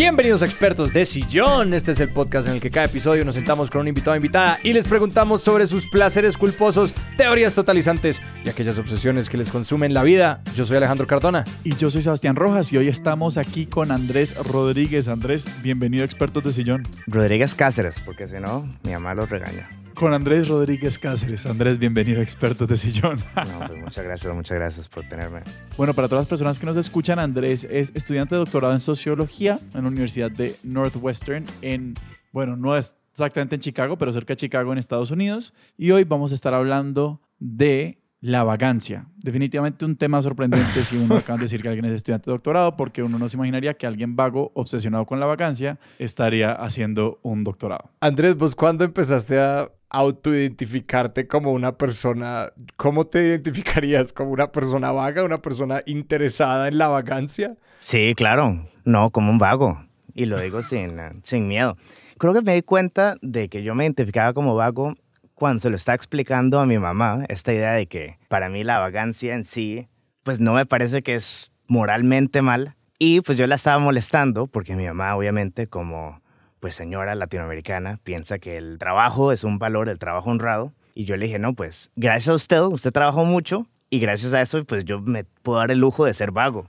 Bienvenidos 0.00 0.40
a 0.40 0.46
Expertos 0.46 0.94
de 0.94 1.04
Sillón. 1.04 1.74
Este 1.74 1.92
es 1.92 2.00
el 2.00 2.08
podcast 2.08 2.48
en 2.48 2.54
el 2.54 2.60
que 2.62 2.70
cada 2.70 2.86
episodio 2.86 3.22
nos 3.22 3.34
sentamos 3.34 3.68
con 3.68 3.82
un 3.82 3.88
invitado 3.88 4.14
o 4.14 4.16
invitada 4.16 4.58
y 4.62 4.72
les 4.72 4.86
preguntamos 4.86 5.42
sobre 5.42 5.66
sus 5.66 5.86
placeres 5.86 6.38
culposos, 6.38 6.94
teorías 7.18 7.54
totalizantes 7.54 8.22
y 8.42 8.48
aquellas 8.48 8.78
obsesiones 8.78 9.28
que 9.28 9.36
les 9.36 9.50
consumen 9.50 9.92
la 9.92 10.02
vida. 10.02 10.42
Yo 10.56 10.64
soy 10.64 10.78
Alejandro 10.78 11.06
Cardona. 11.06 11.44
Y 11.64 11.76
yo 11.76 11.90
soy 11.90 12.00
Sebastián 12.00 12.34
Rojas 12.34 12.72
y 12.72 12.78
hoy 12.78 12.88
estamos 12.88 13.36
aquí 13.36 13.66
con 13.66 13.92
Andrés 13.92 14.34
Rodríguez. 14.38 15.06
Andrés, 15.08 15.46
bienvenido 15.62 16.02
a 16.02 16.06
Expertos 16.06 16.44
de 16.44 16.54
Sillón. 16.54 16.88
Rodríguez 17.06 17.54
Cáceres, 17.54 18.00
porque 18.00 18.26
si 18.26 18.36
no, 18.36 18.66
mi 18.84 18.92
mamá 18.92 19.12
lo 19.12 19.26
regaña. 19.26 19.68
Con 19.94 20.14
Andrés 20.14 20.48
Rodríguez 20.48 20.98
Cáceres. 20.98 21.46
Andrés, 21.46 21.78
bienvenido 21.78 22.20
a 22.20 22.22
Expertos 22.22 22.68
de 22.68 22.76
Sillón. 22.76 23.22
No, 23.34 23.66
pues 23.66 23.78
muchas 23.78 24.04
gracias, 24.04 24.34
muchas 24.34 24.56
gracias 24.56 24.88
por 24.88 25.08
tenerme. 25.08 25.42
Bueno, 25.76 25.94
para 25.94 26.08
todas 26.08 26.22
las 26.22 26.28
personas 26.28 26.58
que 26.58 26.66
nos 26.66 26.76
escuchan, 26.76 27.18
Andrés 27.18 27.66
es 27.70 27.92
estudiante 27.94 28.34
de 28.34 28.40
doctorado 28.40 28.72
en 28.72 28.80
sociología 28.80 29.58
en 29.74 29.82
la 29.82 29.88
Universidad 29.88 30.30
de 30.30 30.56
Northwestern 30.62 31.44
en, 31.62 31.94
bueno, 32.32 32.56
no 32.56 32.76
es 32.76 32.94
exactamente 33.12 33.56
en 33.56 33.60
Chicago, 33.60 33.98
pero 33.98 34.12
cerca 34.12 34.32
de 34.32 34.36
Chicago 34.36 34.72
en 34.72 34.78
Estados 34.78 35.10
Unidos. 35.10 35.54
Y 35.76 35.90
hoy 35.90 36.04
vamos 36.04 36.32
a 36.32 36.34
estar 36.34 36.54
hablando 36.54 37.20
de 37.38 37.99
la 38.20 38.44
vagancia. 38.44 39.06
Definitivamente 39.16 39.84
un 39.84 39.96
tema 39.96 40.20
sorprendente 40.20 40.84
si 40.84 40.96
uno 40.96 41.16
acaba 41.16 41.38
de 41.38 41.44
decir 41.44 41.62
que 41.62 41.68
alguien 41.68 41.86
es 41.86 41.92
estudiante 41.92 42.26
de 42.26 42.32
doctorado, 42.32 42.76
porque 42.76 43.02
uno 43.02 43.18
no 43.18 43.28
se 43.28 43.36
imaginaría 43.36 43.74
que 43.74 43.86
alguien 43.86 44.16
vago, 44.16 44.52
obsesionado 44.54 45.06
con 45.06 45.20
la 45.20 45.26
vagancia, 45.26 45.78
estaría 45.98 46.52
haciendo 46.52 47.18
un 47.22 47.44
doctorado. 47.44 47.90
Andrés, 48.00 48.36
¿vos 48.36 48.54
cuándo 48.54 48.84
empezaste 48.84 49.40
a 49.40 49.70
autoidentificarte 49.88 51.26
como 51.26 51.52
una 51.52 51.76
persona? 51.76 52.52
¿Cómo 52.76 53.06
te 53.06 53.26
identificarías? 53.26 54.12
¿Como 54.12 54.30
una 54.30 54.52
persona 54.52 54.92
vaga, 54.92 55.24
una 55.24 55.40
persona 55.40 55.82
interesada 55.86 56.68
en 56.68 56.78
la 56.78 56.88
vagancia? 56.88 57.56
Sí, 57.78 58.14
claro. 58.14 58.66
No, 58.84 59.10
como 59.10 59.30
un 59.30 59.38
vago. 59.38 59.82
Y 60.14 60.26
lo 60.26 60.38
digo 60.40 60.62
sin, 60.62 60.98
sin 61.22 61.48
miedo. 61.48 61.76
Creo 62.18 62.34
que 62.34 62.42
me 62.42 62.54
di 62.54 62.62
cuenta 62.62 63.16
de 63.22 63.48
que 63.48 63.62
yo 63.62 63.74
me 63.74 63.84
identificaba 63.84 64.34
como 64.34 64.54
vago 64.54 64.94
cuando 65.40 65.60
se 65.60 65.70
lo 65.70 65.76
está 65.76 65.94
explicando 65.94 66.60
a 66.60 66.66
mi 66.66 66.78
mamá, 66.78 67.24
esta 67.30 67.54
idea 67.54 67.72
de 67.72 67.86
que 67.86 68.18
para 68.28 68.50
mí 68.50 68.62
la 68.62 68.78
vagancia 68.78 69.34
en 69.34 69.46
sí, 69.46 69.88
pues 70.22 70.38
no 70.38 70.52
me 70.52 70.66
parece 70.66 71.02
que 71.02 71.14
es 71.14 71.50
moralmente 71.66 72.42
mal. 72.42 72.76
Y 72.98 73.22
pues 73.22 73.38
yo 73.38 73.46
la 73.46 73.54
estaba 73.54 73.78
molestando 73.78 74.48
porque 74.48 74.76
mi 74.76 74.84
mamá, 74.84 75.16
obviamente, 75.16 75.66
como 75.66 76.20
pues 76.60 76.74
señora 76.74 77.14
latinoamericana, 77.14 77.98
piensa 78.04 78.38
que 78.38 78.58
el 78.58 78.76
trabajo 78.78 79.32
es 79.32 79.42
un 79.42 79.58
valor, 79.58 79.88
el 79.88 79.98
trabajo 79.98 80.28
honrado. 80.28 80.74
Y 80.94 81.06
yo 81.06 81.16
le 81.16 81.24
dije, 81.24 81.38
no, 81.38 81.54
pues 81.54 81.88
gracias 81.96 82.28
a 82.28 82.34
usted, 82.34 82.60
usted 82.60 82.92
trabajó 82.92 83.24
mucho 83.24 83.66
y 83.88 83.98
gracias 83.98 84.34
a 84.34 84.42
eso, 84.42 84.62
pues 84.66 84.84
yo 84.84 85.00
me 85.00 85.24
puedo 85.24 85.58
dar 85.58 85.70
el 85.70 85.78
lujo 85.78 86.04
de 86.04 86.12
ser 86.12 86.32
vago. 86.32 86.68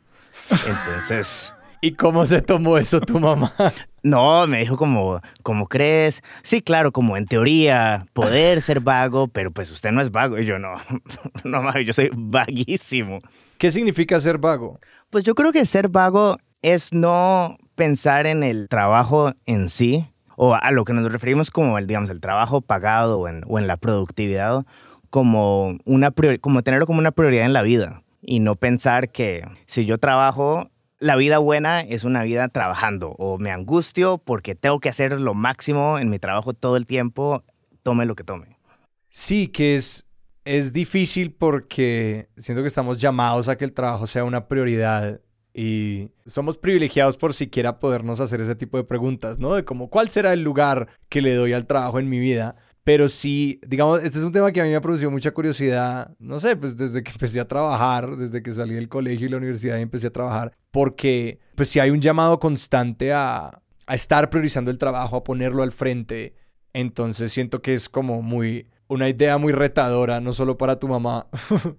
Entonces... 0.50 1.52
¿Y 1.82 1.94
cómo 1.94 2.26
se 2.26 2.42
tomó 2.42 2.78
eso 2.78 3.02
tu 3.02 3.20
mamá? 3.20 3.54
No, 4.04 4.48
me 4.48 4.60
dijo 4.60 4.78
como, 4.78 5.22
¿cómo 5.44 5.68
crees? 5.68 6.24
Sí, 6.42 6.62
claro, 6.62 6.92
como 6.92 7.18
en 7.18 7.28
teoría, 7.28 8.08
poder 8.14 8.62
ser 8.62 8.80
vago, 8.80 9.28
pero 9.28 9.52
pues 9.52 9.70
usted 9.72 9.92
no 9.92 10.02
es 10.02 10.12
vago. 10.12 10.40
Y 10.40 10.46
yo 10.46 10.58
no, 10.58 10.76
no, 11.44 11.80
yo 11.80 11.94
soy 11.94 12.10
vaguísimo. 12.14 13.20
¿Qué 13.58 13.70
significa 13.70 14.20
ser 14.20 14.40
vago? 14.40 14.80
Pues 15.12 15.24
yo 15.24 15.36
creo 15.36 15.52
que 15.52 15.66
ser 15.66 15.88
vago 15.88 16.38
es 16.64 16.92
no 16.94 17.58
pensar 17.76 18.26
en 18.26 18.44
el 18.44 18.68
trabajo 18.70 19.34
en 19.46 19.70
sí, 19.70 20.08
o 20.36 20.56
a 20.56 20.72
lo 20.72 20.86
que 20.86 20.94
nos 20.94 21.12
referimos 21.12 21.52
como 21.52 21.78
el, 21.78 21.86
digamos, 21.86 22.10
el 22.10 22.22
trabajo 22.22 22.62
pagado 22.62 23.20
o 23.20 23.28
en, 23.28 23.44
o 23.48 23.60
en 23.60 23.68
la 23.68 23.78
productividad, 23.78 24.66
como, 25.12 25.78
una 25.86 26.12
como 26.40 26.64
tenerlo 26.64 26.88
como 26.88 27.00
una 27.00 27.12
prioridad 27.12 27.46
en 27.46 27.54
la 27.54 27.62
vida. 27.62 28.02
Y 28.24 28.40
no 28.40 28.56
pensar 28.56 29.10
que 29.12 29.44
si 29.68 29.86
yo 29.86 30.00
trabajo 30.00 30.70
la 31.02 31.16
vida 31.16 31.40
buena 31.40 31.82
es 31.82 32.04
una 32.04 32.24
vida 32.24 32.48
trabajando 32.48 33.16
o 33.18 33.40
me 33.40 33.50
angustio 33.50 34.20
porque 34.20 34.54
tengo 34.54 34.80
que 34.80 34.88
hacer 34.88 35.20
lo 35.20 35.34
máximo 35.34 35.98
en 35.98 36.10
mi 36.10 36.20
trabajo 36.20 36.54
todo 36.54 36.78
el 36.78 36.86
tiempo, 36.86 37.44
tome 37.82 38.06
lo 38.06 38.16
que 38.16 38.24
tome. 38.24 38.58
Sí, 39.10 39.48
que 39.48 39.74
es, 39.74 40.06
es 40.46 40.72
difícil 40.72 41.32
porque 41.32 42.30
siento 42.38 42.62
que 42.62 42.68
estamos 42.68 43.00
llamados 43.00 43.50
a 43.50 43.58
que 43.58 43.66
el 43.66 43.74
trabajo 43.74 44.06
sea 44.06 44.24
una 44.24 44.48
prioridad 44.48 45.20
y 45.56 46.12
somos 46.28 46.60
privilegiados 46.60 47.18
por 47.18 47.34
siquiera 47.34 47.80
podernos 47.80 48.22
hacer 48.22 48.40
ese 48.40 48.56
tipo 48.56 48.78
de 48.78 48.84
preguntas, 48.84 49.40
¿no? 49.40 49.56
De 49.56 49.66
como, 49.66 49.90
¿cuál 49.90 50.08
será 50.08 50.34
el 50.34 50.44
lugar 50.44 50.88
que 51.10 51.22
le 51.22 51.34
doy 51.34 51.54
al 51.54 51.66
trabajo 51.66 52.00
en 52.00 52.10
mi 52.10 52.20
vida? 52.20 52.56
Pero 52.84 53.08
sí, 53.08 53.60
digamos, 53.66 54.04
este 54.04 54.18
es 54.18 54.26
un 54.26 54.32
tema 54.32 54.52
que 54.52 54.60
a 54.60 54.64
mí 54.64 54.72
me 54.72 54.76
ha 54.76 54.82
producido 54.82 55.12
mucha 55.12 55.32
curiosidad, 55.32 56.16
no 56.18 56.40
sé, 56.40 56.56
pues 56.56 56.76
desde 56.76 57.04
que 57.04 57.12
empecé 57.12 57.40
a 57.40 57.48
trabajar, 57.48 58.18
desde 58.18 58.42
que 58.42 58.52
salí 58.52 58.74
del 58.74 58.90
colegio 58.90 59.28
y 59.28 59.30
la 59.30 59.38
universidad 59.38 59.78
y 59.78 59.82
empecé 59.82 60.08
a 60.08 60.12
trabajar, 60.12 60.52
porque 60.72 61.40
pues 61.54 61.70
si 61.70 61.80
hay 61.80 61.92
un 61.92 62.02
llamado 62.02 62.40
constante 62.40 63.14
a, 63.14 63.62
a 63.86 63.96
estar 63.96 64.32
priorizando 64.32 64.72
el 64.72 64.80
trabajo, 64.80 65.18
a 65.18 65.24
ponerlo 65.24 65.62
al 65.62 65.72
frente, 65.72 66.34
entonces 66.74 67.32
siento 67.32 67.62
que 67.62 67.74
es 67.74 67.88
como 67.88 68.24
muy, 68.24 68.68
una 68.88 69.08
idea 69.10 69.38
muy 69.38 69.54
retadora, 69.54 70.20
no 70.20 70.34
solo 70.34 70.58
para 70.58 70.80
tu 70.80 70.88
mamá, 70.88 71.28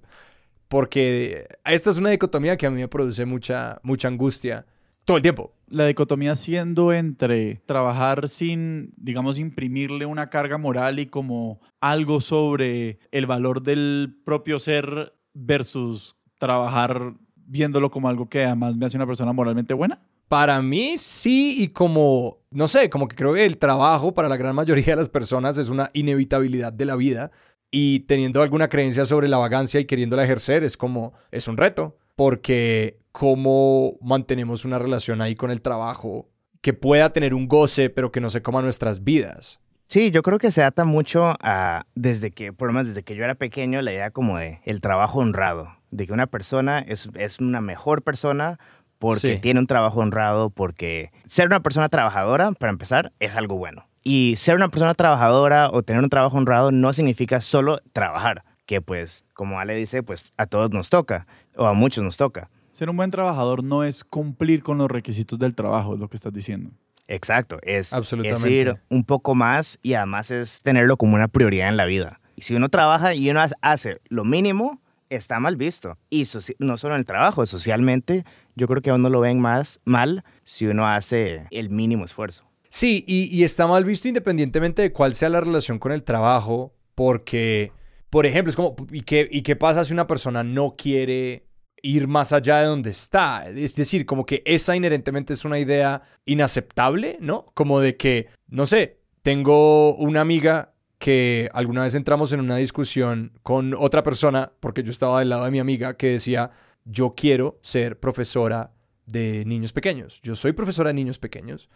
porque 0.69 1.49
esta 1.65 1.91
es 1.91 1.97
una 1.99 2.11
dicotomía 2.11 2.57
que 2.57 2.67
a 2.67 2.71
mí 2.71 2.81
me 2.81 2.89
produce 2.89 3.25
mucha, 3.25 3.81
mucha 3.83 4.07
angustia 4.07 4.67
todo 5.05 5.17
el 5.17 5.23
tiempo. 5.23 5.53
La 5.69 5.87
dicotomía 5.87 6.37
siendo 6.37 6.93
entre 6.93 7.63
trabajar 7.67 8.29
sin, 8.29 8.93
digamos, 8.97 9.39
imprimirle 9.39 10.07
una 10.07 10.27
carga 10.27 10.59
moral 10.59 10.99
y 10.99 11.07
como 11.07 11.61
algo 11.81 12.21
sobre 12.21 12.99
el 13.11 13.27
valor 13.27 13.63
del 13.63 14.15
propio 14.25 14.59
ser 14.59 15.15
versus 15.35 16.17
trabajar 16.39 17.15
viéndolo 17.35 17.91
como 17.91 18.09
algo 18.09 18.29
que 18.29 18.45
además 18.45 18.77
me 18.77 18.87
hace 18.87 18.97
una 18.97 19.07
persona 19.07 19.33
moralmente 19.33 19.75
buena. 19.75 20.03
Para 20.29 20.63
mí 20.63 20.95
sí, 20.97 21.63
y 21.63 21.69
como, 21.69 22.39
no 22.51 22.67
sé, 22.69 22.89
como 22.89 23.07
que 23.07 23.17
creo 23.17 23.35
que 23.35 23.45
el 23.45 23.59
trabajo 23.59 24.15
para 24.15 24.29
la 24.29 24.37
gran 24.37 24.55
mayoría 24.55 24.85
de 24.85 24.97
las 24.97 25.09
personas 25.09 25.59
es 25.59 25.69
una 25.69 25.91
inevitabilidad 25.93 26.73
de 26.73 26.87
la 26.87 26.97
vida 26.97 27.31
y 27.71 28.01
teniendo 28.01 28.43
alguna 28.43 28.69
creencia 28.69 29.05
sobre 29.05 29.29
la 29.29 29.39
vagancia 29.39 29.81
y 29.81 29.87
queriéndola 29.87 30.25
ejercer 30.25 30.65
es 30.65 30.77
como, 30.77 31.13
es 31.31 31.49
un 31.49 31.57
reto, 31.57 31.99
porque 32.23 33.01
cómo 33.11 33.95
mantenemos 34.01 34.65
una 34.65 34.79
relación 34.79 35.21
ahí 35.21 35.35
con 35.35 35.51
el 35.51 35.61
trabajo 35.61 36.29
que 36.61 36.73
pueda 36.73 37.13
tener 37.13 37.35
un 37.35 37.49
goce, 37.49 37.91
pero 37.91 38.13
que 38.13 38.21
no 38.21 38.31
se 38.31 38.43
coma 38.43 38.63
nuestras 38.63 39.03
vidas. 39.03 39.59
Sí, 39.89 40.13
yo 40.13 40.23
creo 40.23 40.39
que 40.39 40.53
se 40.53 40.63
ata 40.63 40.85
mucho 40.85 41.35
a, 41.41 41.85
desde 41.97 42.31
que, 42.31 42.53
por 42.53 42.69
lo 42.69 42.75
menos 42.75 42.91
desde 42.91 43.03
que 43.03 43.17
yo 43.17 43.25
era 43.25 43.35
pequeño, 43.35 43.83
la 43.83 43.93
idea 43.93 44.13
como 44.13 44.39
de 44.39 44.61
el 44.65 44.81
trabajo 44.81 45.19
honrado, 45.19 45.67
de 45.91 46.07
que 46.07 46.13
una 46.13 46.29
persona 46.29 46.79
es, 46.79 47.11
es 47.17 47.41
una 47.41 47.61
mejor 47.61 48.03
persona 48.03 48.61
porque 49.01 49.39
tiene 49.39 49.59
un 49.59 49.67
trabajo 49.67 49.99
honrado, 49.99 50.51
porque 50.51 51.11
ser 51.27 51.49
una 51.49 51.61
persona 51.61 51.89
trabajadora, 51.89 52.53
para 52.53 52.71
empezar, 52.71 53.13
es 53.19 53.35
algo 53.35 53.57
bueno. 53.57 53.89
Y 54.05 54.37
ser 54.37 54.55
una 54.55 54.69
persona 54.69 54.95
trabajadora 54.95 55.71
o 55.73 55.83
tener 55.83 56.05
un 56.05 56.09
trabajo 56.09 56.37
honrado 56.37 56.71
no 56.71 56.93
significa 56.93 57.41
solo 57.41 57.81
trabajar, 57.93 58.45
que 58.67 58.81
pues, 58.81 59.25
como 59.35 59.61
Ale 59.61 59.75
dice, 59.75 60.03
pues 60.03 60.33
a 60.37 60.47
todos 60.47 60.71
nos 60.71 60.91
toca, 60.91 61.27
o 61.57 61.67
a 61.67 61.73
muchos 61.73 62.05
nos 62.05 62.17
toca. 62.17 62.51
Ser 62.73 62.89
un 62.89 62.97
buen 62.97 63.11
trabajador 63.11 63.65
no 63.65 63.85
es 63.85 64.03
cumplir 64.05 64.63
con 64.63 64.79
los 64.79 64.91
requisitos 64.91 65.39
del 65.39 65.55
trabajo, 65.55 65.95
es 65.95 66.01
lo 66.01 66.09
que 66.09 66.17
estás 66.17 66.33
diciendo. 66.33 66.71
Exacto, 67.09 67.59
es, 67.63 67.93
es 67.93 68.47
ir 68.47 68.81
un 68.89 69.05
poco 69.05 69.35
más 69.35 69.79
y 69.83 69.95
además 69.95 70.31
es 70.31 70.63
tenerlo 70.63 70.97
como 70.97 71.17
una 71.17 71.29
prioridad 71.29 71.69
en 71.69 71.77
la 71.77 71.85
vida. 71.85 72.21
Y 72.37 72.43
si 72.43 72.55
uno 72.55 72.71
trabaja 72.71 73.15
y 73.15 73.29
uno 73.29 73.43
hace 73.61 74.01
lo 74.09 74.25
mínimo, 74.25 74.81
está 75.11 75.39
mal 75.39 75.57
visto. 75.57 75.99
Y 76.09 76.27
no 76.59 76.79
solo 76.79 76.95
en 76.95 77.01
el 77.01 77.05
trabajo, 77.05 77.45
socialmente, 77.45 78.25
yo 78.57 78.67
creo 78.67 78.81
que 78.81 78.91
a 78.91 78.95
uno 78.95 79.11
lo 79.11 79.21
ven 79.21 79.41
más 79.41 79.81
mal 79.85 80.25
si 80.45 80.67
uno 80.67 80.89
hace 80.89 81.47
el 81.51 81.69
mínimo 81.69 82.05
esfuerzo. 82.05 82.45
Sí, 82.71 83.05
y, 83.07 83.25
y 83.25 83.45
está 83.45 83.67
mal 83.67 83.85
visto 83.85 84.09
independientemente 84.09 84.81
de 84.81 84.93
cuál 84.93 85.15
sea 85.15 85.29
la 85.29 85.41
relación 85.41 85.79
con 85.79 85.93
el 85.93 86.03
trabajo, 86.05 86.73
porque, 86.95 87.73
por 88.13 88.27
ejemplo, 88.27 88.51
es 88.51 88.57
como, 88.57 88.77
¿y 88.91 89.01
qué, 89.01 89.27
¿y 89.31 89.41
qué 89.41 89.57
pasa 89.57 89.85
si 89.85 89.95
una 89.95 90.07
persona 90.07 90.45
no 90.45 90.77
quiere 90.77 91.47
ir 91.83 92.09
más 92.09 92.35
allá 92.35 92.59
de 92.59 92.67
donde 92.67 92.91
está. 92.91 93.49
Es 93.49 93.75
decir, 93.75 94.05
como 94.05 94.27
que 94.27 94.43
esa 94.45 94.77
inherentemente 94.77 95.33
es 95.33 95.47
una 95.47 95.59
idea 95.59 96.03
inaceptable, 96.27 97.17
¿no? 97.21 97.47
Como 97.55 97.81
de 97.81 97.97
que, 97.97 98.29
no 98.49 98.67
sé, 98.67 98.99
tengo 99.23 99.97
una 99.97 100.21
amiga 100.21 100.75
que 100.99 101.49
alguna 101.55 101.85
vez 101.85 101.95
entramos 101.95 102.35
en 102.35 102.41
una 102.41 102.57
discusión 102.57 103.33
con 103.43 103.75
otra 103.75 104.03
persona, 104.03 104.53
porque 104.61 104.83
yo 104.83 104.91
estaba 104.91 105.21
del 105.21 105.31
lado 105.31 105.47
de 105.47 105.51
mi 105.51 105.59
amiga, 105.59 105.97
que 105.97 106.11
decía, 106.11 106.51
yo 106.85 107.15
quiero 107.17 107.59
ser 107.63 107.99
profesora 107.99 108.73
de 109.07 109.45
niños 109.47 109.73
pequeños. 109.73 110.21
Yo 110.23 110.37
soy 110.37 110.53
profesora 110.53 110.89
de 110.89 110.95
niños 110.95 111.19
pequeños. 111.19 111.71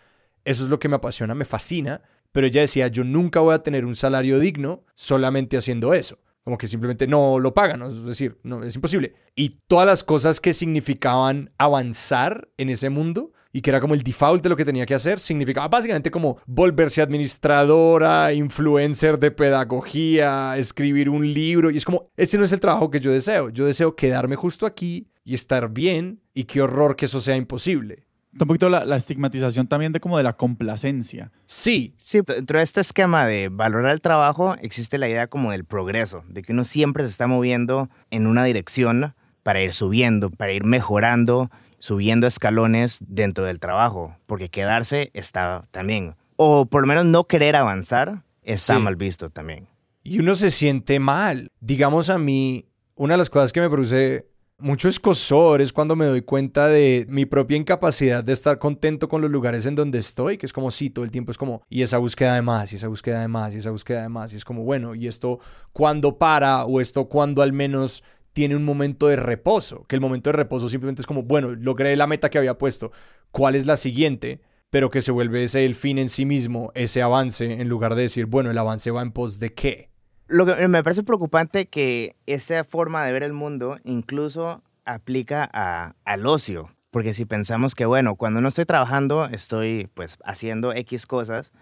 Eso 0.44 0.64
es 0.64 0.68
lo 0.68 0.78
que 0.78 0.90
me 0.90 0.96
apasiona, 0.96 1.34
me 1.34 1.46
fascina. 1.46 2.02
Pero 2.30 2.46
ella 2.46 2.60
decía, 2.60 2.88
yo 2.88 3.02
nunca 3.02 3.40
voy 3.40 3.54
a 3.54 3.62
tener 3.62 3.86
un 3.86 3.94
salario 3.94 4.38
digno 4.38 4.84
solamente 4.94 5.56
haciendo 5.56 5.94
eso 5.94 6.18
como 6.46 6.58
que 6.58 6.69
simplemente 6.69 7.08
no 7.08 7.40
lo 7.40 7.52
pagan, 7.52 7.82
es 7.82 8.04
decir, 8.04 8.38
no, 8.44 8.62
es 8.62 8.76
imposible. 8.76 9.14
Y 9.34 9.56
todas 9.66 9.84
las 9.84 10.04
cosas 10.04 10.38
que 10.38 10.52
significaban 10.52 11.50
avanzar 11.58 12.46
en 12.56 12.69
ese 12.69 12.88
mundo 12.88 13.32
y 13.52 13.62
que 13.62 13.70
era 13.70 13.81
como 13.81 13.94
el 13.94 14.04
default 14.04 14.44
de 14.44 14.50
lo 14.50 14.56
que 14.56 14.64
tenía 14.64 14.87
que 14.87 14.94
hacer, 14.94 15.19
significaba 15.19 15.66
básicamente 15.66 16.08
como 16.08 16.38
volverse 16.46 17.02
administradora, 17.02 18.32
influencer 18.32 19.19
de 19.19 19.32
pedagogía, 19.32 20.56
escribir 20.56 21.10
un 21.10 21.32
libro. 21.34 21.72
Y 21.72 21.78
es 21.78 21.84
como, 21.84 22.04
ese 22.16 22.38
no 22.38 22.44
es 22.44 22.52
el 22.52 22.60
trabajo 22.60 22.92
que 22.92 23.00
yo 23.00 23.10
deseo. 23.10 23.50
Yo 23.50 23.66
deseo 23.66 23.96
quedarme 23.96 24.37
justo 24.37 24.66
aquí 24.66 25.08
y 25.25 25.34
estar 25.34 25.69
bien 25.70 26.20
y 26.32 26.44
qué 26.44 26.62
horror 26.62 26.94
que 26.94 27.06
eso 27.06 27.19
sea 27.19 27.34
imposible. 27.34 28.05
Un 28.40 28.48
poquito 28.48 28.68
la, 28.68 28.84
la 28.84 28.96
estigmatización 28.96 29.66
también 29.66 29.92
de 29.92 30.00
como 30.00 30.16
de 30.18 30.22
la 30.22 30.34
complacencia. 30.34 31.30
Sí, 31.46 31.94
Sí, 31.98 32.20
dentro 32.26 32.58
de 32.58 32.64
este 32.64 32.80
esquema 32.80 33.26
de 33.26 33.48
valorar 33.50 33.92
el 33.92 34.00
trabajo 34.00 34.56
existe 34.60 34.98
la 34.98 35.08
idea 35.08 35.26
como 35.28 35.52
del 35.52 35.64
progreso, 35.64 36.22
de 36.28 36.42
que 36.42 36.52
uno 36.52 36.64
siempre 36.64 37.04
se 37.04 37.10
está 37.10 37.26
moviendo 37.26 37.88
en 38.10 38.26
una 38.26 38.44
dirección 38.44 39.14
para 39.42 39.62
ir 39.62 39.72
subiendo, 39.72 40.30
para 40.30 40.52
ir 40.52 40.64
mejorando, 40.64 41.50
subiendo 41.78 42.26
escalones 42.26 42.98
dentro 43.00 43.44
del 43.44 43.60
trabajo, 43.60 44.16
porque 44.26 44.48
quedarse 44.48 45.10
está 45.14 45.66
también, 45.70 46.16
o 46.36 46.66
por 46.66 46.82
lo 46.82 46.88
menos 46.88 47.04
no 47.06 47.24
querer 47.24 47.54
avanzar, 47.56 48.22
está 48.42 48.74
Sí. 48.76 48.80
mal 48.82 48.96
visto 48.96 49.30
también. 49.30 49.66
y 50.02 50.20
uno 50.20 50.34
se 50.36 50.50
siente 50.52 51.00
mal. 51.00 51.50
Digamos 51.60 52.10
a 52.10 52.18
mí, 52.18 52.66
una 52.94 53.14
de 53.14 53.18
las 53.18 53.28
cosas 53.30 53.52
que 53.52 53.60
me 53.60 53.68
produce 53.68 54.26
mucho 54.58 54.88
escosor 54.88 55.60
es 55.60 55.72
cuando 55.72 55.96
me 55.96 56.06
doy 56.06 56.22
cuenta 56.22 56.68
de 56.68 57.04
mi 57.08 57.26
propia 57.26 57.56
incapacidad 57.56 58.24
de 58.24 58.32
estar 58.32 58.58
contento 58.58 59.08
con 59.08 59.20
los 59.20 59.30
lugares 59.30 59.66
en 59.66 59.74
donde 59.74 59.98
estoy, 59.98 60.38
que 60.38 60.46
es 60.46 60.52
como 60.52 60.70
si 60.70 60.88
todo 60.90 61.04
el 61.04 61.10
tiempo 61.10 61.30
es 61.30 61.38
como, 61.38 61.62
y 61.68 61.82
esa 61.82 61.98
búsqueda 61.98 62.34
de 62.34 62.42
más, 62.42 62.72
y 62.72 62.76
esa 62.76 62.88
búsqueda 62.88 63.20
de 63.20 63.28
más, 63.28 63.54
y 63.54 63.58
esa 63.58 63.70
búsqueda 63.70 64.02
de 64.02 64.08
más, 64.08 64.32
y 64.32 64.36
es 64.36 64.44
como, 64.44 64.64
bueno, 64.64 64.94
y 64.94 65.06
esto 65.08 65.40
cuando 65.72 66.16
para, 66.18 66.64
o 66.64 66.80
esto 66.80 67.06
cuando 67.06 67.42
al 67.42 67.52
menos 67.52 68.02
tiene 68.32 68.56
un 68.56 68.64
momento 68.64 69.08
de 69.08 69.16
reposo, 69.16 69.84
que 69.86 69.96
el 69.96 70.00
momento 70.00 70.30
de 70.30 70.36
reposo 70.36 70.68
simplemente 70.68 71.02
es 71.02 71.06
como, 71.06 71.22
bueno, 71.22 71.54
logré 71.54 71.94
la 71.96 72.06
meta 72.06 72.30
que 72.30 72.38
había 72.38 72.56
puesto, 72.56 72.92
¿cuál 73.30 73.54
es 73.54 73.66
la 73.66 73.76
siguiente? 73.76 74.40
Pero 74.70 74.90
que 74.90 75.00
se 75.00 75.12
vuelve 75.12 75.44
ese 75.44 75.64
el 75.64 75.74
fin 75.74 75.98
en 75.98 76.08
sí 76.08 76.24
mismo, 76.24 76.72
ese 76.74 77.02
avance, 77.02 77.44
en 77.44 77.68
lugar 77.68 77.94
de 77.94 78.02
decir, 78.02 78.26
bueno, 78.26 78.50
el 78.50 78.58
avance 78.58 78.90
va 78.90 79.02
en 79.02 79.12
pos 79.12 79.38
de 79.38 79.54
qué. 79.54 79.90
Lo 80.28 80.44
que 80.44 80.67
me 80.69 80.82
parece 80.82 81.02
preocupante 81.05 81.67
que 81.67 82.17
esa 82.26 82.64
forma 82.64 83.05
de 83.05 83.12
ver 83.12 83.23
el 83.23 83.32
mundo 83.32 83.78
incluso 83.84 84.62
aplica 84.84 85.49
a- 85.52 85.94
al 86.05 86.26
ocio, 86.26 86.69
porque 86.90 87.14
si 87.14 87.25
pensamos 87.26 87.75
que, 87.75 87.87
bueno, 87.87 88.17
cuando 88.17 88.40
no 88.40 88.49
estoy 88.49 88.64
trabajando, 88.64 89.26
estoy 89.26 89.88
pues 89.94 90.19
haciendo 90.25 90.73
X 90.73 91.06
cosas, 91.06 91.52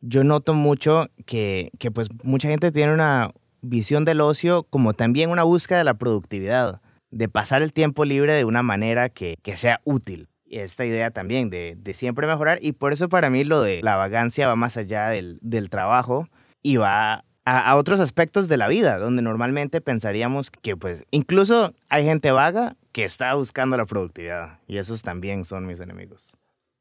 yo 0.00 0.22
noto 0.24 0.54
mucho 0.54 1.08
que, 1.26 1.70
que 1.78 1.90
pues 1.90 2.08
mucha 2.22 2.48
gente 2.48 2.72
tiene 2.72 2.92
una 2.92 3.32
visión 3.62 4.04
del 4.04 4.20
ocio 4.20 4.64
como 4.64 4.94
también 4.94 5.30
una 5.30 5.42
búsqueda 5.42 5.78
de 5.78 5.84
la 5.84 5.94
productividad, 5.94 6.80
de 7.10 7.28
pasar 7.28 7.62
el 7.62 7.72
tiempo 7.72 8.04
libre 8.04 8.32
de 8.34 8.44
una 8.44 8.62
manera 8.62 9.08
que, 9.08 9.36
que 9.42 9.56
sea 9.56 9.80
útil. 9.84 10.28
Esta 10.48 10.84
idea 10.84 11.10
también 11.10 11.48
de, 11.48 11.76
de 11.78 11.94
siempre 11.94 12.26
mejorar, 12.26 12.58
y 12.60 12.72
por 12.72 12.92
eso 12.92 13.08
para 13.08 13.30
mí 13.30 13.44
lo 13.44 13.62
de 13.62 13.80
la 13.82 13.96
vagancia 13.96 14.48
va 14.48 14.56
más 14.56 14.76
allá 14.76 15.08
del, 15.08 15.38
del 15.42 15.70
trabajo 15.70 16.28
y 16.62 16.76
va 16.76 17.24
a, 17.44 17.70
a 17.70 17.76
otros 17.76 18.00
aspectos 18.00 18.48
de 18.48 18.56
la 18.56 18.68
vida, 18.68 18.98
donde 18.98 19.22
normalmente 19.22 19.80
pensaríamos 19.80 20.50
que 20.50 20.76
pues 20.76 21.04
incluso 21.10 21.74
hay 21.88 22.04
gente 22.04 22.30
vaga 22.30 22.76
que 22.92 23.04
está 23.04 23.34
buscando 23.34 23.76
la 23.76 23.86
productividad 23.86 24.58
y 24.66 24.78
esos 24.78 25.02
también 25.02 25.44
son 25.44 25.66
mis 25.66 25.80
enemigos. 25.80 26.32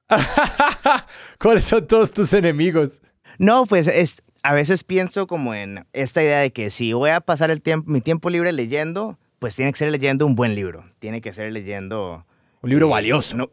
¿Cuáles 1.39 1.65
son 1.65 1.85
todos 1.87 2.11
tus 2.11 2.33
enemigos? 2.33 3.01
No, 3.37 3.65
pues 3.65 3.87
es, 3.87 4.21
a 4.43 4.53
veces 4.53 4.83
pienso 4.83 5.27
como 5.27 5.53
en 5.53 5.85
esta 5.93 6.21
idea 6.21 6.39
de 6.39 6.51
que 6.51 6.69
si 6.71 6.93
voy 6.93 7.11
a 7.11 7.21
pasar 7.21 7.51
el 7.51 7.61
tiempo, 7.61 7.89
mi 7.91 8.01
tiempo 8.01 8.29
libre 8.29 8.51
leyendo, 8.51 9.17
pues 9.39 9.55
tiene 9.55 9.71
que 9.71 9.77
ser 9.77 9.91
leyendo 9.91 10.25
un 10.25 10.35
buen 10.35 10.55
libro, 10.55 10.83
tiene 10.99 11.21
que 11.21 11.33
ser 11.33 11.51
leyendo... 11.51 12.25
Un 12.61 12.69
libro 12.69 12.87
eh, 12.87 12.91
valioso. 12.91 13.37
no- 13.37 13.49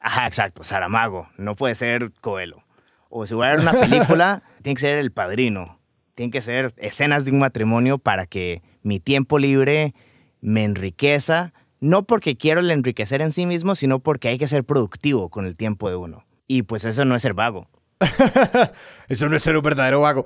ajá, 0.00 0.26
exacto, 0.26 0.64
Saramago, 0.64 1.28
no 1.36 1.54
puede 1.56 1.74
ser 1.74 2.10
Coelho. 2.20 2.62
O 3.10 3.26
si 3.26 3.34
voy 3.34 3.46
a 3.46 3.50
ver 3.50 3.60
una 3.60 3.72
película, 3.72 4.42
tiene 4.62 4.74
que 4.74 4.80
ser 4.80 4.98
El 4.98 5.12
Padrino, 5.12 5.77
tiene 6.18 6.32
que 6.32 6.42
ser 6.42 6.74
escenas 6.78 7.24
de 7.24 7.30
un 7.30 7.38
matrimonio 7.38 7.98
para 7.98 8.26
que 8.26 8.60
mi 8.82 8.98
tiempo 8.98 9.38
libre 9.38 9.94
me 10.40 10.64
enriqueza, 10.64 11.52
no 11.78 12.08
porque 12.08 12.36
quiero 12.36 12.58
el 12.58 12.72
enriquecer 12.72 13.22
en 13.22 13.30
sí 13.30 13.46
mismo, 13.46 13.76
sino 13.76 14.00
porque 14.00 14.26
hay 14.26 14.36
que 14.36 14.48
ser 14.48 14.64
productivo 14.64 15.28
con 15.28 15.46
el 15.46 15.54
tiempo 15.54 15.88
de 15.88 15.94
uno. 15.94 16.24
Y 16.48 16.62
pues 16.62 16.84
eso 16.84 17.04
no 17.04 17.14
es 17.14 17.22
ser 17.22 17.34
vago. 17.34 17.68
Eso 19.08 19.28
no 19.28 19.36
es 19.36 19.42
ser 19.42 19.56
un 19.56 19.62
verdadero 19.62 20.00
vago. 20.00 20.24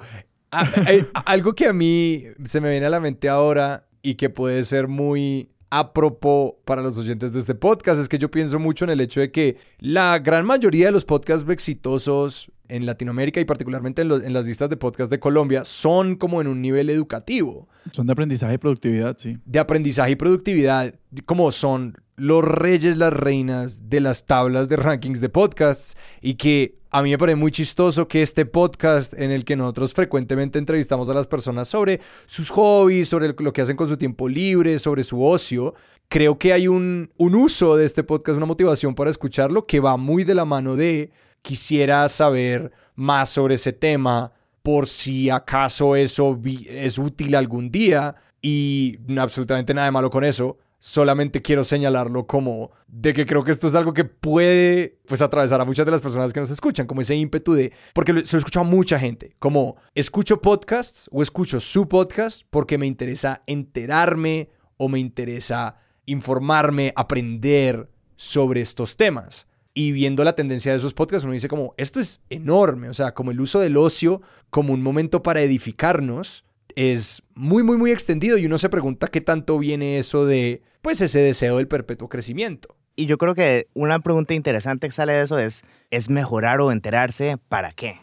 Ah, 0.51 0.67
eh, 0.89 1.07
algo 1.27 1.55
que 1.55 1.67
a 1.67 1.75
mí 1.75 2.25
se 2.45 2.63
me 2.63 2.71
viene 2.71 2.87
a 2.87 2.91
la 2.91 3.01
mente 3.01 3.29
ahora 3.29 3.87
y 4.01 4.15
que 4.15 4.31
puede 4.31 4.63
ser 4.63 4.89
muy 4.89 5.51
a 5.69 5.93
propos 5.93 6.55
para 6.65 6.81
los 6.81 6.97
oyentes 6.97 7.35
de 7.35 7.41
este 7.41 7.55
podcast 7.55 8.01
es 8.01 8.09
que 8.09 8.19
yo 8.19 8.31
pienso 8.31 8.59
mucho 8.59 8.85
en 8.85 8.91
el 8.91 9.01
hecho 9.01 9.21
de 9.21 9.31
que 9.31 9.57
la 9.79 10.19
gran 10.19 10.47
mayoría 10.47 10.87
de 10.87 10.93
los 10.93 11.05
podcasts 11.05 11.49
exitosos 11.49 12.51
en 12.75 12.87
Latinoamérica 12.87 13.41
y 13.41 13.45
particularmente 13.45 14.03
en, 14.03 14.09
los- 14.09 14.25
en 14.25 14.33
las 14.33 14.47
listas 14.47 14.71
de 14.71 14.77
podcast 14.77 15.11
de 15.11 15.21
Colombia 15.21 15.65
son 15.65 16.17
como 16.17 16.41
en 16.41 16.47
un 16.47 16.61
nivel 16.63 16.91
educativo. 16.91 17.69
Son 17.93 18.07
de 18.07 18.13
aprendizaje 18.13 18.55
y 18.55 18.59
productividad, 18.59 19.17
sí. 19.19 19.37
de 19.45 19.59
aprendizaje 19.59 20.13
y 20.13 20.17
productividad, 20.17 20.95
como 21.27 21.51
son 21.51 21.97
los 22.17 22.45
reyes, 22.45 22.97
las 22.97 23.13
reinas 23.13 23.89
de 23.89 24.01
las 24.01 24.27
tablas 24.27 24.69
de 24.69 24.77
rankings 24.77 25.21
de 25.21 25.29
podcasts 25.29 25.97
y 26.21 26.35
que 26.35 26.77
a 26.91 27.03
mí 27.03 27.11
me 27.11 27.17
parece 27.19 27.37
muy 27.37 27.51
chistoso 27.51 28.07
que 28.07 28.21
este 28.21 28.45
podcast 28.45 29.15
en 29.15 29.31
el 29.31 29.45
que 29.47 29.57
nosotros 29.57 29.95
frecuentemente 29.95 30.59
entrevistamos 30.59 31.09
a 31.09 31.15
las 31.15 31.27
personas 31.27 31.67
sobre 31.69 32.01
sus 32.27 32.51
hobbies, 32.51 33.09
sobre 33.09 33.35
lo 33.39 33.53
que 33.53 33.63
hacen 33.63 33.77
con 33.79 33.89
su 33.89 33.97
tiempo 33.97 34.29
libre, 34.29 34.79
sobre 34.79 35.03
su 35.03 35.25
ocio, 35.25 35.75
creo 36.09 36.39
que 36.39 36.53
hay 36.53 36.69
un, 36.69 37.11
un 37.17 37.35
uso 37.35 37.77
de 37.77 37.87
este 37.87 38.05
podcast, 38.05 38.37
una 38.37 38.45
motivación 38.47 38.95
para 38.95 39.09
escucharlo 39.11 39.67
que 39.67 39.81
va 39.81 39.97
muy 39.97 40.23
de 40.25 40.35
la 40.35 40.45
mano 40.45 40.77
de 40.77 41.11
quisiera 41.43 42.09
saber 42.09 42.73
más 42.95 43.31
sobre 43.31 43.57
ese 43.57 43.73
tema 43.73 44.33
por 44.63 44.87
si 44.87 45.29
acaso 45.29 45.97
eso 45.97 46.39
es 46.67 46.99
útil 46.99 47.35
algún 47.35 47.71
día 47.71 48.15
y 48.41 48.99
absolutamente 49.19 49.75
nada 49.75 49.87
de 49.87 49.93
malo 49.93 50.11
con 50.11 50.25
eso. 50.25 50.59
Solamente 50.79 51.43
quiero 51.43 51.63
señalarlo 51.63 52.27
como 52.27 52.73
de 52.89 53.13
que 53.13 53.25
creo 53.25 53.45
que 53.45 53.53
esto 53.53 53.69
es 53.69 53.75
algo 53.77 53.95
que 53.95 54.05
puede 54.05 54.99
pues 55.07 55.23
atravesar 55.23 55.61
a 55.61 55.65
muchas 55.65 55.87
de 55.87 55.93
las 55.93 56.01
personas 56.01 56.33
que 56.33 56.41
nos 56.41 56.51
escuchan, 56.51 56.87
como 56.87 57.01
ese 57.01 57.15
ímpetu 57.15 57.55
de, 57.55 57.73
porque 57.93 58.25
se 58.25 58.37
lo 58.37 58.39
escucho 58.39 58.61
a 58.61 58.65
mucha 58.65 58.99
gente, 58.99 59.37
como 59.39 59.77
escucho 59.95 60.41
podcasts 60.41 61.09
o 61.13 61.23
escucho 61.23 61.61
su 61.61 61.89
podcast 61.89 62.43
porque 62.51 62.79
me 62.79 62.87
interesa 62.87 63.43
enterarme 63.47 64.51
o 64.77 64.89
me 64.89 64.99
interesa 64.99 65.77
informarme, 66.07 66.93
aprender 66.97 67.89
sobre 68.17 68.61
estos 68.61 68.97
temas. 68.97 69.47
Y 69.75 69.93
viendo 69.93 70.23
la 70.25 70.35
tendencia 70.35 70.73
de 70.73 70.79
esos 70.79 70.93
podcasts, 70.93 71.25
uno 71.25 71.33
dice 71.33 71.49
como, 71.49 71.73
esto 71.79 71.99
es 71.99 72.21
enorme, 72.29 72.89
o 72.89 72.95
sea, 72.95 73.15
como 73.15 73.31
el 73.31 73.41
uso 73.41 73.59
del 73.61 73.77
ocio 73.79 74.21
como 74.51 74.75
un 74.75 74.83
momento 74.83 75.23
para 75.23 75.41
edificarnos 75.41 76.45
es 76.75 77.23
muy, 77.35 77.63
muy, 77.63 77.77
muy 77.79 77.91
extendido 77.91 78.37
y 78.39 78.47
uno 78.47 78.59
se 78.59 78.69
pregunta 78.69 79.09
qué 79.09 79.21
tanto 79.21 79.59
viene 79.59 79.99
eso 79.99 80.27
de, 80.27 80.63
pues, 80.83 81.01
ese 81.01 81.21
deseo 81.21 81.57
del 81.57 81.69
perpetuo 81.69 82.09
crecimiento. 82.09 82.77
Y 82.97 83.07
yo 83.07 83.17
creo 83.17 83.35
que 83.35 83.69
una 83.73 84.01
pregunta 84.01 84.35
interesante 84.35 84.87
que 84.87 84.93
sale 84.93 85.15
de 85.15 85.23
eso 85.23 85.39
es, 85.39 85.65
¿es 85.91 86.11
mejorar 86.11 86.61
o 86.61 86.71
enterarse 86.71 87.39
para 87.49 87.73
qué? 87.73 87.97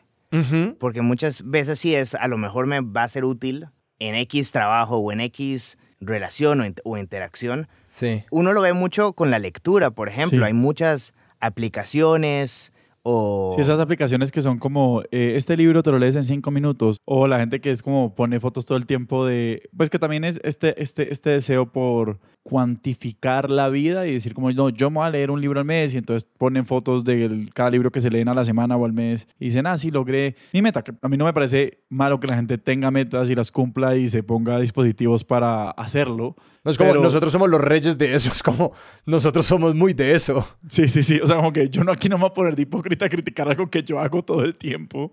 Porque 0.79 1.01
muchas 1.01 1.44
veces 1.50 1.79
sí 1.79 1.96
es, 1.96 2.13
a 2.15 2.27
lo 2.27 2.38
mejor 2.38 2.67
me 2.67 2.82
va 2.82 3.03
a 3.03 3.10
ser 3.10 3.25
útil 3.25 3.67
en 4.00 4.15
X 4.15 4.51
trabajo 4.51 4.98
o 4.98 5.12
en 5.12 5.22
X 5.22 5.77
relación 6.00 6.62
o, 6.62 6.65
int- 6.65 6.82
o 6.84 6.98
interacción. 6.98 7.67
Sí. 7.84 8.24
Uno 8.32 8.53
lo 8.53 8.62
ve 8.62 8.74
mucho 8.74 9.13
con 9.13 9.32
la 9.32 9.39
lectura, 9.39 9.89
por 9.91 10.08
ejemplo. 10.10 10.39
Sí. 10.39 10.44
Hay 10.46 10.53
muchas 10.53 11.13
aplicaciones 11.39 12.72
o... 13.03 13.51
Sí, 13.56 13.62
esas 13.62 13.79
aplicaciones 13.79 14.32
que 14.32 14.41
son 14.41 14.60
como, 14.60 15.01
eh, 15.12 15.34
este 15.36 15.56
libro 15.58 15.84
te 15.84 15.91
lo 15.91 16.00
lees 16.00 16.15
en 16.15 16.24
cinco 16.24 16.51
minutos, 16.51 16.98
o 17.06 17.27
la 17.27 17.39
gente 17.39 17.62
que 17.62 17.72
es 17.72 17.82
como 17.82 18.15
pone 18.15 18.39
fotos 18.39 18.65
todo 18.65 18.77
el 18.77 18.86
tiempo 18.86 19.25
de, 19.25 19.70
pues 19.75 19.89
que 19.89 20.00
también 20.00 20.24
es 20.24 20.39
este, 20.44 20.82
este, 20.82 21.12
este 21.12 21.29
deseo 21.32 21.72
por 21.72 22.20
cuantificar 22.44 23.50
la 23.50 23.70
vida 23.70 24.08
y 24.08 24.13
decir 24.13 24.34
como, 24.34 24.51
no, 24.51 24.70
yo 24.70 24.89
me 24.89 24.98
voy 24.98 25.08
a 25.08 25.10
leer 25.10 25.32
un 25.32 25.41
libro 25.41 25.60
al 25.60 25.65
mes 25.65 25.94
y 25.94 25.98
entonces 25.98 26.27
ponen 26.38 26.65
fotos 26.65 27.03
de 27.03 27.50
cada 27.53 27.70
libro 27.70 27.91
que 27.91 28.01
se 28.01 28.10
leen 28.10 28.27
a 28.29 28.34
la 28.34 28.44
semana 28.44 28.75
o 28.77 28.86
al 28.86 28.94
mes 28.94 29.27
y 29.39 29.46
dicen, 29.46 29.65
ah, 29.68 29.77
sí, 29.77 29.91
logré 29.91 30.36
mi 30.53 30.62
meta, 30.62 30.84
que 30.84 30.94
a 31.01 31.08
mí 31.10 31.18
no 31.18 31.25
me 31.25 31.34
parece 31.34 31.79
malo 31.89 32.20
que 32.20 32.27
la 32.27 32.36
gente 32.36 32.58
tenga 32.58 32.91
metas 32.91 33.29
y 33.29 33.36
las 33.36 33.51
cumpla 33.51 33.96
y 33.96 34.10
se 34.10 34.24
ponga 34.24 34.60
dispositivos 34.60 35.24
para 35.24 35.72
hacerlo. 35.72 36.36
No 36.63 36.72
es 36.72 36.77
como, 36.77 36.89
Pero- 36.91 37.01
nosotros 37.03 37.32
somos 37.32 37.50
los 37.50 37.62
reyes 37.62 37.98
de 37.98 38.13
eso, 38.13 38.32
es 38.34 38.44
como, 38.44 38.74
nosotros 39.06 39.46
somos 39.46 39.74
muy 39.75 39.94
de 39.94 40.13
eso. 40.13 40.46
Sí, 40.68 40.88
sí, 40.88 41.03
sí. 41.03 41.20
O 41.22 41.25
sea, 41.27 41.38
como 41.38 41.53
que 41.53 41.70
yo 41.70 41.84
no 41.84 41.91
aquí 41.91 42.10
no 42.10 42.18
me 42.18 42.22
voy 42.22 42.29
a 42.32 42.34
poner 42.34 42.56
de 42.56 42.63
hipócrita 42.63 42.88
a 43.05 43.10
criticar 43.10 43.48
algo 43.50 43.69
que 43.69 43.84
yo 43.84 44.00
hago 44.00 44.24
todo 44.24 44.43
el 44.43 44.55
tiempo. 44.55 45.12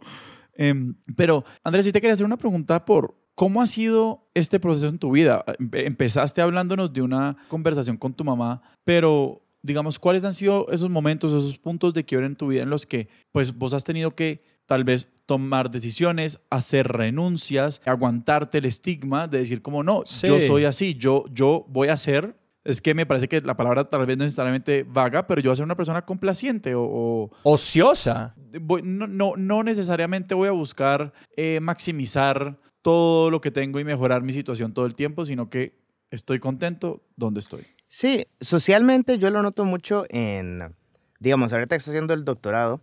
Em, 0.54 0.95
pero, 1.16 1.45
Andrés, 1.64 1.85
sí 1.85 1.92
te 1.92 2.00
quería 2.00 2.14
hacer 2.14 2.26
una 2.26 2.38
pregunta 2.38 2.85
por 2.85 3.14
cómo 3.35 3.61
ha 3.61 3.66
sido 3.66 4.28
este 4.35 4.59
proceso 4.59 4.88
en 4.88 4.99
tu 4.99 5.11
vida. 5.11 5.45
Empe- 5.59 5.87
Empezaste 5.87 6.40
hablándonos 6.40 6.92
de 6.92 7.02
una 7.02 7.37
conversación 7.49 7.97
con 7.99 8.14
tu 8.14 8.25
mamá, 8.25 8.62
pero 8.85 9.42
digamos, 9.62 9.99
¿cuáles 9.99 10.25
han 10.25 10.33
sido 10.33 10.66
esos 10.71 10.88
momentos, 10.88 11.33
esos 11.33 11.59
puntos 11.59 11.92
de 11.92 12.04
quiebre 12.04 12.26
en 12.26 12.37
tu 12.37 12.47
vida 12.49 12.62
en 12.62 12.71
los 12.71 12.87
que 12.87 13.09
pues 13.33 13.56
vos 13.59 13.75
has 13.75 13.85
tenido 13.85 14.14
que 14.14 14.42
tal 14.64 14.85
vez 14.85 15.09
tomar 15.26 15.71
decisiones, 15.71 16.38
hacer 16.50 16.87
renuncias, 16.88 17.83
aguantarte 17.85 18.59
el 18.59 18.64
estigma 18.64 19.26
de 19.28 19.38
decir 19.38 19.62
como 19.62 19.83
no, 19.83 20.02
Sí. 20.06 20.28
yo 20.28 20.38
soy 20.40 20.64
así, 20.64 20.95
yo, 20.95 21.25
yo 21.33 21.66
voy 21.68 21.88
a 21.88 21.95
hacer 21.95 22.37
es 22.66 22.80
que 22.82 22.94
me 22.94 23.06
parece 23.06 23.28
que 23.28 23.40
la 23.40 23.56
palabra 23.56 23.88
tal 23.88 24.04
vez 24.06 24.16
no 24.18 24.25
es 24.25 24.28
necesariamente 24.28 24.85
vaga, 24.88 25.26
pero 25.26 25.40
yo 25.40 25.50
voy 25.50 25.52
a 25.54 25.56
ser 25.56 25.64
una 25.64 25.76
persona 25.76 26.04
complaciente 26.04 26.75
o, 26.75 26.82
o 26.82 27.30
Ociosa. 27.44 28.35
voy- 28.61 28.82
no, 28.82 29.06
no, 29.06 29.32
no 29.37 29.62
necesariamente 29.62 30.35
voy 30.35 30.49
a 30.49 30.52
buscar 30.52 31.12
eh, 31.37 31.61
maximizar 31.61 32.58
todo 32.82 33.30
lo 33.30 33.40
que 33.40 33.50
tengo 33.50 33.80
y 33.80 33.85
mejorar 33.85 34.23
mi 34.23 34.32
situación 34.32 34.73
todo 34.75 34.87
el 34.87 34.94
tiempo, 34.94 35.25
sino 35.25 35.49
que 35.50 35.78
estoy 36.11 36.38
contento 36.38 37.02
donde 37.16 37.40
estoy. 37.40 37.66
Sí, 37.88 38.26
socialmente 38.40 39.18
yo 39.18 39.30
lo 39.30 39.42
noto 39.42 39.64
mucho 39.64 40.04
en 40.08 40.75
digamos, 41.18 41.52
ahorita 41.52 41.76
estoy 41.76 41.92
haciendo 41.92 42.12
el 42.14 42.25
doctorado, 42.25 42.82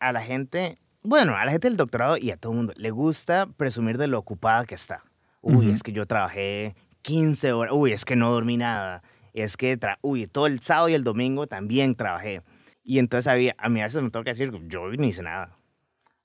a 0.00 0.10
la 0.12 0.22
gente, 0.22 0.78
bueno, 1.02 1.36
a 1.36 1.44
la 1.44 1.52
gente 1.52 1.68
del 1.68 1.76
doctorado 1.76 2.16
y 2.16 2.30
a 2.30 2.36
todo 2.36 2.52
el 2.52 2.58
mundo 2.58 2.72
le 2.76 2.90
gusta 2.90 3.46
presumir 3.56 3.98
de 3.98 4.06
lo 4.06 4.18
ocupada 4.18 4.64
que 4.64 4.74
está. 4.74 5.02
Uy, 5.42 5.70
es 5.70 5.82
que 5.82 5.92
yo 5.92 6.06
trabajé 6.06 6.74
15 7.02 7.52
horas, 7.52 7.74
uy, 7.76 7.92
es 7.92 8.04
que 8.06 8.16
no 8.16 8.32
dormí 8.32 8.56
nada, 8.56 9.02
es 9.34 9.56
que, 9.58 9.78
tra- 9.78 9.98
uy, 10.00 10.26
todo 10.26 10.46
el 10.46 10.60
sábado 10.60 10.88
y 10.88 10.94
el 10.94 11.04
domingo 11.04 11.46
también 11.46 11.94
trabajé. 11.94 12.40
Y 12.82 12.98
entonces 12.98 13.26
había, 13.26 13.54
a 13.58 13.68
mí 13.68 13.80
a 13.80 13.84
veces 13.84 14.02
me 14.02 14.10
toca 14.10 14.30
decir, 14.30 14.50
yo 14.68 14.88
no 14.88 15.04
hice 15.04 15.22
nada. 15.22 15.58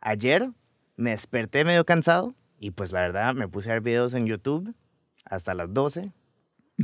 Ayer 0.02 0.50
me 0.96 1.12
desperté 1.12 1.66
medio 1.66 1.86
cansado 1.86 2.34
y 2.60 2.72
pues 2.72 2.92
la 2.92 3.02
verdad 3.02 3.34
me 3.34 3.48
puse 3.48 3.70
a 3.70 3.74
ver 3.74 3.82
videos 3.82 4.14
en 4.14 4.26
YouTube 4.26 4.74
hasta 5.26 5.54
las 5.54 5.74
12. 5.74 6.12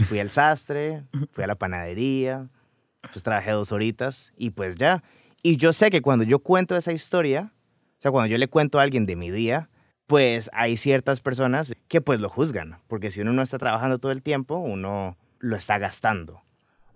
Fui 0.07 0.19
al 0.19 0.29
sastre, 0.29 1.03
fui 1.31 1.43
a 1.43 1.47
la 1.47 1.55
panadería, 1.55 2.49
pues 3.11 3.23
trabajé 3.23 3.51
dos 3.51 3.71
horitas 3.71 4.33
y 4.37 4.49
pues 4.49 4.75
ya. 4.75 5.03
Y 5.43 5.57
yo 5.57 5.73
sé 5.73 5.91
que 5.91 6.01
cuando 6.01 6.23
yo 6.25 6.39
cuento 6.39 6.75
esa 6.75 6.91
historia, 6.91 7.51
o 7.99 8.01
sea, 8.01 8.11
cuando 8.11 8.27
yo 8.31 8.37
le 8.37 8.47
cuento 8.47 8.79
a 8.79 8.83
alguien 8.83 9.05
de 9.05 9.15
mi 9.15 9.29
día, 9.31 9.69
pues 10.07 10.49
hay 10.53 10.77
ciertas 10.77 11.21
personas 11.21 11.75
que 11.87 12.01
pues 12.01 12.19
lo 12.21 12.29
juzgan, 12.29 12.79
porque 12.87 13.11
si 13.11 13.21
uno 13.21 13.31
no 13.33 13.41
está 13.41 13.57
trabajando 13.57 13.99
todo 13.99 14.11
el 14.11 14.21
tiempo, 14.21 14.57
uno 14.57 15.17
lo 15.45 15.55
está 15.55 15.77
gastando. 15.77 16.41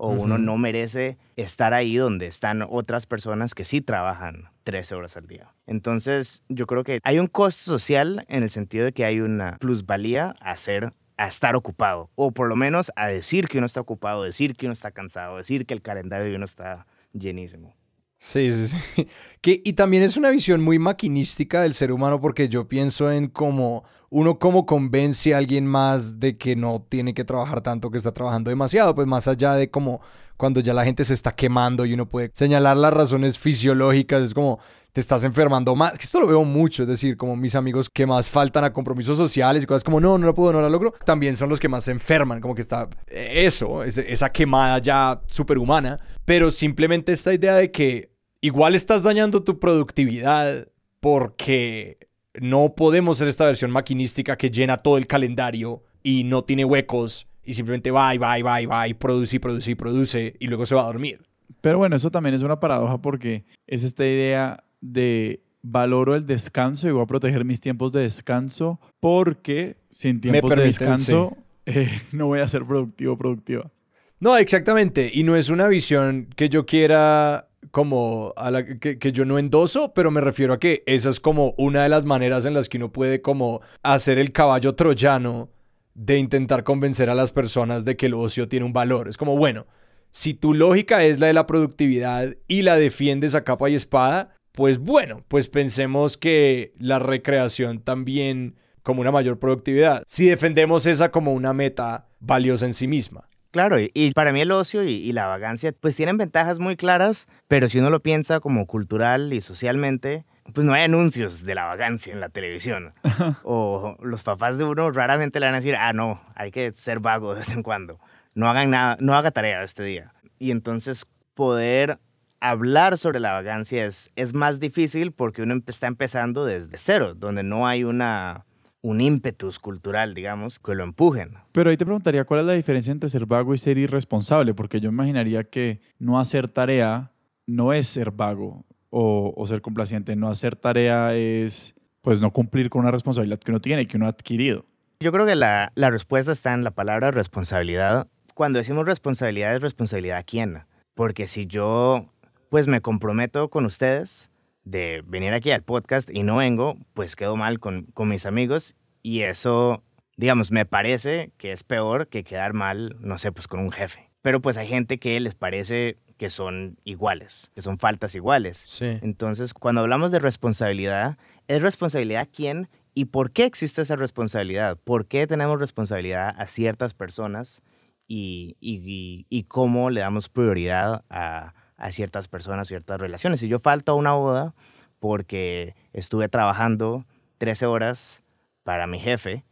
O 0.02 0.12
uno 0.12 0.38
no 0.38 0.58
merece 0.58 1.18
estar 1.36 1.74
ahí 1.74 1.98
donde 1.98 2.26
están 2.26 2.66
otras 2.68 3.06
personas 3.06 3.54
que 3.54 3.66
sí 3.66 3.82
trabajan 3.82 4.50
13 4.64 4.96
horas 4.96 5.18
al 5.18 5.28
día. 5.28 5.54
Entonces, 5.68 6.42
yo 6.48 6.68
creo 6.68 6.86
que 6.86 7.02
hay 7.04 7.20
un 7.20 7.28
costo 7.28 7.66
social 7.66 8.26
en 8.30 8.44
el 8.44 8.50
sentido 8.50 8.86
de 8.86 8.94
que 8.94 9.04
hay 9.04 9.20
una 9.20 9.58
plusvalía 9.60 10.36
a 10.40 10.56
ser 10.56 10.94
a 11.18 11.28
estar 11.28 11.58
ocupado, 11.58 12.10
o 12.16 12.32
por 12.32 12.48
lo 12.48 12.56
menos 12.56 12.94
a 12.96 13.08
decir 13.08 13.50
que 13.50 13.58
uno 13.58 13.66
está 13.68 13.82
ocupado, 13.82 14.24
decir 14.24 14.56
que 14.56 14.68
uno 14.68 14.74
está 14.74 14.92
cansado, 14.92 15.36
decir 15.36 15.66
que 15.66 15.74
el 15.74 15.82
calendario 15.82 16.28
de 16.28 16.36
uno 16.38 16.46
está 16.46 16.88
llenísimo. 17.12 17.76
Sí, 18.20 18.52
sí, 18.52 18.68
sí. 18.68 19.08
Que, 19.42 19.62
y 19.64 19.74
también 19.74 20.04
es 20.04 20.18
una 20.18 20.30
visión 20.30 20.62
muy 20.62 20.80
maquinística 20.80 21.62
del 21.62 21.74
ser 21.74 21.94
humano 21.94 22.20
porque 22.20 22.50
yo 22.50 22.68
pienso 22.68 23.10
en 23.10 23.30
cómo 23.30 23.86
uno 24.10 24.38
cómo 24.38 24.66
convence 24.66 25.34
a 25.34 25.38
alguien 25.38 25.66
más 25.66 26.20
de 26.20 26.38
que 26.38 26.56
no 26.58 26.86
tiene 26.90 27.14
que 27.14 27.24
trabajar 27.24 27.62
tanto, 27.62 27.90
que 27.90 27.98
está 27.98 28.12
trabajando 28.12 28.50
demasiado, 28.50 28.94
pues 28.96 29.08
más 29.08 29.28
allá 29.30 29.54
de 29.54 29.70
como 29.70 30.02
cuando 30.36 30.60
ya 30.60 30.74
la 30.74 30.84
gente 30.84 31.06
se 31.06 31.14
está 31.14 31.32
quemando 31.34 31.86
y 31.86 31.94
uno 31.94 32.10
puede 32.10 32.32
señalar 32.34 32.76
las 32.76 32.94
razones 32.94 33.38
fisiológicas, 33.38 34.24
es 34.24 34.34
como 34.34 34.60
te 34.92 35.02
estás 35.02 35.24
enfermando 35.24 35.76
más, 35.76 35.94
esto 36.00 36.20
lo 36.20 36.28
veo 36.28 36.44
mucho, 36.44 36.84
es 36.84 36.90
decir, 36.90 37.16
como 37.16 37.36
mis 37.36 37.56
amigos 37.56 37.90
que 37.90 38.06
más 38.06 38.30
faltan 38.30 38.64
a 38.64 38.74
compromisos 38.74 39.18
sociales 39.18 39.64
y 39.64 39.66
cosas 39.66 39.84
como 39.84 40.00
no, 40.00 40.18
no 40.18 40.26
lo 40.26 40.34
puedo, 40.34 40.54
no 40.54 40.62
lo 40.62 40.70
logro, 40.70 40.94
también 41.06 41.36
son 41.36 41.50
los 41.50 41.60
que 41.60 41.70
más 41.70 41.84
se 41.84 41.92
enferman, 41.92 42.42
como 42.42 42.56
que 42.56 42.62
está 42.62 42.90
eh, 43.08 43.46
eso, 43.46 43.84
esa 43.84 44.32
quemada 44.32 44.80
ya 44.80 45.22
superhumana, 45.28 46.00
pero 46.26 46.52
simplemente 46.52 47.12
esta 47.12 47.34
idea 47.34 47.56
de 47.56 47.72
que 47.72 48.12
igual 48.42 48.76
estás 48.76 49.04
dañando 49.04 49.44
tu 49.44 49.60
productividad 49.60 50.68
porque 51.00 52.10
no 52.34 52.74
podemos 52.76 53.18
ser 53.18 53.28
esta 53.28 53.46
versión 53.46 53.72
maquinística 53.72 54.38
que 54.38 54.50
llena 54.50 54.78
todo 54.78 54.98
el 54.98 55.08
calendario 55.08 55.84
y 56.04 56.24
no 56.24 56.44
tiene 56.44 56.66
huecos 56.66 57.28
y 57.44 57.54
simplemente 57.54 57.92
va 57.92 58.14
y 58.14 58.18
va 58.18 58.40
y 58.40 58.42
va 58.42 58.62
y 58.62 58.66
va 58.66 58.88
y 58.88 58.94
produce 58.94 59.36
y 59.36 59.40
produce 59.40 59.72
y 59.72 59.76
produce 59.76 60.36
y 60.40 60.48
luego 60.48 60.66
se 60.66 60.76
va 60.76 60.82
a 60.82 60.86
dormir. 60.86 61.22
Pero 61.62 61.78
bueno, 61.78 61.96
eso 61.96 62.12
también 62.12 62.36
es 62.36 62.42
una 62.42 62.60
paradoja 62.60 63.00
porque 63.00 63.46
es 63.68 63.84
esta 63.84 64.06
idea 64.06 64.64
de 64.82 65.42
valoro 65.62 66.16
el 66.16 66.26
descanso 66.26 66.88
y 66.88 66.92
voy 66.92 67.04
a 67.04 67.08
proteger 67.08 67.46
mis 67.46 67.60
tiempos 67.60 67.92
de 67.92 68.02
descanso 68.02 68.80
porque 69.00 69.78
sin 69.90 70.22
tiempos 70.22 70.52
de 70.52 70.64
descanso 70.64 71.38
eh, 71.66 71.90
no 72.12 72.28
voy 72.28 72.40
a 72.40 72.48
ser 72.48 72.66
productivo 72.66 73.18
productiva. 73.18 73.72
No, 74.20 74.38
exactamente. 74.38 75.10
Y 75.14 75.24
no 75.24 75.36
es 75.36 75.50
una 75.50 75.68
visión 75.68 76.28
que 76.36 76.50
yo 76.50 76.66
quiera 76.66 77.48
como 77.72 78.34
a 78.36 78.52
la 78.52 78.66
que, 78.66 78.98
que 78.98 79.12
yo 79.12 79.26
no 79.26 79.38
endoso, 79.38 79.94
pero 79.94 80.12
me 80.12 80.22
refiero 80.22 80.54
a 80.54 80.60
que 80.60 80.84
esa 80.86 81.10
es 81.10 81.20
como 81.20 81.54
una 81.58 81.84
de 81.84 81.90
las 81.90 82.06
maneras 82.06 82.46
en 82.46 82.54
las 82.54 82.68
que 82.68 82.78
uno 82.78 82.92
puede 82.92 83.22
como 83.22 83.62
hacer 83.84 84.18
el 84.18 84.32
caballo 84.32 84.76
troyano 84.76 85.50
de 85.94 86.18
intentar 86.18 86.64
convencer 86.64 87.10
a 87.10 87.16
las 87.16 87.32
personas 87.32 87.86
de 87.86 87.98
que 87.98 88.08
el 88.08 88.14
ocio 88.14 88.48
tiene 88.48 88.66
un 88.66 88.74
valor. 88.74 89.08
Es 89.08 89.18
como, 89.18 89.38
bueno, 89.38 89.68
si 90.12 90.34
tu 90.34 90.54
lógica 90.54 91.04
es 91.04 91.20
la 91.20 91.28
de 91.28 91.34
la 91.34 91.46
productividad 91.46 92.36
y 92.48 92.62
la 92.62 92.78
defiendes 92.78 93.36
a 93.36 93.44
capa 93.44 93.70
y 93.70 93.76
espada, 93.76 94.36
pues 94.60 94.78
bueno, 94.78 95.24
pues 95.30 95.48
pensemos 95.48 96.18
que 96.18 96.74
la 96.80 97.00
recreación 97.00 97.80
también 97.80 98.58
como 98.84 99.00
una 99.00 99.10
mayor 99.10 99.40
productividad. 99.40 100.04
Si 100.06 100.26
defendemos 100.26 100.86
esa 100.86 101.12
como 101.12 101.32
una 101.32 101.54
meta 101.54 102.10
valiosa 102.20 102.66
en 102.66 102.74
sí 102.74 102.86
misma. 102.86 103.30
Claro, 103.52 103.80
y, 103.80 103.90
y 103.94 104.12
para 104.12 104.34
mí 104.34 104.42
el 104.42 104.52
ocio 104.52 104.84
y, 104.84 104.96
y 104.96 105.14
la 105.14 105.28
vagancia 105.28 105.72
pues 105.72 105.96
tienen 105.96 106.18
ventajas 106.18 106.60
muy 106.60 106.76
claras, 106.76 107.30
pero 107.48 107.70
si 107.70 107.80
uno 107.80 107.90
lo 107.90 108.02
piensa 108.02 108.42
como 108.42 108.66
cultural 108.66 109.32
y 109.32 109.40
socialmente, 109.40 110.26
pues 110.54 110.68
no 110.68 110.74
hay 110.74 110.84
anuncios 110.84 111.46
de 111.46 111.56
la 111.56 111.64
vagancia 111.64 112.12
en 112.12 112.20
la 112.20 112.28
televisión. 112.28 112.92
o 113.44 113.96
los 114.02 114.24
papás 114.24 114.58
de 114.58 114.66
uno 114.66 114.92
raramente 114.92 115.40
le 115.40 115.46
van 115.46 115.56
a 115.56 115.60
decir, 115.60 115.78
ah, 115.78 115.94
no, 115.94 116.22
hay 116.36 116.52
que 116.52 116.74
ser 116.74 117.00
vago 117.00 117.34
de 117.34 117.40
vez 117.40 117.54
en 117.54 117.64
cuando. 117.64 117.98
No 118.34 118.50
hagan 118.50 118.72
nada, 118.72 118.98
no 119.00 119.16
haga 119.16 119.32
tarea 119.32 119.64
este 119.64 119.84
día. 119.84 120.12
Y 120.38 120.52
entonces 120.52 121.06
poder 121.34 121.98
hablar 122.42 122.98
sobre 122.98 123.20
la 123.20 123.34
vagancia 123.34 123.86
es, 123.86 124.12
es 124.16 124.34
más 124.34 124.60
difícil 124.60 125.12
porque 125.12 125.42
uno 125.42 125.62
está 125.68 125.88
empezando 125.88 126.46
desde 126.46 126.78
cero, 126.78 127.14
donde 127.16 127.44
no 127.44 127.68
hay 127.68 127.84
una, 127.84 128.46
un 128.82 129.02
ímpetus 129.02 129.60
cultural, 129.60 130.14
digamos, 130.14 130.60
que 130.60 130.76
lo 130.76 130.84
empujen. 130.84 131.34
Pero 131.52 131.70
ahí 131.70 131.78
te 131.78 131.86
preguntaría 131.86 132.24
cuál 132.26 132.42
es 132.42 132.46
la 132.46 132.54
diferencia 132.54 132.92
entre 132.92 133.10
ser 133.10 133.26
vago 133.26 133.54
y 133.54 133.58
ser 133.58 133.78
irresponsable, 133.78 134.54
porque 134.54 134.80
yo 134.80 134.90
imaginaría 134.90 135.44
que 135.44 135.82
no 136.00 136.20
hacer 136.20 136.48
tarea 136.48 137.12
no 137.46 137.74
es 137.74 137.88
ser 137.88 138.12
vago 138.12 138.64
o, 138.90 139.34
o 139.36 139.48
ser 139.48 139.62
complaciente. 139.62 140.16
No 140.16 140.30
hacer 140.30 140.56
tarea 140.56 141.16
es 141.16 141.76
pues 142.02 142.22
no 142.22 142.32
cumplir 142.32 142.70
con 142.70 142.82
una 142.82 142.92
responsabilidad 142.92 143.40
que 143.40 143.52
uno 143.52 143.60
tiene, 143.60 143.88
que 143.88 143.98
uno 143.98 144.06
ha 144.06 144.10
adquirido. 144.10 144.66
Yo 145.02 145.12
creo 145.12 145.26
que 145.26 145.36
la, 145.36 145.72
la 145.76 145.90
respuesta 145.90 146.32
está 146.32 146.54
en 146.54 146.64
la 146.64 146.72
palabra 146.72 147.12
responsabilidad. 147.12 148.08
Cuando 148.34 148.60
decimos 148.60 148.86
responsabilidad, 148.86 149.56
es 149.56 149.62
responsabilidad 149.62 150.18
a 150.18 150.24
quién. 150.24 150.64
Porque 150.94 151.28
si 151.28 151.46
yo, 151.48 152.10
pues 152.50 152.68
me 152.68 152.82
comprometo 152.82 153.50
con 153.50 153.66
ustedes 153.66 154.30
de 154.64 155.04
venir 155.08 155.34
aquí 155.34 155.52
al 155.52 155.64
podcast 155.64 156.10
y 156.12 156.24
no 156.24 156.38
vengo, 156.38 156.76
pues 156.94 157.16
quedo 157.16 157.36
mal 157.36 157.60
con, 157.60 157.84
con 157.94 158.10
mis 158.10 158.26
amigos 158.26 158.76
y 159.02 159.22
eso, 159.22 159.84
digamos, 160.18 160.52
me 160.52 160.66
parece 160.66 161.32
que 161.38 161.52
es 161.52 161.64
peor 161.64 162.08
que 162.08 162.24
quedar 162.24 162.54
mal, 162.54 162.96
no 163.00 163.18
sé, 163.18 163.32
pues 163.32 163.48
con 163.48 163.60
un 163.62 163.72
jefe. 163.72 164.10
Pero 164.22 164.42
pues 164.42 164.58
hay 164.58 164.68
gente 164.68 164.98
que 165.00 165.20
les 165.20 165.34
parece 165.34 165.98
que 166.18 166.30
son 166.30 166.78
iguales, 166.84 167.50
que 167.56 167.62
son 167.62 167.80
faltas 167.80 168.14
iguales. 168.14 168.58
Sí. 168.68 168.98
Entonces, 169.02 169.54
cuando 169.54 169.80
hablamos 169.82 170.12
de 170.12 170.20
responsabilidad, 170.20 171.18
¿es 171.48 171.62
responsabilidad 171.62 172.28
quién 172.36 172.68
y 172.94 173.06
por 173.06 173.32
qué 173.32 173.46
existe 173.46 173.82
esa 173.82 173.96
responsabilidad? 173.96 174.78
¿Por 174.84 175.06
qué 175.08 175.26
tenemos 175.28 175.58
responsabilidad 175.60 176.36
a 176.38 176.46
ciertas 176.48 176.94
personas 176.94 177.62
y, 178.08 178.58
y- 178.60 178.82
y- 178.86 179.26
y 179.30 179.44
cómo 179.44 179.90
le 179.90 180.02
damos 180.02 180.28
prioridad 180.28 181.06
a, 181.10 181.54
a 181.80 181.92
ciertas 181.92 182.28
personas, 182.28 182.68
ciertas 182.68 183.00
relaciones? 183.02 183.40
Si 183.40 183.48
yo 183.48 183.60
falto 183.60 183.94
a 183.94 183.96
una 183.96 184.14
boda 184.14 184.54
porque 185.00 185.76
estuve 185.94 186.30
trabajando 186.30 187.06
13 187.40 187.66
horas 187.66 188.24
para 188.64 188.86
mi 188.86 189.00
jefe, 189.00 189.44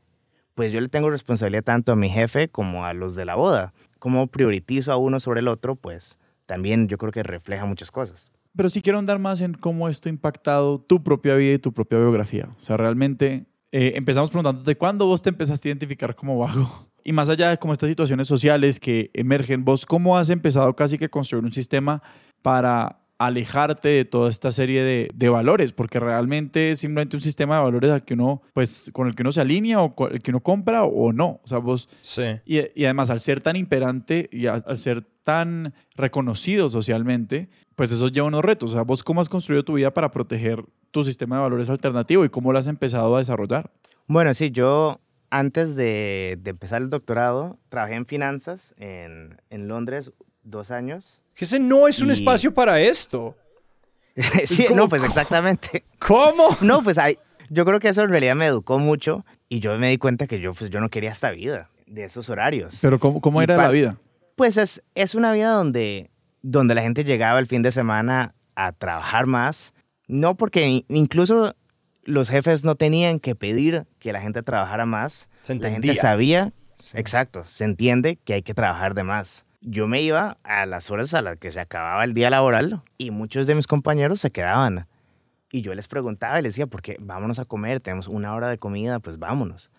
pues 0.53 0.71
yo 0.71 0.81
le 0.81 0.89
tengo 0.89 1.09
responsabilidad 1.09 1.63
tanto 1.63 1.91
a 1.91 1.95
mi 1.95 2.09
jefe 2.09 2.49
como 2.49 2.85
a 2.85 2.93
los 2.93 3.15
de 3.15 3.25
la 3.25 3.35
boda. 3.35 3.73
Cómo 3.99 4.27
prioritizo 4.27 4.91
a 4.91 4.97
uno 4.97 5.19
sobre 5.19 5.39
el 5.39 5.47
otro, 5.47 5.75
pues 5.75 6.17
también 6.45 6.87
yo 6.87 6.97
creo 6.97 7.11
que 7.11 7.23
refleja 7.23 7.65
muchas 7.65 7.91
cosas. 7.91 8.31
Pero 8.55 8.69
sí 8.69 8.81
quiero 8.81 8.97
andar 8.97 9.19
más 9.19 9.41
en 9.41 9.53
cómo 9.53 9.87
esto 9.87 10.09
ha 10.09 10.11
impactado 10.11 10.79
tu 10.79 11.03
propia 11.03 11.35
vida 11.35 11.53
y 11.53 11.59
tu 11.59 11.73
propia 11.73 11.99
biografía. 11.99 12.49
O 12.57 12.59
sea, 12.59 12.75
realmente 12.75 13.45
eh, 13.71 13.93
empezamos 13.95 14.31
preguntándote 14.31 14.75
cuándo 14.75 15.05
vos 15.05 15.21
te 15.21 15.29
empezaste 15.29 15.69
a 15.69 15.71
identificar 15.71 16.15
como 16.15 16.39
vago. 16.39 16.86
Y 17.07 17.13
más 17.13 17.29
allá 17.29 17.49
de 17.51 17.57
como 17.57 17.71
estas 17.71 17.87
situaciones 17.87 18.27
sociales 18.27 18.79
que 18.81 19.11
emergen, 19.13 19.63
vos 19.63 19.85
cómo 19.85 20.17
has 20.17 20.29
empezado 20.29 20.75
casi 20.75 20.97
que 20.97 21.05
a 21.05 21.09
construir 21.09 21.45
un 21.45 21.53
sistema 21.53 22.03
para 22.41 22.99
alejarte 23.17 23.87
de 23.87 24.03
toda 24.05 24.29
esta 24.29 24.51
serie 24.51 24.83
de, 24.83 25.07
de 25.15 25.29
valores, 25.29 25.71
porque 25.71 25.99
realmente 26.01 26.71
es 26.71 26.79
simplemente 26.81 27.15
un 27.15 27.21
sistema 27.21 27.55
de 27.55 27.63
valores 27.63 27.91
al 27.91 28.03
que 28.03 28.13
uno, 28.13 28.41
pues, 28.53 28.91
con 28.93 29.07
el 29.07 29.15
que 29.15 29.23
uno 29.23 29.31
se 29.31 29.39
alinea 29.39 29.79
o 29.81 29.95
con 29.95 30.11
el 30.13 30.21
que 30.21 30.31
uno 30.31 30.41
compra 30.41 30.83
o 30.83 31.13
no. 31.13 31.39
O 31.43 31.47
sea, 31.47 31.59
vos 31.59 31.87
Sí. 32.01 32.23
y, 32.45 32.59
y 32.75 32.83
además, 32.83 33.09
al 33.09 33.21
ser 33.21 33.41
tan 33.41 33.55
imperante 33.55 34.27
y 34.31 34.47
a- 34.47 34.55
al 34.67 34.77
ser 34.77 35.03
tan 35.23 35.73
reconocido 35.95 36.69
socialmente, 36.69 37.47
pues 37.75 37.89
eso 37.91 38.09
lleva 38.09 38.27
unos 38.27 38.43
retos. 38.43 38.71
O 38.71 38.73
sea, 38.73 38.83
vos 38.83 39.01
cómo 39.03 39.21
has 39.21 39.29
construido 39.29 39.63
tu 39.63 39.73
vida 39.75 39.93
para 39.93 40.11
proteger 40.11 40.63
tu 40.91 41.03
sistema 41.03 41.37
de 41.37 41.41
valores 41.43 41.69
alternativo 41.69 42.23
y 42.25 42.29
cómo 42.29 42.51
lo 42.51 42.59
has 42.59 42.67
empezado 42.67 43.15
a 43.15 43.19
desarrollar. 43.19 43.71
Bueno, 44.07 44.33
sí, 44.33 44.51
yo 44.51 44.99
antes 45.29 45.75
de, 45.75 46.37
de 46.41 46.49
empezar 46.51 46.81
el 46.81 46.89
doctorado 46.89 47.57
trabajé 47.69 47.95
en 47.95 48.05
finanzas 48.05 48.73
en, 48.77 49.41
en 49.49 49.67
Londres 49.67 50.11
dos 50.43 50.71
años. 50.71 51.21
Que 51.35 51.45
ese 51.45 51.59
no 51.59 51.87
es 51.87 51.99
un 51.99 52.11
espacio 52.11 52.53
para 52.53 52.79
esto. 52.81 53.35
sí, 54.45 54.67
no, 54.73 54.89
pues 54.89 55.03
exactamente. 55.03 55.83
¿Cómo? 55.99 56.57
No, 56.61 56.81
pues 56.81 56.97
hay, 56.97 57.19
yo 57.49 57.65
creo 57.65 57.79
que 57.79 57.89
eso 57.89 58.01
en 58.01 58.09
realidad 58.09 58.35
me 58.35 58.47
educó 58.47 58.79
mucho 58.79 59.25
y 59.49 59.59
yo 59.59 59.77
me 59.77 59.89
di 59.89 59.97
cuenta 59.97 60.27
que 60.27 60.39
yo, 60.39 60.53
pues, 60.53 60.69
yo 60.71 60.79
no 60.79 60.89
quería 60.89 61.11
esta 61.11 61.31
vida 61.31 61.69
de 61.85 62.05
esos 62.05 62.29
horarios. 62.29 62.79
Pero 62.81 62.99
¿cómo, 62.99 63.21
cómo 63.21 63.41
era 63.41 63.57
la 63.57 63.69
vida? 63.69 63.97
Pues 64.35 64.57
es, 64.57 64.81
es 64.95 65.15
una 65.15 65.31
vida 65.33 65.51
donde 65.51 66.09
donde 66.41 66.75
la 66.75 66.81
gente 66.81 67.03
llegaba 67.03 67.39
el 67.39 67.47
fin 67.47 67.61
de 67.61 67.71
semana 67.71 68.33
a 68.55 68.71
trabajar 68.71 69.25
más, 69.25 69.73
no 70.07 70.35
porque 70.35 70.85
incluso 70.87 71.55
los 72.07 72.29
jefes 72.29 72.63
no 72.63 72.75
tenían 72.75 73.19
que 73.19 73.35
pedir 73.35 73.85
que 73.99 74.11
la 74.13 74.21
gente 74.21 74.41
trabajara 74.41 74.85
más, 74.85 75.29
Se 75.43 75.53
la 75.53 75.67
entendía. 75.67 75.91
gente 75.93 76.01
sabía, 76.01 76.53
Sí. 76.79 76.97
exacto, 76.97 77.43
se 77.45 77.63
entiende 77.65 78.17
que 78.23 78.33
hay 78.33 78.43
que 78.43 78.53
trabajar 78.53 78.93
de 78.95 79.03
más. 79.03 79.45
Yo 79.61 79.87
me 79.87 80.01
iba 80.01 80.37
a 80.43 80.65
las 80.65 80.89
horas 80.91 81.13
a 81.13 81.21
las 81.21 81.37
que 81.37 81.51
se 81.51 81.59
acababa 81.59 82.03
el 82.03 82.13
día 82.13 82.29
laboral 82.29 82.81
y 82.97 83.11
muchos 83.11 83.45
de 83.47 83.55
mis 83.55 83.67
compañeros 83.67 84.21
se 84.21 84.31
quedaban. 84.31 84.87
Y 85.51 85.61
yo 85.61 85.73
les 85.75 85.87
preguntaba 85.87 86.39
y 86.39 86.43
les 86.43 86.53
decía, 86.53 86.67
¿por 86.67 86.81
qué? 86.81 86.95
Vámonos 86.99 87.39
a 87.39 87.45
comer, 87.45 87.79
tenemos 87.81 88.07
una 88.07 88.33
hora 88.35 88.47
de 88.49 88.57
comida, 88.57 88.99
pues 88.99 89.17
vámonos. 89.19 89.69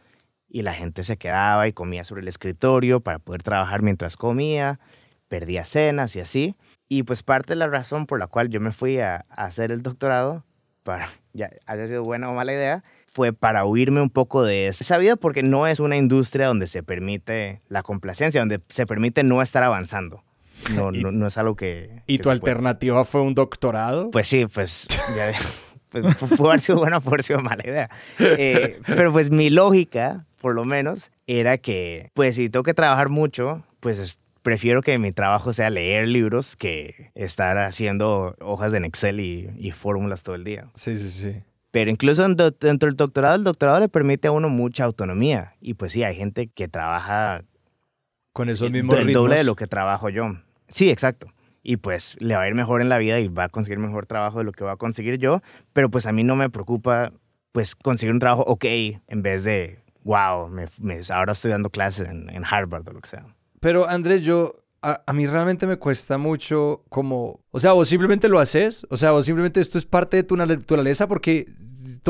Y 0.50 0.62
la 0.62 0.73
gente 0.75 1.02
se 1.04 1.16
quedaba 1.16 1.68
y 1.68 1.73
comía 1.73 2.04
sobre 2.04 2.23
el 2.23 2.28
escritorio 2.28 3.00
para 3.00 3.18
poder 3.18 3.42
trabajar 3.42 3.82
mientras 3.82 4.16
comía, 4.16 4.80
perdía 5.28 5.64
cenas 5.64 6.16
y 6.16 6.20
así. 6.20 6.56
Y 6.88 7.02
pues 7.04 7.23
parte 7.23 7.52
de 7.52 7.56
la 7.56 7.66
razón 7.68 8.06
por 8.06 8.18
la 8.18 8.26
cual 8.26 8.49
yo 8.49 8.61
me 8.61 8.73
fui 8.73 8.99
a, 8.99 9.25
a 9.30 9.44
hacer 9.44 9.70
el 9.73 9.82
doctorado, 9.82 10.44
para, 10.82 11.08
ya 11.38 11.50
haya 11.66 11.87
sido 11.87 12.02
buena 12.02 12.28
o 12.30 12.35
mala 12.35 12.52
idea, 12.52 12.85
fue 13.07 13.33
para 13.33 13.64
huirme 13.64 14.02
un 14.02 14.11
poco 14.11 14.42
de 14.45 14.66
esa 14.68 14.99
vida 14.99 15.16
porque 15.16 15.42
no 15.42 15.66
es 15.66 15.80
una 15.80 15.97
industria 15.97 16.47
donde 16.49 16.66
se 16.66 16.83
permite 16.83 17.61
la 17.68 17.83
complacencia, 17.83 18.40
donde 18.40 18.61
se 18.68 18.85
permite 18.87 19.23
no 19.23 19.40
estar 19.40 19.62
avanzando. 19.62 20.23
No, 20.75 20.92
Y- 20.92 21.02
no, 21.02 21.12
no 21.12 21.26
es 21.28 21.38
algo 21.38 21.54
que... 21.57 22.02
¿Y 22.07 22.16
que 22.18 22.23
tu 22.25 22.30
se 22.30 22.37
puede. 22.38 22.50
alternativa 22.52 23.04
fue 23.04 23.23
un 23.23 23.35
doctorado? 23.35 24.11
Pues 24.11 24.26
sí, 24.28 24.45
pues, 24.47 24.88
ya, 25.16 25.30
pues 25.90 26.04
pu- 26.04 26.37
pudo 26.37 26.49
haber 26.50 26.61
sido 26.61 26.78
buena, 26.78 27.00
pudo 27.00 27.11
haber 27.14 27.23
sido 27.23 27.40
mala 27.40 27.62
idea. 27.64 27.88
Eh, 28.18 28.80
pero 28.87 29.12
pues 29.12 29.30
mi 29.30 29.49
lógica, 29.50 30.26
por 30.40 30.54
lo 30.54 30.64
menos, 30.64 31.11
era 31.26 31.59
que, 31.59 32.11
pues 32.14 32.35
si 32.37 32.49
tengo 32.49 32.64
que 32.64 32.75
trabajar 32.75 33.09
mucho, 33.09 33.62
pues 33.80 33.99
es- 34.00 34.18
prefiero 34.48 34.80
que 34.80 34.98
mi 34.98 35.12
trabajo 35.12 35.52
sea 35.52 35.68
leer 35.68 36.08
libros 36.08 36.56
que 36.56 37.10
estar 37.14 37.58
haciendo 37.58 38.34
hojas 38.40 38.72
en 38.72 38.86
Excel 38.86 39.20
y, 39.20 39.50
y 39.58 39.72
fórmulas 39.72 40.22
todo 40.22 40.36
el 40.36 40.44
día. 40.44 40.70
Sí, 40.74 40.96
sí, 40.96 41.10
sí. 41.10 41.42
Pero 41.70 41.90
incluso 41.90 42.22
dentro 42.26 42.50
del 42.88 42.96
doctorado, 42.96 43.34
el 43.34 43.44
doctorado 43.44 43.78
le 43.80 43.90
permite 43.90 44.28
a 44.28 44.30
uno 44.32 44.48
mucha 44.48 44.84
autonomía. 44.84 45.52
Y 45.60 45.74
pues 45.74 45.92
sí, 45.92 46.02
hay 46.02 46.16
gente 46.16 46.46
que 46.46 46.66
trabaja 46.66 47.42
Con 48.32 48.48
esos 48.48 48.68
el, 48.68 48.72
mismos 48.72 48.96
el 48.98 49.06
ritmos. 49.08 49.22
doble 49.24 49.36
de 49.36 49.44
lo 49.44 49.54
que 49.54 49.66
trabajo 49.66 50.08
yo. 50.08 50.24
Sí, 50.68 50.88
exacto. 50.90 51.26
Y 51.62 51.76
pues 51.76 52.16
le 52.20 52.34
va 52.36 52.42
a 52.42 52.48
ir 52.48 52.54
mejor 52.54 52.80
en 52.80 52.88
la 52.88 52.96
vida 52.96 53.20
y 53.20 53.28
va 53.28 53.44
a 53.44 53.48
conseguir 53.50 53.78
mejor 53.78 54.06
trabajo 54.06 54.38
de 54.38 54.44
lo 54.44 54.52
que 54.52 54.64
va 54.64 54.72
a 54.72 54.76
conseguir 54.76 55.18
yo. 55.18 55.42
Pero 55.74 55.90
pues 55.90 56.06
a 56.06 56.12
mí 56.12 56.24
no 56.24 56.36
me 56.36 56.48
preocupa 56.48 57.12
pues 57.52 57.76
conseguir 57.76 58.14
un 58.14 58.18
trabajo 58.20 58.44
ok 58.46 58.64
en 58.64 59.22
vez 59.22 59.44
de, 59.44 59.80
wow, 60.04 60.48
me, 60.48 60.68
me- 60.80 61.00
ahora 61.10 61.32
estoy 61.34 61.50
dando 61.50 61.68
clases 61.68 62.08
en, 62.08 62.30
en 62.30 62.44
Harvard 62.50 62.88
o 62.88 62.92
lo 62.92 63.00
que 63.02 63.08
sea. 63.10 63.26
Pero 63.60 63.88
Andrés, 63.88 64.22
yo, 64.22 64.64
a, 64.82 65.12
mí 65.12 65.26
realmente 65.26 65.66
me 65.66 65.76
cuesta 65.76 66.18
mucho 66.18 66.84
como, 66.88 67.40
o 67.50 67.58
sea, 67.58 67.72
vos 67.72 67.88
simplemente 67.88 68.28
lo 68.28 68.38
haces, 68.38 68.86
o 68.90 68.96
sea, 68.96 69.12
vos 69.12 69.24
simplemente 69.26 69.60
esto 69.60 69.78
es 69.78 69.84
parte 69.84 70.16
de 70.16 70.22
tu 70.22 70.36
naturaleza 70.36 71.08
porque 71.08 71.46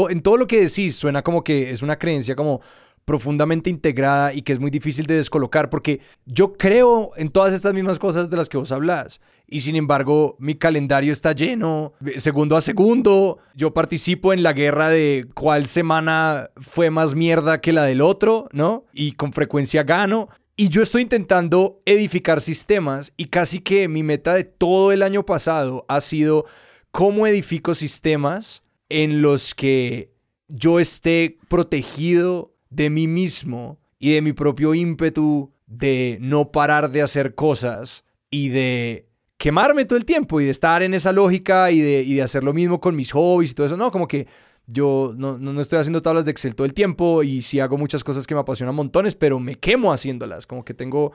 en 0.09 0.23
todo 0.23 0.37
lo 0.37 0.47
que 0.47 0.61
decís 0.61 0.97
suena 0.97 1.23
como 1.23 1.45
que 1.45 1.71
es 1.71 1.83
una 1.83 1.99
creencia 1.99 2.37
como 2.37 2.61
profundamente 3.05 3.71
integrada 3.71 4.35
y 4.35 4.43
que 4.43 4.52
es 4.52 4.59
muy 4.59 4.71
difícil 4.71 5.07
de 5.07 5.14
descolocar 5.14 5.71
porque 5.71 6.00
yo 6.26 6.52
creo 6.52 7.12
en 7.17 7.31
todas 7.31 7.55
estas 7.55 7.73
mismas 7.73 7.99
cosas 7.99 8.28
de 8.28 8.37
las 8.37 8.50
que 8.50 8.59
vos 8.59 8.71
hablas. 8.71 9.23
Y 9.47 9.61
sin 9.61 9.76
embargo 9.76 10.37
mi 10.38 10.57
calendario 10.57 11.11
está 11.11 11.33
lleno 11.33 11.95
eh, 12.05 12.21
segundo 12.21 12.55
a 12.55 12.61
segundo. 12.61 13.38
Yo 13.55 13.73
participo 13.73 14.35
en 14.35 14.43
la 14.43 14.52
guerra 14.52 14.90
de 14.90 15.26
cuál 15.33 15.69
semana 15.69 16.50
fue 16.61 16.90
más 16.90 17.14
mierda 17.14 17.62
que 17.62 17.73
la 17.73 17.85
del 17.85 18.02
otro 18.02 18.50
¿no? 18.52 18.85
y 18.93 19.12
con 19.12 19.33
frecuencia 19.33 19.85
gano 19.85 20.28
y 20.61 20.71
yo 20.71 20.83
estoy 20.83 21.03
intentando 21.03 21.81
edificar 21.87 22.41
sistemas 22.41 23.12
y 23.17 23.27
casi 23.27 23.61
que 23.61 23.87
mi 23.87 24.03
meta 24.03 24.35
de 24.35 24.43
todo 24.43 24.91
el 24.91 25.05
año 25.05 25.25
pasado 25.25 25.87
ha 25.88 26.00
sido 26.00 26.47
cómo 26.91 27.29
edifico 27.29 27.75
sistemas 27.75 28.64
en 28.88 29.23
los 29.23 29.55
que 29.55 30.11
yo 30.49 30.81
esté 30.81 31.38
protegido 31.49 32.57
de 32.71 32.90
mí 32.90 33.07
mismo 33.07 33.79
y 34.01 34.14
de 34.14 34.21
mi 34.21 34.33
propio 34.33 34.75
ímpetu 34.75 35.53
de 35.68 36.18
no 36.21 36.51
parar 36.51 36.90
de 36.90 37.03
hacer 37.03 37.37
cosas 37.37 38.05
y 38.29 38.49
de 38.49 39.07
quemarme 39.37 39.85
todo 39.85 39.97
el 39.97 40.05
tiempo 40.05 40.40
y 40.40 40.44
de 40.44 40.51
estar 40.51 40.83
en 40.83 40.92
esa 40.92 41.12
lógica 41.12 41.71
y 41.71 41.81
de, 41.81 42.03
y 42.03 42.14
de 42.14 42.23
hacer 42.23 42.42
lo 42.42 42.53
mismo 42.53 42.81
con 42.81 42.97
mis 42.97 43.12
hobbies 43.12 43.53
y 43.53 43.55
todo 43.55 43.66
eso. 43.66 43.77
No, 43.77 43.92
como 43.92 44.09
que 44.09 44.27
yo 44.70 45.14
no, 45.16 45.38
no, 45.38 45.59
estoy 45.62 45.78
haciendo 45.78 46.02
tablas 46.02 46.26
de 46.26 46.31
Excel 46.31 46.54
todo 46.54 46.66
el 46.66 46.74
tiempo 46.74 47.22
y 47.22 47.40
sí 47.40 47.59
hago 47.59 47.78
muchas 47.78 48.04
cosas 48.04 48.26
que 48.26 48.35
me 48.35 48.40
apasionan 48.40 48.74
montones, 48.74 49.14
pero 49.14 49.40
me 49.40 49.54
quemo 49.54 49.92
haciéndolas. 49.92 50.46
Como 50.46 50.62
que 50.62 50.74
tengo 50.74 51.12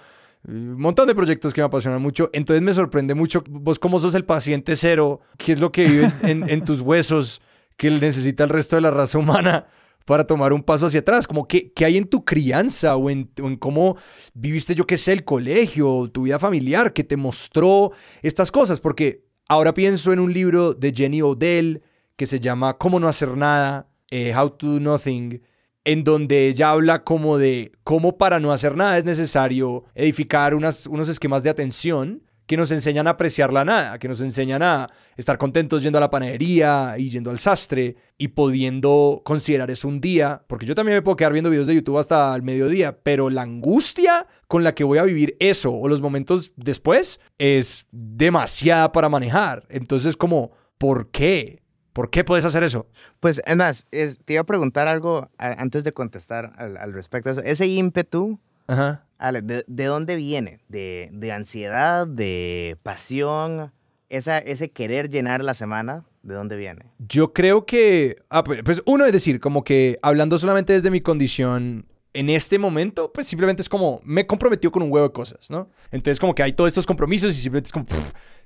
eh, 0.48 0.52
un 0.52 0.82
montón 0.82 1.08
de 1.08 1.14
proyectos 1.14 1.54
que 1.54 1.62
me 1.62 1.66
apasionan 1.66 2.02
mucho. 2.02 2.32
Entonces 2.34 2.64
me 2.64 2.74
sorprende 2.74 3.14
mucho 3.14 3.44
vos 3.48 3.78
cómo 3.78 4.00
sos 4.00 4.16
el 4.16 4.26
paciente 4.26 4.76
cero, 4.76 5.22
qué 5.38 5.52
es 5.52 5.60
lo 5.60 5.72
que 5.72 5.86
vive 5.86 6.12
en, 6.24 6.66
tus 6.66 6.82
huesos 6.82 7.42
que 7.78 7.92
necesita 7.92 8.44
el 8.44 8.50
resto 8.50 8.76
de 8.76 8.82
la 8.82 8.92
raza 8.92 9.20
humana 9.20 9.68
para 10.06 10.26
tomar 10.26 10.52
un 10.52 10.64
paso 10.64 10.88
hacia 10.88 11.02
atrás, 11.02 11.28
como 11.28 11.48
que, 11.48 11.72
que 11.72 11.86
hay 11.86 11.98
en 11.98 12.08
tu 12.08 12.26
crianza 12.26 12.96
o 12.98 13.10
en, 13.10 13.30
cómo 13.60 13.98
viviste, 14.34 14.76
yo 14.76 14.86
qué 14.86 14.98
sé, 14.98 15.14
el 15.14 15.24
colegio, 15.24 16.10
tu 16.12 16.24
vida 16.24 16.40
familiar, 16.40 16.92
que 16.92 17.04
te 17.04 17.18
mostró 17.18 17.92
estas 18.22 18.52
cosas, 18.52 18.82
porque 18.82 19.24
ahora 19.48 19.74
pienso 19.74 20.12
en 20.12 20.20
un 20.20 20.34
libro 20.34 20.74
de 20.74 20.92
Jenny 20.92 21.22
Odell 21.22 21.84
que 22.16 22.26
se 22.26 22.40
llama 22.40 22.78
Cómo 22.78 23.00
no 23.00 23.08
hacer 23.08 23.36
nada, 23.38 23.88
eh, 24.10 24.34
How 24.36 24.52
to 24.52 24.68
Do 24.68 24.80
Nothing, 24.80 25.42
en 25.84 26.04
donde 26.04 26.48
ella 26.48 26.72
habla 26.72 27.04
como 27.04 27.38
de 27.38 27.72
cómo 27.84 28.18
para 28.18 28.40
no 28.40 28.52
hacer 28.52 28.76
nada 28.78 28.98
es 28.98 29.06
necesario 29.06 29.84
edificar 29.96 30.56
unos 30.56 31.10
esquemas 31.10 31.44
de 31.44 31.50
atención 31.50 32.24
que 32.46 32.58
nos 32.58 32.72
enseñan 32.72 33.08
a 33.08 33.12
apreciar 33.12 33.54
la 33.54 33.64
nada, 33.64 34.00
que 34.00 34.08
nos 34.08 34.22
enseñan 34.22 34.62
a 34.62 34.90
estar 35.16 35.38
contentos 35.38 35.82
yendo 35.82 35.98
a 35.98 36.02
la 36.02 36.10
panadería 36.10 36.96
y 36.98 37.10
yendo 37.10 37.32
al 37.32 37.40
sastre 37.40 37.96
y 38.18 38.30
pudiendo 38.30 39.22
considerar 39.24 39.72
eso 39.72 39.88
un 39.88 40.02
día, 40.02 40.44
porque 40.48 40.66
yo 40.66 40.76
también 40.76 40.98
me 40.98 41.02
puedo 41.02 41.16
quedar 41.16 41.34
viendo 41.34 41.50
videos 41.50 41.68
de 41.68 41.76
YouTube 41.76 41.98
hasta 41.98 42.36
el 42.36 42.44
mediodía, 42.44 43.00
pero 43.02 43.30
la 43.30 43.44
angustia 43.44 44.28
con 44.48 44.64
la 44.64 44.76
que 44.76 44.84
voy 44.84 44.98
a 44.98 45.04
vivir 45.04 45.38
eso 45.40 45.74
o 45.74 45.88
los 45.88 46.02
momentos 46.02 46.52
después 46.58 47.20
es 47.38 47.86
demasiada 47.92 48.92
para 48.92 49.10
manejar. 49.10 49.66
Entonces, 49.70 50.18
como, 50.18 50.52
¿por 50.78 51.12
qué? 51.12 51.63
¿Por 51.94 52.10
qué 52.10 52.24
puedes 52.24 52.44
hacer 52.46 52.64
eso? 52.64 52.88
Pues 53.20 53.42
es 53.46 53.56
más, 53.56 53.86
es- 53.92 54.20
te 54.26 54.34
iba 54.34 54.42
a 54.42 54.46
preguntar 54.46 54.88
algo 54.88 55.30
a- 55.38 55.62
antes 55.62 55.84
de 55.84 55.92
contestar 55.92 56.54
al, 56.58 56.76
al 56.78 56.92
respecto 56.94 57.30
eso. 57.30 57.42
Ese 57.42 57.68
ímpetu, 57.68 58.40
Ajá. 58.68 59.06
Ale, 59.18 59.42
¿de, 59.42 59.64
de 59.68 59.86
dónde 59.86 60.16
viene? 60.16 60.60
¿De, 60.70 61.10
de 61.14 61.32
ansiedad? 61.32 62.08
¿De 62.08 62.78
pasión? 62.84 63.72
Esa, 64.10 64.38
ese 64.40 64.70
querer 64.72 65.10
llenar 65.10 65.44
la 65.44 65.54
semana, 65.54 66.04
¿de 66.24 66.34
dónde 66.36 66.56
viene? 66.56 66.86
Yo 67.00 67.34
creo 67.34 67.66
que, 67.66 68.18
ah, 68.30 68.44
pues 68.44 68.62
pues, 68.64 68.82
uno 68.86 69.06
es 69.06 69.14
decir, 69.14 69.40
como 69.40 69.64
que 69.64 69.98
hablando 70.02 70.38
solamente 70.38 70.74
desde 70.74 70.92
mi 70.92 71.02
condición 71.02 71.86
en 72.14 72.30
este 72.30 72.60
momento, 72.60 73.12
pues 73.12 73.28
simplemente 73.28 73.62
es 73.62 73.70
como, 73.70 74.00
me 74.04 74.22
he 74.22 74.28
comprometido 74.28 74.72
con 74.72 74.84
un 74.84 74.92
huevo 74.92 75.08
de 75.08 75.14
cosas, 75.14 75.50
¿no? 75.50 75.70
Entonces 75.92 76.20
como 76.20 76.36
que 76.36 76.44
hay 76.44 76.54
todos 76.54 76.68
estos 76.68 76.86
compromisos 76.86 77.32
y 77.36 77.42
simplemente 77.42 77.68
es 77.68 77.74
como, 77.74 77.86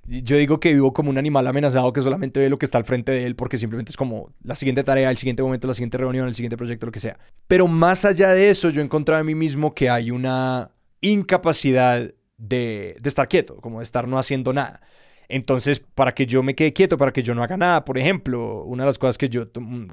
yo 0.06 0.38
digo 0.38 0.60
que 0.60 0.74
vivo 0.74 0.94
como 0.94 1.10
un 1.10 1.18
animal 1.18 1.46
amenazado 1.46 1.92
que 1.92 2.02
solamente 2.02 2.40
ve 2.40 2.50
lo 2.50 2.58
que 2.58 2.66
está 2.66 2.78
al 2.78 2.86
frente 2.86 3.12
de 3.12 3.26
él 3.26 3.36
porque 3.36 3.58
simplemente 3.58 3.92
es 3.92 3.98
como 3.98 4.32
la 4.42 4.56
siguiente 4.56 4.84
tarea, 4.84 5.10
el 5.10 5.18
siguiente 5.18 5.44
momento, 5.44 5.68
la 5.68 5.74
siguiente 5.74 5.98
reunión, 5.98 6.28
el 6.28 6.36
siguiente 6.36 6.56
proyecto, 6.56 6.86
lo 6.86 6.92
que 6.94 7.02
sea. 7.02 7.20
Pero 7.48 7.68
más 7.68 8.06
allá 8.06 8.30
de 8.30 8.50
eso, 8.50 8.70
yo 8.70 8.82
he 8.82 8.86
encontrado 8.86 9.20
en 9.20 9.28
mí 9.28 9.36
mismo 9.36 9.74
que 9.74 9.90
hay 9.90 10.12
una 10.12 10.72
incapacidad 11.02 12.14
de, 12.38 12.96
de 13.00 13.10
estar 13.10 13.28
quieto, 13.28 13.58
como 13.58 13.80
de 13.80 13.84
estar 13.84 14.08
no 14.08 14.18
haciendo 14.18 14.54
nada. 14.54 14.82
Entonces, 15.30 15.80
para 15.80 16.14
que 16.14 16.26
yo 16.26 16.42
me 16.42 16.56
quede 16.56 16.72
quieto, 16.72 16.98
para 16.98 17.12
que 17.12 17.22
yo 17.22 17.36
no 17.36 17.44
haga 17.44 17.58
nada, 17.58 17.84
por 17.84 17.98
ejemplo, 17.98 18.64
una 18.64 18.84
de 18.84 18.88
las 18.88 18.98
cosas 18.98 19.18
que 19.18 19.28
yo 19.28 19.44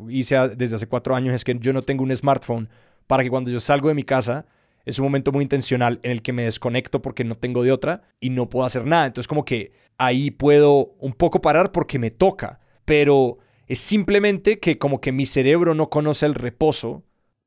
hice 0.08 0.36
desde 0.56 0.76
hace 0.76 0.86
cuatro 0.86 1.16
años 1.16 1.34
es 1.34 1.42
que 1.42 1.56
yo 1.58 1.72
no 1.72 1.82
tengo 1.82 2.04
un 2.04 2.14
smartphone 2.14 2.68
para 3.06 3.22
que 3.22 3.30
cuando 3.30 3.50
yo 3.50 3.60
salgo 3.60 3.88
de 3.88 3.94
mi 3.94 4.04
casa 4.04 4.46
es 4.84 4.98
un 4.98 5.04
momento 5.04 5.32
muy 5.32 5.42
intencional 5.42 6.00
en 6.02 6.10
el 6.10 6.22
que 6.22 6.32
me 6.32 6.44
desconecto 6.44 7.00
porque 7.00 7.24
no 7.24 7.36
tengo 7.36 7.62
de 7.62 7.72
otra 7.72 8.02
y 8.20 8.30
no 8.30 8.48
puedo 8.48 8.66
hacer 8.66 8.84
nada. 8.84 9.06
Entonces, 9.06 9.28
como 9.28 9.44
que 9.44 9.72
ahí 9.98 10.30
puedo 10.30 10.94
un 10.98 11.12
poco 11.12 11.40
parar 11.40 11.72
porque 11.72 11.98
me 11.98 12.10
toca, 12.10 12.60
pero 12.84 13.38
es 13.66 13.78
simplemente 13.78 14.58
que 14.58 14.78
como 14.78 15.00
que 15.00 15.12
mi 15.12 15.26
cerebro 15.26 15.74
no 15.74 15.88
conoce 15.88 16.26
el 16.26 16.34
reposo 16.34 17.04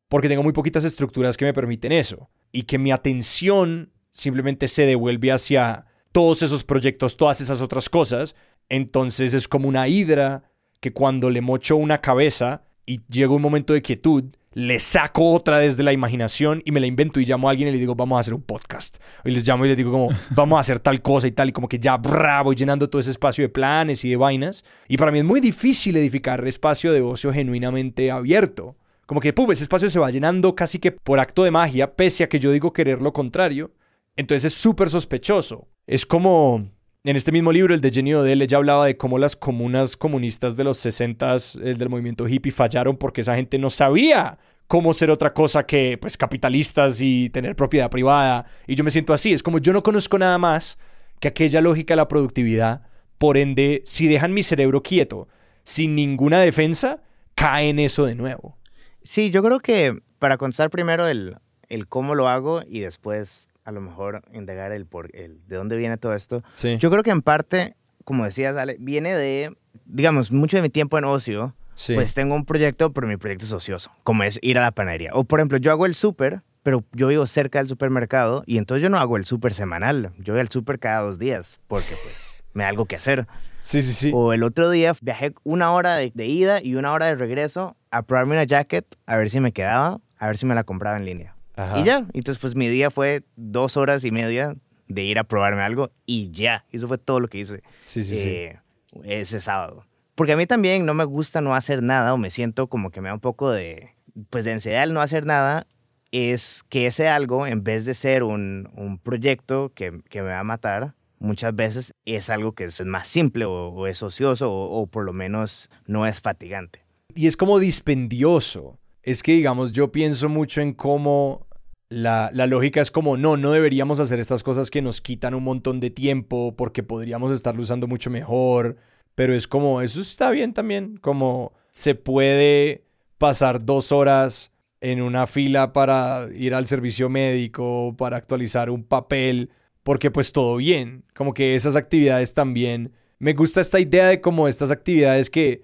porque 0.10 0.30
tengo 0.30 0.43
muy 0.43 0.54
poquitas 0.54 0.84
estructuras 0.84 1.38
que 1.38 1.46
me 1.46 1.54
permiten 1.54 1.91
eso 1.91 2.30
y 2.52 2.63
que 2.63 2.78
mi 2.78 2.91
atención 2.91 3.91
simplemente 4.12 4.67
se 4.67 4.86
devuelve 4.86 5.32
hacia 5.32 5.86
todos 6.12 6.41
esos 6.41 6.63
proyectos, 6.63 7.17
todas 7.17 7.41
esas 7.41 7.62
otras 7.62 7.89
cosas. 7.89 8.36
Entonces 8.70 9.34
es 9.34 9.48
como 9.48 9.67
una 9.67 9.88
hidra 9.88 10.50
que 10.80 10.93
cuando 10.93 11.30
le 11.30 11.41
mocho 11.41 11.76
una 11.76 12.02
cabeza 12.02 12.63
y 12.86 13.02
llega 13.10 13.34
un 13.34 13.41
momento 13.41 13.74
de 13.74 13.82
quietud, 13.82 14.24
le 14.58 14.80
saco 14.80 15.34
otra 15.34 15.60
desde 15.60 15.84
la 15.84 15.93
imaginación 15.93 16.63
y 16.65 16.72
me 16.72 16.80
la 16.80 16.88
invento 16.88 17.20
y 17.20 17.26
llamo 17.26 17.48
a 17.48 17.52
alguien 17.52 17.70
y 17.70 17.72
le 17.74 17.78
digo, 17.78 17.93
vamos 17.93 18.17
a 18.17 18.22
hacer 18.22 18.34
un 18.34 18.41
podcast. 18.41 18.98
Y 19.24 19.30
les 19.30 19.48
llamo 19.48 19.65
y 19.65 19.67
les 19.67 19.78
digo 19.78 19.91
como, 19.91 20.10
vamos 20.32 20.58
a 20.58 20.62
hacer 20.62 20.80
tal 20.80 21.00
cosa 21.04 21.28
y 21.28 21.32
tal. 21.32 21.50
Y 21.50 21.52
como 21.52 21.70
que 21.70 21.78
ya 21.78 21.96
bravo 21.96 22.54
llenando 22.54 22.89
todo 22.89 23.00
ese 23.00 23.12
espacio 23.12 23.43
de 23.43 23.50
planes 23.50 24.04
y 24.04 24.10
de 24.10 24.15
vainas. 24.15 24.65
Y 24.88 24.98
para 24.98 25.12
mí 25.12 25.20
es 25.20 25.26
muy 25.26 25.41
difícil 25.41 25.96
edificar 25.96 26.48
espacio 26.48 26.91
de 26.91 27.02
ocio 27.02 27.32
genuinamente 27.32 28.10
abierto. 28.10 28.76
Como 29.06 29.22
que, 29.22 29.32
pum, 29.32 29.52
ese 29.52 29.62
espacio 29.62 29.91
se 29.91 30.00
va 30.00 30.10
llenando 30.10 30.56
casi 30.56 30.80
que 30.80 30.91
por 30.91 31.20
acto 31.20 31.43
de 31.43 31.52
magia, 31.52 31.93
pese 31.93 32.24
a 32.24 32.28
que 32.28 32.39
yo 32.39 32.52
digo 32.52 32.74
querer 32.74 33.00
lo 33.00 33.13
contrario. 33.13 33.70
Entonces 34.15 34.52
es 34.52 34.60
súper 34.60 34.89
sospechoso. 34.89 35.67
Es 35.86 36.04
como, 36.08 36.67
en 37.08 37.15
este 37.15 37.32
mismo 37.32 37.54
libro, 37.54 37.74
el 37.74 37.80
de 37.80 37.89
Jenny 37.89 38.13
Odell, 38.15 38.41
ella 38.41 38.58
hablaba 38.58 38.86
de 38.86 38.98
cómo 38.98 39.17
las 39.17 39.38
comunas 39.38 39.96
comunistas 39.96 40.58
de 40.58 40.65
los 40.65 40.78
60 40.80 41.38
el 41.63 41.78
del 41.78 41.88
movimiento 41.88 42.28
hippie 42.28 42.52
fallaron 42.52 42.98
porque 42.98 43.22
esa 43.22 43.34
gente 43.34 43.58
no 43.58 43.70
sabía 43.70 44.38
cómo 44.67 44.91
ser 44.91 45.10
otra 45.10 45.34
cosa 45.34 45.65
que 45.65 45.98
pues 45.98 46.17
capitalistas 46.17 47.00
y 47.00 47.30
tener 47.30 47.56
propiedad 47.56 47.89
privada. 47.89 48.46
Y 48.67 48.76
yo 48.76 48.84
me 48.84 48.91
siento 48.91 49.13
así, 49.13 49.32
es 49.32 49.41
como 49.41 49.60
yo 49.60 49.72
no 49.72 49.84
conozco 49.84 50.20
nada 50.20 50.38
más 50.38 50.78
que 51.22 51.30
aquella 51.30 51.62
lógica 51.62 51.93
de 51.93 51.96
la 51.96 52.10
productividad. 52.10 52.82
Por 53.17 53.38
ende, 53.38 53.84
si 53.86 54.08
dejan 54.08 54.34
mi 54.34 54.43
cerebro 54.43 54.84
quieto, 54.84 55.30
sin 55.63 55.96
ninguna 55.96 56.41
defensa, 56.41 57.02
cae 57.36 57.70
en 57.70 57.80
eso 57.80 58.06
de 58.06 58.15
nuevo. 58.15 58.58
Sí, 59.04 59.32
yo 59.32 59.41
creo 59.41 59.62
que 59.62 59.98
para 60.20 60.36
contar 60.36 60.70
primero 60.70 61.08
el, 61.08 61.38
el 61.70 61.88
cómo 61.88 62.15
lo 62.15 62.28
hago 62.28 62.63
y 62.67 62.82
después 62.82 63.48
a 63.67 63.71
lo 63.73 63.82
mejor 63.82 64.21
indagar 64.32 64.71
el, 64.71 64.86
por, 64.86 65.13
el 65.13 65.45
de 65.45 65.58
dónde 65.58 65.75
viene 65.75 65.97
todo 65.97 66.13
esto. 66.13 66.41
Sí. 66.53 66.77
Yo 66.77 66.89
creo 66.89 67.03
que 67.03 67.12
en 67.12 67.21
parte, 67.21 67.75
como 68.06 68.23
decías, 68.23 68.56
Ale, 68.56 68.77
viene 68.80 69.13
de, 69.13 69.58
digamos, 69.86 70.32
mucho 70.32 70.56
de 70.56 70.63
mi 70.63 70.69
tiempo 70.69 70.97
en 70.97 71.03
ocio. 71.03 71.53
Sí. 71.75 71.93
Pues 71.93 72.13
tengo 72.13 72.34
un 72.34 72.45
proyecto, 72.45 72.93
pero 72.93 73.08
mi 73.08 73.17
proyecto 73.17 73.45
es 73.45 73.51
ocioso, 73.51 73.91
como 74.03 74.23
es 74.23 74.39
ir 74.41 74.58
a 74.58 74.62
la 74.62 74.71
panadería. 74.71 75.12
O 75.13 75.25
por 75.25 75.39
ejemplo, 75.39 75.58
yo 75.58 75.71
hago 75.71 75.86
el 75.86 75.95
súper, 75.95 76.43
pero 76.63 76.86
yo 76.93 77.08
vivo 77.08 77.27
cerca 77.27 77.60
del 77.60 77.67
supermercado 77.67 78.41
y 78.45 78.58
entonces 78.58 78.82
yo 78.82 78.89
no 78.89 78.99
hago 78.99 79.17
el 79.17 79.25
súper 79.25 79.53
semanal. 79.53 80.13
Yo 80.17 80.34
voy 80.34 80.39
al 80.39 80.49
súper 80.49 80.80
cada 80.80 81.01
dos 81.01 81.19
días 81.19 81.60
porque 81.67 81.93
pues 82.01 82.41
me 82.53 82.63
da 82.63 82.69
algo 82.69 82.86
que 82.86 82.95
hacer. 82.95 83.27
sí, 83.60 83.82
sí, 83.82 83.91
sí. 83.91 84.12
O 84.13 84.32
el 84.32 84.43
otro 84.43 84.69
día 84.69 84.95
viajé 85.01 85.34
una 85.43 85.73
hora 85.73 85.97
de, 85.97 86.13
de 86.15 86.25
ida 86.25 86.63
y 86.63 86.75
una 86.75 86.93
hora 86.93 87.08
de 87.08 87.15
regreso 87.15 87.75
a 87.91 88.03
probarme 88.03 88.32
una 88.32 88.45
jacket, 88.45 88.86
a 89.06 89.17
ver 89.17 89.30
si 89.30 89.41
me 89.41 89.51
quedaba, 89.51 89.99
a 90.17 90.27
ver 90.27 90.38
si 90.38 90.45
me 90.45 90.56
la 90.56 90.63
compraba 90.63 90.95
en 90.95 91.03
línea. 91.03 91.37
Ajá. 91.58 91.80
Y 91.80 91.84
ya, 91.84 92.06
entonces 92.13 92.39
pues 92.39 92.56
mi 92.56 92.67
día 92.70 92.89
fue 92.91 93.24
dos 93.36 93.76
horas 93.76 94.06
y 94.06 94.12
media 94.12 94.56
de 94.88 95.04
ir 95.04 95.20
a 95.20 95.26
probarme 95.26 95.62
algo 95.63 95.91
y 96.06 96.32
ya, 96.32 96.63
eso 96.72 96.88
fue 96.88 96.98
todo 96.98 97.20
lo 97.20 97.28
que 97.28 97.39
hice 97.39 97.62
Sí, 97.82 98.04
sí, 98.04 98.15
sí. 98.15 98.30
eh, 98.30 98.60
ese 99.04 99.41
sábado. 99.41 99.84
Porque 100.15 100.32
a 100.34 100.38
mí 100.38 100.46
también 100.48 100.86
no 100.86 100.93
me 100.93 101.04
gusta 101.04 101.41
no 101.41 101.54
hacer 101.56 101.84
nada 101.84 102.13
o 102.13 102.17
me 102.17 102.30
siento 102.30 102.67
como 102.67 102.89
que 102.89 103.02
me 103.02 103.10
da 103.10 103.13
un 103.15 103.20
poco 103.20 103.52
de, 103.52 103.89
pues 104.30 104.46
de 104.46 104.54
ansiedad 104.54 104.84
el 104.84 104.93
no 104.93 105.02
hacer 105.02 105.26
nada, 105.26 105.67
es 106.12 106.63
que 106.70 106.86
ese 106.86 107.10
algo, 107.10 107.46
en 107.46 107.63
vez 107.63 107.84
de 107.86 107.93
ser 107.93 108.24
un, 108.24 108.70
un 108.76 108.98
proyecto 108.98 109.74
que, 109.76 110.00
que 110.10 110.22
me 110.22 110.30
va 110.30 110.39
a 110.39 110.43
matar, 110.43 110.93
muchas 111.20 111.54
veces 111.56 111.91
es 112.06 112.30
algo 112.30 112.54
que 112.54 112.65
es 112.65 112.86
más 112.86 113.08
simple 113.08 113.46
o, 113.46 113.70
o 113.70 113.88
es 113.88 114.02
ocioso 114.04 114.52
o, 114.54 114.80
o 114.82 114.88
por 114.88 115.04
lo 115.04 115.12
menos 115.13 115.70
no 115.86 116.06
es 116.08 116.22
fatigante. 116.22 116.86
y 117.13 117.28
es 117.28 117.36
como 117.36 117.60
dispendioso. 117.60 118.78
Es 119.04 119.24
que, 119.24 119.32
digamos, 119.34 119.72
yo 119.72 119.91
pienso 119.91 120.28
mucho 120.30 120.62
en 120.62 120.74
cómo 120.74 121.47
la, 121.89 122.30
la 122.34 122.47
lógica 122.47 122.82
es 122.82 122.91
como, 122.91 123.17
no, 123.17 123.38
no 123.38 123.52
deberíamos 123.52 124.00
hacer 124.00 124.19
estas 124.19 124.43
cosas 124.43 124.69
que 124.69 124.82
nos 124.82 125.02
quitan 125.02 125.34
un 125.34 125.43
montón 125.43 125.80
de 125.80 125.89
tiempo 125.89 126.56
porque 126.56 126.84
podríamos 126.84 127.32
estarlo 127.32 127.62
usando 127.62 127.88
mucho 127.88 128.10
mejor. 128.10 128.78
Pero 129.15 129.34
es 129.34 129.47
como, 129.47 129.82
eso 129.82 130.00
está 130.02 130.30
bien 130.30 130.54
también, 130.54 130.97
como 130.97 131.54
se 131.71 131.95
puede 131.95 132.84
pasar 133.17 133.65
dos 133.65 133.91
horas 133.91 134.52
en 134.80 135.02
una 135.02 135.26
fila 135.26 135.73
para 135.73 136.28
ir 136.36 136.54
al 136.54 136.67
servicio 136.67 137.10
médico, 137.10 137.95
para 137.97 138.17
actualizar 138.17 138.69
un 138.69 138.84
papel, 138.84 139.50
porque 139.82 140.12
pues 140.12 140.32
todo 140.32 140.58
bien. 140.58 141.04
Como 141.15 141.34
que 141.34 141.56
esas 141.56 141.76
actividades 141.76 142.34
también. 142.34 142.93
Me 143.17 143.34
gusta 143.34 143.62
esta 143.62 143.80
idea 143.80 144.08
de 144.08 144.21
como 144.21 144.47
estas 144.47 144.69
actividades 144.69 145.30
que 145.30 145.63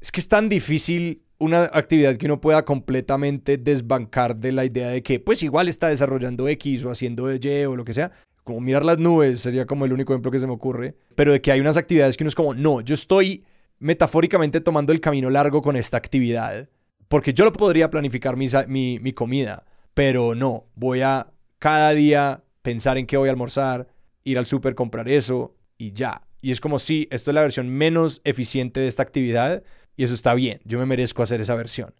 es 0.00 0.10
que 0.10 0.20
es 0.20 0.28
tan 0.28 0.48
difícil 0.48 1.22
una 1.40 1.64
actividad 1.64 2.16
que 2.16 2.26
uno 2.26 2.40
pueda 2.40 2.64
completamente 2.64 3.56
desbancar 3.56 4.36
de 4.36 4.52
la 4.52 4.66
idea 4.66 4.90
de 4.90 5.02
que 5.02 5.18
pues 5.18 5.42
igual 5.42 5.68
está 5.68 5.88
desarrollando 5.88 6.46
X 6.48 6.84
o 6.84 6.90
haciendo 6.90 7.32
Y 7.32 7.64
o 7.64 7.74
lo 7.74 7.84
que 7.84 7.94
sea. 7.94 8.12
Como 8.44 8.60
mirar 8.60 8.84
las 8.84 8.98
nubes 8.98 9.40
sería 9.40 9.66
como 9.66 9.86
el 9.86 9.92
único 9.92 10.12
ejemplo 10.12 10.30
que 10.30 10.38
se 10.38 10.46
me 10.46 10.52
ocurre. 10.52 10.94
Pero 11.14 11.32
de 11.32 11.40
que 11.40 11.50
hay 11.50 11.60
unas 11.60 11.78
actividades 11.78 12.16
que 12.16 12.24
uno 12.24 12.28
es 12.28 12.34
como, 12.34 12.54
no, 12.54 12.82
yo 12.82 12.94
estoy 12.94 13.44
metafóricamente 13.78 14.60
tomando 14.60 14.92
el 14.92 15.00
camino 15.00 15.30
largo 15.30 15.62
con 15.62 15.76
esta 15.76 15.96
actividad. 15.96 16.68
Porque 17.08 17.32
yo 17.32 17.44
lo 17.46 17.52
podría 17.52 17.88
planificar 17.88 18.36
mi, 18.36 18.46
mi, 18.68 18.98
mi 18.98 19.12
comida. 19.14 19.64
Pero 19.94 20.34
no, 20.34 20.66
voy 20.74 21.00
a 21.00 21.28
cada 21.58 21.92
día 21.92 22.44
pensar 22.60 22.98
en 22.98 23.06
qué 23.06 23.16
voy 23.16 23.28
a 23.28 23.32
almorzar, 23.32 23.88
ir 24.24 24.38
al 24.38 24.46
súper, 24.46 24.74
comprar 24.74 25.08
eso 25.08 25.56
y 25.78 25.92
ya. 25.92 26.22
Y 26.42 26.50
es 26.50 26.60
como 26.60 26.78
si 26.78 27.08
esto 27.10 27.30
es 27.30 27.34
la 27.34 27.42
versión 27.42 27.68
menos 27.70 28.20
eficiente 28.24 28.80
de 28.80 28.88
esta 28.88 29.02
actividad 29.02 29.62
y 30.00 30.04
eso 30.04 30.14
está 30.14 30.32
bien. 30.32 30.60
Yo 30.64 30.78
me 30.78 30.86
merezco 30.86 31.22
hacer 31.22 31.42
esa 31.42 31.54
versión. 31.54 31.92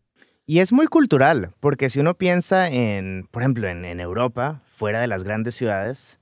Y 0.46 0.60
es 0.60 0.72
muy 0.72 0.86
cultural, 0.86 1.50
porque 1.60 1.90
si 1.90 2.00
uno 2.00 2.14
piensa 2.14 2.70
en, 2.70 3.28
por 3.30 3.42
ejemplo, 3.42 3.68
en, 3.68 3.84
en 3.84 4.00
Europa, 4.00 4.62
fuera 4.74 5.02
de 5.02 5.06
las 5.06 5.22
grandes 5.22 5.54
ciudades, 5.54 6.18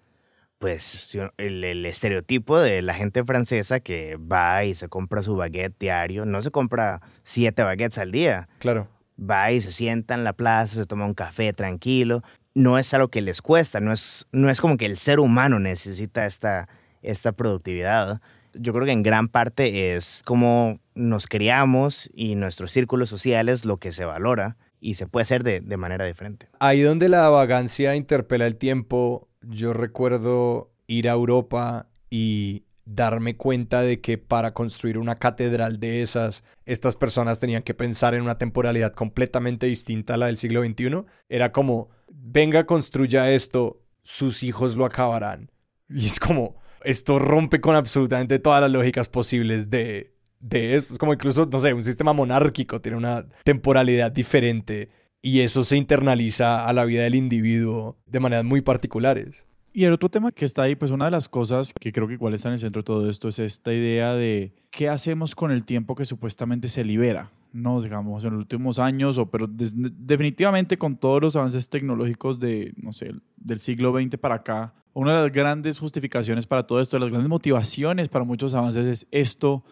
pues 0.59 1.17
el, 1.37 1.63
el 1.63 1.87
estereotipo 1.87 2.59
de 2.61 2.83
la 2.83 2.95
gente 2.95 3.23
francesa 3.23 3.79
que 3.79 4.17
va 4.17 4.65
y 4.65 4.75
se 4.75 4.89
compra 4.89 5.23
su 5.23 5.37
baguette 5.37 5.79
diario, 5.79 6.25
no 6.25 6.43
se 6.43 6.51
compra 6.51 7.01
siete 7.23 7.63
baguettes 7.63 7.99
al 7.99 8.11
día, 8.11 8.49
Claro. 8.59 8.89
va 9.19 9.53
y 9.53 9.61
se 9.63 9.71
sienta 9.71 10.15
en 10.15 10.25
la 10.25 10.33
plaza, 10.33 10.75
se 10.75 10.85
toma 10.87 11.07
un 11.07 11.15
café 11.15 11.53
tranquilo, 11.53 12.25
no 12.55 12.77
es 12.77 12.93
algo 12.93 13.07
que 13.07 13.21
les 13.23 13.41
cuesta, 13.41 13.79
no 13.79 13.93
es, 13.93 14.27
no 14.33 14.51
es 14.51 14.61
como 14.61 14.77
que 14.79 14.87
el 14.87 14.97
ser 14.97 15.21
humano 15.21 15.61
necesita 15.61 16.27
esta, 16.27 16.69
esta 17.03 17.31
productividad. 17.31 18.21
Yo 18.53 18.73
creo 18.73 18.85
que 18.85 18.93
en 18.93 19.05
gran 19.05 19.29
parte 19.29 19.95
es 19.95 20.23
cómo 20.25 20.81
nos 20.99 21.27
criamos 21.27 22.11
y 22.13 22.35
nuestros 22.35 22.73
círculos 22.73 23.09
sociales 23.09 23.65
lo 23.65 23.79
que 23.79 23.93
se 23.93 24.05
valora 24.05 24.57
y 24.81 24.95
se 24.95 25.07
puede 25.07 25.23
hacer 25.23 25.45
de, 25.45 25.61
de 25.61 25.77
manera 25.77 26.05
diferente. 26.05 26.49
Ahí 26.61 26.83
donde 26.83 27.09
la 27.09 27.29
vagancia 27.29 27.97
interpela 27.97 28.47
el 28.47 28.57
tiempo, 28.57 29.29
yo 29.43 29.73
recuerdo 29.73 30.71
ir 30.87 31.09
a 31.09 31.13
Europa 31.13 31.89
y 32.11 32.65
darme 32.85 33.37
cuenta 33.37 33.83
de 33.83 34.01
que 34.01 34.17
para 34.17 34.55
construir 34.55 34.99
una 34.99 35.17
catedral 35.17 35.79
de 35.79 36.01
esas, 36.01 36.43
estas 36.65 36.97
personas 36.97 37.39
tenían 37.39 37.63
que 37.63 37.75
pensar 37.75 38.15
en 38.15 38.23
una 38.23 38.39
temporalidad 38.39 38.95
completamente 38.95 39.67
distinta 39.67 40.15
a 40.15 40.17
la 40.17 40.27
del 40.27 40.39
siglo 40.39 40.65
XXI. 40.65 41.05
Era 41.29 41.53
como, 41.53 41.91
venga, 42.09 42.65
construya 42.65 43.31
esto, 43.31 43.83
sus 44.03 44.43
hijos 44.43 44.77
lo 44.77 44.87
acabarán. 44.87 45.51
Y 45.91 46.07
es 46.07 46.19
como, 46.19 46.57
esto 46.83 47.19
rompe 47.19 47.61
con 47.61 47.77
absolutamente 47.77 48.39
todas 48.39 48.63
las 48.63 48.71
lógicas 48.71 49.09
posibles 49.09 49.69
de, 49.69 50.15
de 50.41 50.75
esto. 50.75 50.93
Es 50.93 50.99
como 50.99 51.13
incluso, 51.13 51.47
no 51.47 51.59
sé, 51.59 51.73
un 51.73 51.85
sistema 51.85 52.13
monárquico 52.13 52.81
tiene 52.81 52.97
una 52.97 53.27
temporalidad 53.45 54.13
diferente 54.13 54.91
y 55.21 55.41
eso 55.41 55.65
se 55.65 55.77
internaliza 55.77 56.67
a 56.67 56.73
la 56.73 56.85
vida 56.85 57.03
del 57.03 57.15
individuo 57.15 57.97
de 58.07 58.21
maneras 58.21 58.45
muy 58.45 58.61
particulares. 58.61 59.47
Y 59.73 59.85
el 59.85 59.93
otro 59.93 60.09
tema 60.09 60.33
que 60.33 60.45
está 60.45 60.63
ahí, 60.63 60.75
pues 60.75 60.91
una 60.91 61.05
de 61.05 61.11
las 61.11 61.29
cosas 61.29 61.73
que 61.73 61.93
creo 61.93 62.09
que 62.09 62.15
igual 62.15 62.35
está 62.35 62.49
en 62.49 62.55
el 62.55 62.61
centro 62.61 62.83
de 62.83 62.87
todo 62.87 63.09
esto 63.09 63.29
es 63.29 63.39
esta 63.39 63.73
idea 63.73 64.15
de 64.15 64.53
qué 64.71 64.89
hacemos 64.89 65.35
con 65.35 65.53
el 65.53 65.65
tiempo 65.65 65.95
que 65.95 66.05
supuestamente 66.05 66.69
se 66.69 66.85
libera, 66.85 67.31
¿no? 67.53 67.81
Digamos, 67.81 68.25
en 68.25 68.31
los 68.31 68.41
últimos 68.41 68.79
años, 68.79 69.19
o 69.19 69.31
pero 69.31 69.47
definitivamente 69.49 70.79
con 70.79 70.97
todos 70.97 71.21
los 71.21 71.37
avances 71.37 71.69
tecnológicos 71.69 72.41
de, 72.41 72.73
no 72.77 72.93
sé, 72.93 73.13
del 73.37 73.61
siglo 73.61 73.93
XX 73.93 74.17
para 74.17 74.37
acá, 74.37 74.75
una 74.95 75.15
de 75.15 75.23
las 75.23 75.33
grandes 75.33 75.79
justificaciones 75.79 76.47
para 76.47 76.67
todo 76.67 76.81
esto, 76.81 76.97
de 76.97 77.01
las 77.01 77.11
grandes 77.11 77.29
motivaciones 77.29 78.09
para 78.09 78.25
muchos 78.25 78.55
avances 78.55 78.85
es 78.85 79.07
esto 79.13 79.65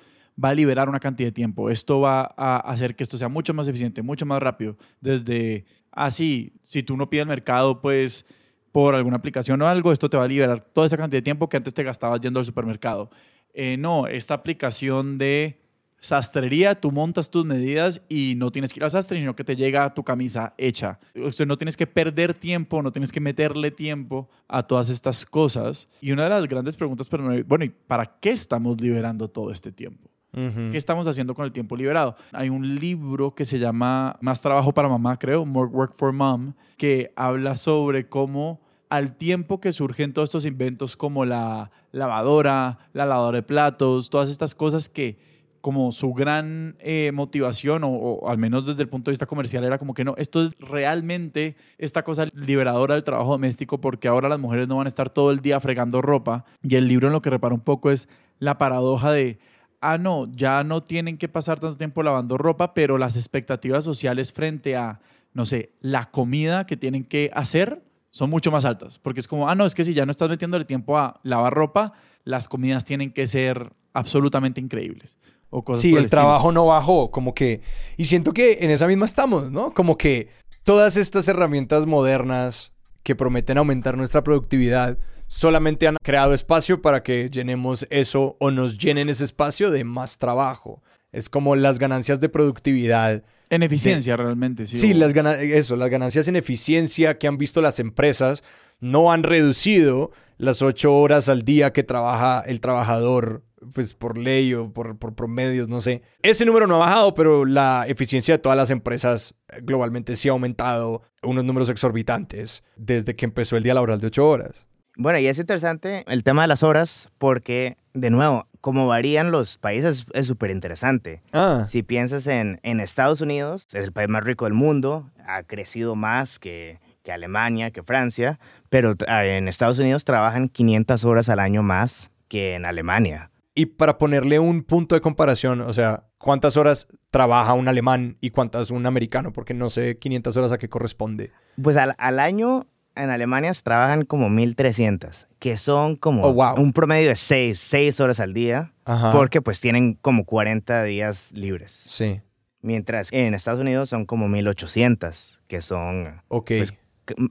va 0.43 0.51
a 0.51 0.55
liberar 0.55 0.89
una 0.89 1.01
cantidad 1.01 1.29
de 1.29 1.33
tiempo, 1.33 1.71
esto 1.71 2.01
va 2.01 2.35
a 2.37 2.59
hacer 2.59 2.95
que 2.95 3.03
esto 3.03 3.17
sea 3.17 3.29
mucho 3.29 3.55
más 3.55 3.69
eficiente, 3.69 4.03
mucho 4.03 4.27
más 4.27 4.43
rápido, 4.43 4.77
desde, 5.01 5.65
así, 5.91 6.53
si 6.63 6.83
tú 6.83 6.97
no 6.97 7.09
pides 7.09 7.23
el 7.23 7.29
mercado, 7.29 7.81
pues 7.81 8.27
por 8.73 8.95
alguna 8.95 9.17
aplicación 9.17 9.63
o 9.63 9.67
algo, 9.67 9.93
esto 9.93 10.11
te 10.11 10.19
va 10.19 10.25
a 10.25 10.29
liberar 10.29 10.61
toda 10.61 10.87
esa 10.87 10.99
cantidad 10.99 11.19
de 11.19 11.23
tiempo 11.23 11.49
que 11.49 11.57
antes 11.57 11.73
te 11.73 11.83
gastabas 11.83 12.21
yendo 12.21 12.41
al 12.41 12.45
supermercado. 12.45 13.11
Eh, 13.55 13.79
no, 13.79 14.07
esta 14.07 14.35
aplicación 14.35 15.17
de 15.17 15.59
sastrería, 15.99 16.79
tú 16.79 16.93
montas 16.93 17.31
tus 17.31 17.45
medidas 17.45 18.03
y 18.09 18.35
no 18.37 18.51
tienes 18.51 18.73
que 18.73 18.81
ir 18.81 18.85
al 18.85 18.91
sastre, 18.91 19.19
sino 19.19 19.35
que 19.35 19.45
te 19.45 19.57
llega 19.57 19.95
tu 19.95 20.05
camisa 20.05 20.55
hecha. 20.59 20.99
O 21.25 21.33
sea, 21.33 21.47
no 21.47 21.57
tienes 21.57 21.77
que 21.77 21.87
perder 21.87 22.35
tiempo, 22.35 22.83
no 22.83 22.93
tienes 22.93 23.11
que 23.11 23.21
meterle 23.21 23.71
tiempo 23.71 24.29
a 24.47 24.63
todas 24.63 24.91
estas 24.91 25.25
cosas. 25.25 25.89
Y 26.03 26.13
una 26.13 26.25
de 26.25 26.31
las 26.31 26.47
grandes 26.47 26.77
preguntas, 26.77 27.09
bueno, 27.47 27.65
¿y 27.65 27.71
para 27.71 28.19
qué 28.21 28.31
estamos 28.31 28.79
liberando 28.81 29.27
todo 29.29 29.51
este 29.51 29.73
tiempo? 29.73 30.11
¿Qué 30.37 30.77
estamos 30.77 31.07
haciendo 31.07 31.35
con 31.35 31.47
el 31.47 31.53
tiempo 31.53 31.77
liberado? 31.77 32.15
Hay 32.31 32.51
un 32.51 32.77
libro 32.77 33.35
que 33.35 33.47
se 33.47 33.59
llama 33.59 34.19
Más 34.21 34.43
trabajo 34.43 34.75
para 34.75 34.87
mamá, 34.87 35.19
creo, 35.19 35.47
More 35.47 35.71
Work 35.71 35.95
for 35.97 36.13
Mom, 36.13 36.53
que 36.77 37.11
habla 37.17 37.57
sobre 37.57 38.11
cómo 38.11 38.61
al 38.91 39.17
tiempo 39.17 39.61
que 39.61 39.73
surgen 39.73 40.13
todos 40.13 40.29
estos 40.29 40.45
inventos 40.45 40.95
como 40.95 41.25
la 41.25 41.71
lavadora, 41.91 42.79
la 42.93 43.07
lavadora 43.07 43.39
de 43.39 43.45
platos, 43.45 44.11
todas 44.11 44.29
estas 44.29 44.55
cosas 44.55 44.91
que 44.91 45.17
como 45.63 45.91
su 45.91 46.13
gran 46.13 46.77
eh, 46.81 47.13
motivación, 47.15 47.83
o, 47.83 47.89
o 47.89 48.29
al 48.29 48.37
menos 48.37 48.67
desde 48.67 48.83
el 48.83 48.91
punto 48.91 49.11
de 49.11 49.13
vista 49.15 49.27
comercial, 49.27 49.65
era 49.65 49.79
como 49.79 49.95
que 49.95 50.05
no, 50.05 50.15
esto 50.19 50.43
es 50.43 50.53
realmente 50.61 51.57
esta 51.79 52.05
cosa 52.05 52.27
liberadora 52.35 52.95
del 52.95 53.05
trabajo 53.05 53.31
doméstico 53.33 53.81
porque 53.81 54.07
ahora 54.07 54.29
las 54.29 54.39
mujeres 54.39 54.69
no 54.69 54.77
van 54.77 54.87
a 54.87 54.89
estar 54.89 55.09
todo 55.09 55.31
el 55.31 55.41
día 55.41 55.59
fregando 55.61 56.03
ropa. 56.03 56.45
Y 56.63 56.77
el 56.77 56.87
libro 56.87 57.07
en 57.07 57.15
lo 57.15 57.23
que 57.23 57.31
repara 57.31 57.55
un 57.55 57.63
poco 57.63 57.91
es 57.91 58.09
la 58.39 58.59
paradoja 58.59 59.11
de, 59.11 59.41
ah, 59.81 59.99
no, 59.99 60.31
ya 60.33 60.65
no 60.65 60.83
tienen 60.83 61.19
que 61.19 61.29
pasar 61.29 61.61
tanto 61.61 61.77
tiempo 61.77 62.03
lavando 62.03 62.39
ropa, 62.39 62.75
pero 62.75 62.99
las 62.99 63.17
expectativas 63.17 63.85
sociales 63.85 64.33
frente 64.33 64.77
a, 64.77 65.01
no 65.33 65.45
sé, 65.45 65.73
la 65.81 66.11
comida 66.11 66.67
que 66.67 66.77
tienen 66.77 67.05
que 67.05 67.31
hacer 67.35 67.83
son 68.11 68.31
mucho 68.31 68.51
más 68.51 68.65
altas. 68.65 68.99
Porque 68.99 69.21
es 69.21 69.29
como, 69.29 69.49
ah, 69.49 69.55
no, 69.55 69.67
es 69.67 69.75
que 69.75 69.85
si 69.85 69.95
ya 69.95 70.07
no 70.07 70.11
estás 70.11 70.29
metiéndole 70.29 70.65
tiempo 70.65 70.99
a 70.99 71.21
lavar 71.23 71.53
ropa, 71.53 71.93
las 72.25 72.49
comidas 72.49 72.85
tienen 72.85 73.13
que 73.13 73.27
ser 73.27 73.73
absolutamente 73.93 74.61
increíbles. 74.61 75.19
O 75.51 75.63
cosas 75.63 75.83
Sí, 75.83 75.91
el, 75.91 76.05
estilo. 76.05 76.11
trabajo 76.11 76.53
no 76.53 76.67
bajó, 76.67 77.11
como 77.11 77.35
que... 77.35 77.63
Y 77.97 78.07
siento 78.07 78.33
que 78.33 78.59
en 78.61 78.71
esa 78.71 78.87
misma 78.87 79.07
estamos, 79.07 79.51
¿no? 79.51 79.73
Como 79.73 79.97
que 79.97 80.29
todas 80.65 80.97
estas 80.97 81.29
herramientas 81.29 81.87
modernas 81.87 82.73
que 83.03 83.15
prometen 83.15 83.59
aumentar 83.59 83.97
nuestra 83.97 84.25
productividad 84.25 84.99
solamente 85.27 85.87
han 85.89 85.97
creado 86.03 86.33
espacio 86.35 86.81
para 86.83 87.03
que 87.03 87.29
llenemos 87.31 87.87
eso 87.91 88.37
o 88.41 88.51
nos 88.51 88.79
llenen 88.79 89.09
ese 89.09 89.25
espacio 89.25 89.71
de 89.71 89.85
más 89.85 90.19
trabajo. 90.19 90.83
Es 91.13 91.29
como 91.29 91.57
las 91.57 91.79
ganancias 91.79 92.21
de 92.21 92.29
productividad. 92.29 93.25
En 93.49 93.63
eficiencia, 93.63 94.17
realmente, 94.17 94.67
sí. 94.67 94.79
Sí, 94.79 94.93
o- 94.93 94.97
las 94.97 95.13
gana- 95.13 95.41
eso, 95.41 95.77
las 95.77 95.89
ganancias 95.89 96.29
en 96.29 96.37
eficiencia 96.37 97.17
que 97.19 97.27
han 97.29 97.39
visto 97.39 97.61
las 97.61 97.79
empresas 97.81 98.43
no 98.81 99.13
han 99.13 99.23
reducido 99.23 100.11
las 100.37 100.61
ocho 100.63 100.95
horas 100.95 101.29
al 101.29 101.43
día 101.43 101.73
que 101.73 101.83
trabaja 101.83 102.41
el 102.47 102.61
trabajador, 102.61 103.43
pues 103.73 103.95
por 103.95 104.19
ley 104.19 104.53
o 104.53 104.71
por, 104.73 104.99
por 104.99 105.15
promedios, 105.15 105.69
no 105.69 105.81
sé. 105.81 106.03
Ese 106.23 106.45
número 106.45 106.67
no 106.67 106.75
ha 106.77 106.87
bajado, 106.87 107.15
pero 107.15 107.47
la 107.47 107.87
eficiencia 107.89 108.35
de 108.35 108.39
todas 108.39 108.57
las 108.59 108.71
empresas 108.71 109.35
eh, 109.49 109.61
globalmente 109.63 110.15
sí 110.17 110.29
ha 110.29 110.33
aumentado 110.33 111.03
unos 111.23 111.45
números 111.45 111.71
exorbitantes 111.71 112.63
desde 112.77 113.17
que 113.17 113.25
empezó 113.25 113.57
el 113.57 113.63
día 113.63 113.73
laboral 113.75 113.99
de 114.01 114.09
ocho 114.09 114.29
horas. 114.29 114.66
Bueno, 114.97 115.19
y 115.19 115.27
es 115.27 115.39
interesante 115.39 116.05
el 116.09 116.25
tema 116.25 116.43
de 116.43 116.49
las 116.49 116.63
horas 116.63 117.11
porque, 117.19 117.77
de 117.95 118.11
nuevo, 118.11 118.47
como 118.61 118.87
varían 118.87 119.31
los 119.31 119.59
países 119.59 120.07
es 120.15 120.27
súper 120.27 120.51
interesante. 120.51 121.23
Ah, 121.33 121.67
Si 121.69 121.83
piensas 121.83 122.27
en, 122.27 122.61
en 122.63 122.81
Estados 122.81 123.21
Unidos, 123.21 123.67
es 123.73 123.85
el 123.85 123.93
país 123.93 124.09
más 124.09 124.25
rico 124.25 124.47
del 124.47 124.55
mundo, 124.55 125.11
ha 125.27 125.43
crecido 125.43 125.95
más 125.97 126.39
que, 126.39 126.81
que 127.03 127.13
Alemania, 127.13 127.71
que 127.71 127.83
Francia, 127.83 128.39
pero 128.71 128.95
en 129.07 129.49
Estados 129.49 129.79
Unidos 129.79 130.05
trabajan 130.05 130.49
500 130.49 131.05
horas 131.05 131.29
al 131.29 131.41
año 131.41 131.63
más 131.63 132.11
que 132.29 132.55
en 132.55 132.65
Alemania. 132.65 133.31
y 133.55 133.67
para 133.67 133.99
ponerle 133.99 134.39
un 134.39 134.63
punto 134.65 134.95
de 134.95 135.01
comparación, 135.01 135.61
o 135.61 135.73
sea, 135.73 136.05
¿cuántas 136.19 136.57
horas 136.57 136.89
trabaja 137.11 137.53
un 137.55 137.69
alemán 137.69 138.17
y 138.21 138.31
cuántas 138.31 138.71
un 138.71 138.85
americano? 138.87 139.33
Porque 139.33 139.55
no 139.55 139.71
sé 139.71 139.99
500 139.99 140.37
horas 140.37 140.53
a 140.53 140.59
qué 140.59 140.69
corresponde. 140.69 141.31
Pues 141.63 141.77
al, 141.77 141.95
al 141.99 142.19
año 142.19 142.67
en 142.97 143.11
Alemania 143.11 143.53
trabajan 143.63 144.05
como 144.05 144.29
1300, 144.31 145.29
que 145.39 145.59
son 145.59 145.97
como 145.97 146.23
Oh, 146.25 146.33
wow. 146.33 146.55
un 146.57 146.73
promedio 146.73 147.09
de 147.11 147.17
6, 147.17 147.59
6 147.59 148.01
horas 148.01 148.21
al 148.21 148.33
día, 148.35 148.73
Ajá. 148.85 149.13
porque 149.13 149.41
pues 149.43 149.61
tienen 149.61 149.95
como 149.95 150.25
40 150.25 150.83
días 150.85 151.31
libres. 151.33 151.73
Sí, 151.87 152.21
Mientras 152.63 153.13
en 153.13 153.33
Estados 153.35 153.61
Unidos 153.61 153.91
son 153.91 154.07
como 154.07 154.27
1800, 154.29 155.39
que 155.47 155.61
son. 155.61 156.21
Pues, 156.29 156.75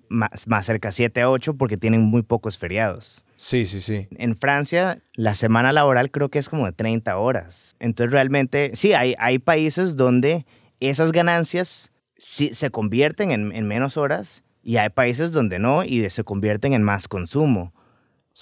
más, 0.07 0.47
más 0.47 0.65
cerca 0.65 0.93
7 0.93 1.19
a 1.21 1.29
8 1.29 1.55
porque 1.57 1.75
tienen 1.75 2.01
muy 2.03 2.21
pocos 2.21 2.57
feriados. 2.57 3.25
sí, 3.35 3.65
sí, 3.65 3.81
sí. 3.81 4.07
En 4.17 4.37
Francia, 4.37 4.99
la 5.15 5.33
semana 5.33 5.73
laboral 5.73 6.09
creo 6.11 6.29
que 6.29 6.39
es 6.39 6.47
como 6.47 6.65
de 6.65 6.71
30 6.71 7.17
horas. 7.17 7.75
Entonces, 7.79 8.13
realmente, 8.13 8.71
sí, 8.75 8.93
hay, 8.93 9.15
hay 9.19 9.39
países 9.39 9.97
donde 9.97 10.45
esas 10.79 11.11
ganancias 11.11 11.91
sí, 12.17 12.53
se 12.53 12.69
convierten 12.69 13.31
en, 13.31 13.51
en 13.53 13.67
menos 13.67 13.97
horas 13.97 14.41
y 14.65 14.75
hay 14.77 14.89
países 14.89 15.31
donde 15.31 15.59
no 15.59 15.85
y 15.85 16.09
se 16.09 16.25
convierten 16.25 16.73
en 16.73 16.83
más 16.83 17.07
consumo. 17.07 17.71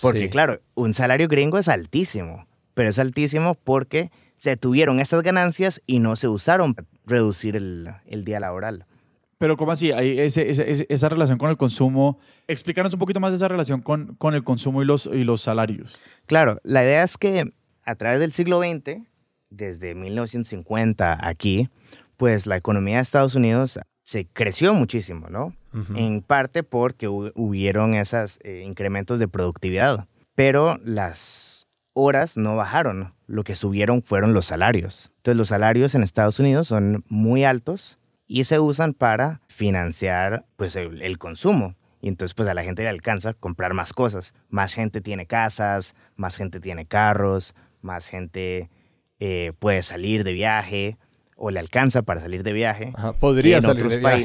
Porque, 0.01 0.21
Sí. 0.21 0.29
claro, 0.29 0.59
un 0.73 0.95
salario 0.95 1.27
gringo 1.27 1.59
es 1.59 1.67
altísimo, 1.67 2.47
pero 2.73 2.89
es 2.89 2.97
altísimo 2.97 3.53
porque 3.63 4.09
se 4.37 4.57
tuvieron 4.57 4.99
estas 4.99 5.21
ganancias 5.21 5.81
y 5.85 5.99
no 5.99 6.15
se 6.15 6.27
usaron 6.27 6.73
para 6.73 6.87
reducir 7.05 7.55
el, 7.55 7.89
el 8.07 8.25
día 8.25 8.39
laboral. 8.39 8.85
Pero 9.37 9.57
¿cómo 9.57 9.73
así? 9.73 9.91
Hay 9.91 10.19
ese- 10.19 10.49
ese- 10.49 10.71
ese- 10.71 10.85
esa 10.89 11.09
relación 11.09 11.37
con 11.37 11.49
el 11.49 11.57
consumo. 11.57 12.17
Explícanos 12.47 12.93
un 12.93 12.99
poquito 12.99 13.19
más 13.19 13.31
de 13.31 13.35
esa 13.37 13.49
relación 13.49 13.81
con, 13.81 14.15
con 14.15 14.33
el 14.33 14.43
consumo 14.43 14.81
y 14.81 14.85
los, 14.85 15.05
y 15.05 15.23
los 15.25 15.41
salarios. 15.41 15.99
Claro, 16.25 16.59
la 16.63 16.83
idea 16.83 17.03
es 17.03 17.17
que 17.17 17.51
a 17.83 17.95
través 17.95 18.19
del 18.21 18.31
siglo 18.31 18.59
XX, 18.61 19.01
desde 19.49 19.93
1950 19.95 21.17
aquí, 21.27 21.69
pues 22.17 22.47
la 22.47 22.57
economía 22.57 22.95
de 22.95 23.01
Estados 23.01 23.35
Unidos 23.35 23.79
se 24.03 24.25
creció 24.27 24.73
muchísimo, 24.73 25.27
¿no? 25.29 25.53
En 25.95 26.21
parte 26.21 26.63
porque 26.63 27.07
hu- 27.09 27.31
hubieron 27.35 27.95
esos 27.95 28.39
incrementos 28.43 29.19
de 29.19 29.27
productividad, 29.27 30.07
pero 30.35 30.77
las 30.83 31.67
horas 31.93 32.37
no 32.37 32.55
bajaron, 32.55 33.13
lo 33.27 33.43
que 33.43 33.55
subieron 33.55 34.01
fueron 34.03 34.33
los 34.33 34.45
salarios. 34.45 35.11
Entonces 35.17 35.37
los 35.37 35.47
salarios 35.49 35.95
en 35.95 36.03
Estados 36.03 36.39
Unidos 36.39 36.67
son 36.67 37.03
muy 37.07 37.43
altos 37.43 37.97
y 38.27 38.43
se 38.45 38.59
usan 38.59 38.93
para 38.93 39.41
financiar 39.47 40.45
pues 40.55 40.75
el, 40.75 41.01
el 41.01 41.17
consumo. 41.17 41.75
Y 42.01 42.07
entonces 42.09 42.33
pues 42.33 42.47
a 42.49 42.53
la 42.53 42.63
gente 42.63 42.83
le 42.83 42.89
alcanza 42.89 43.33
comprar 43.33 43.73
más 43.73 43.93
cosas. 43.93 44.33
Más 44.49 44.73
gente 44.73 45.01
tiene 45.01 45.25
casas, 45.25 45.95
más 46.15 46.35
gente 46.35 46.59
tiene 46.59 46.85
carros, 46.85 47.55
más 47.81 48.07
gente 48.07 48.69
eh, 49.19 49.53
puede 49.59 49.81
salir 49.83 50.23
de 50.23 50.33
viaje 50.33 50.97
o 51.35 51.49
le 51.51 51.59
alcanza 51.59 52.01
para 52.03 52.21
salir 52.21 52.43
de 52.43 52.53
viaje 52.53 52.91
Ajá, 52.95 53.13
Podría 53.13 53.57
en 53.57 53.61
salir 53.63 53.77
otros 53.83 53.93
de 53.93 53.99
viaje. 53.99 54.15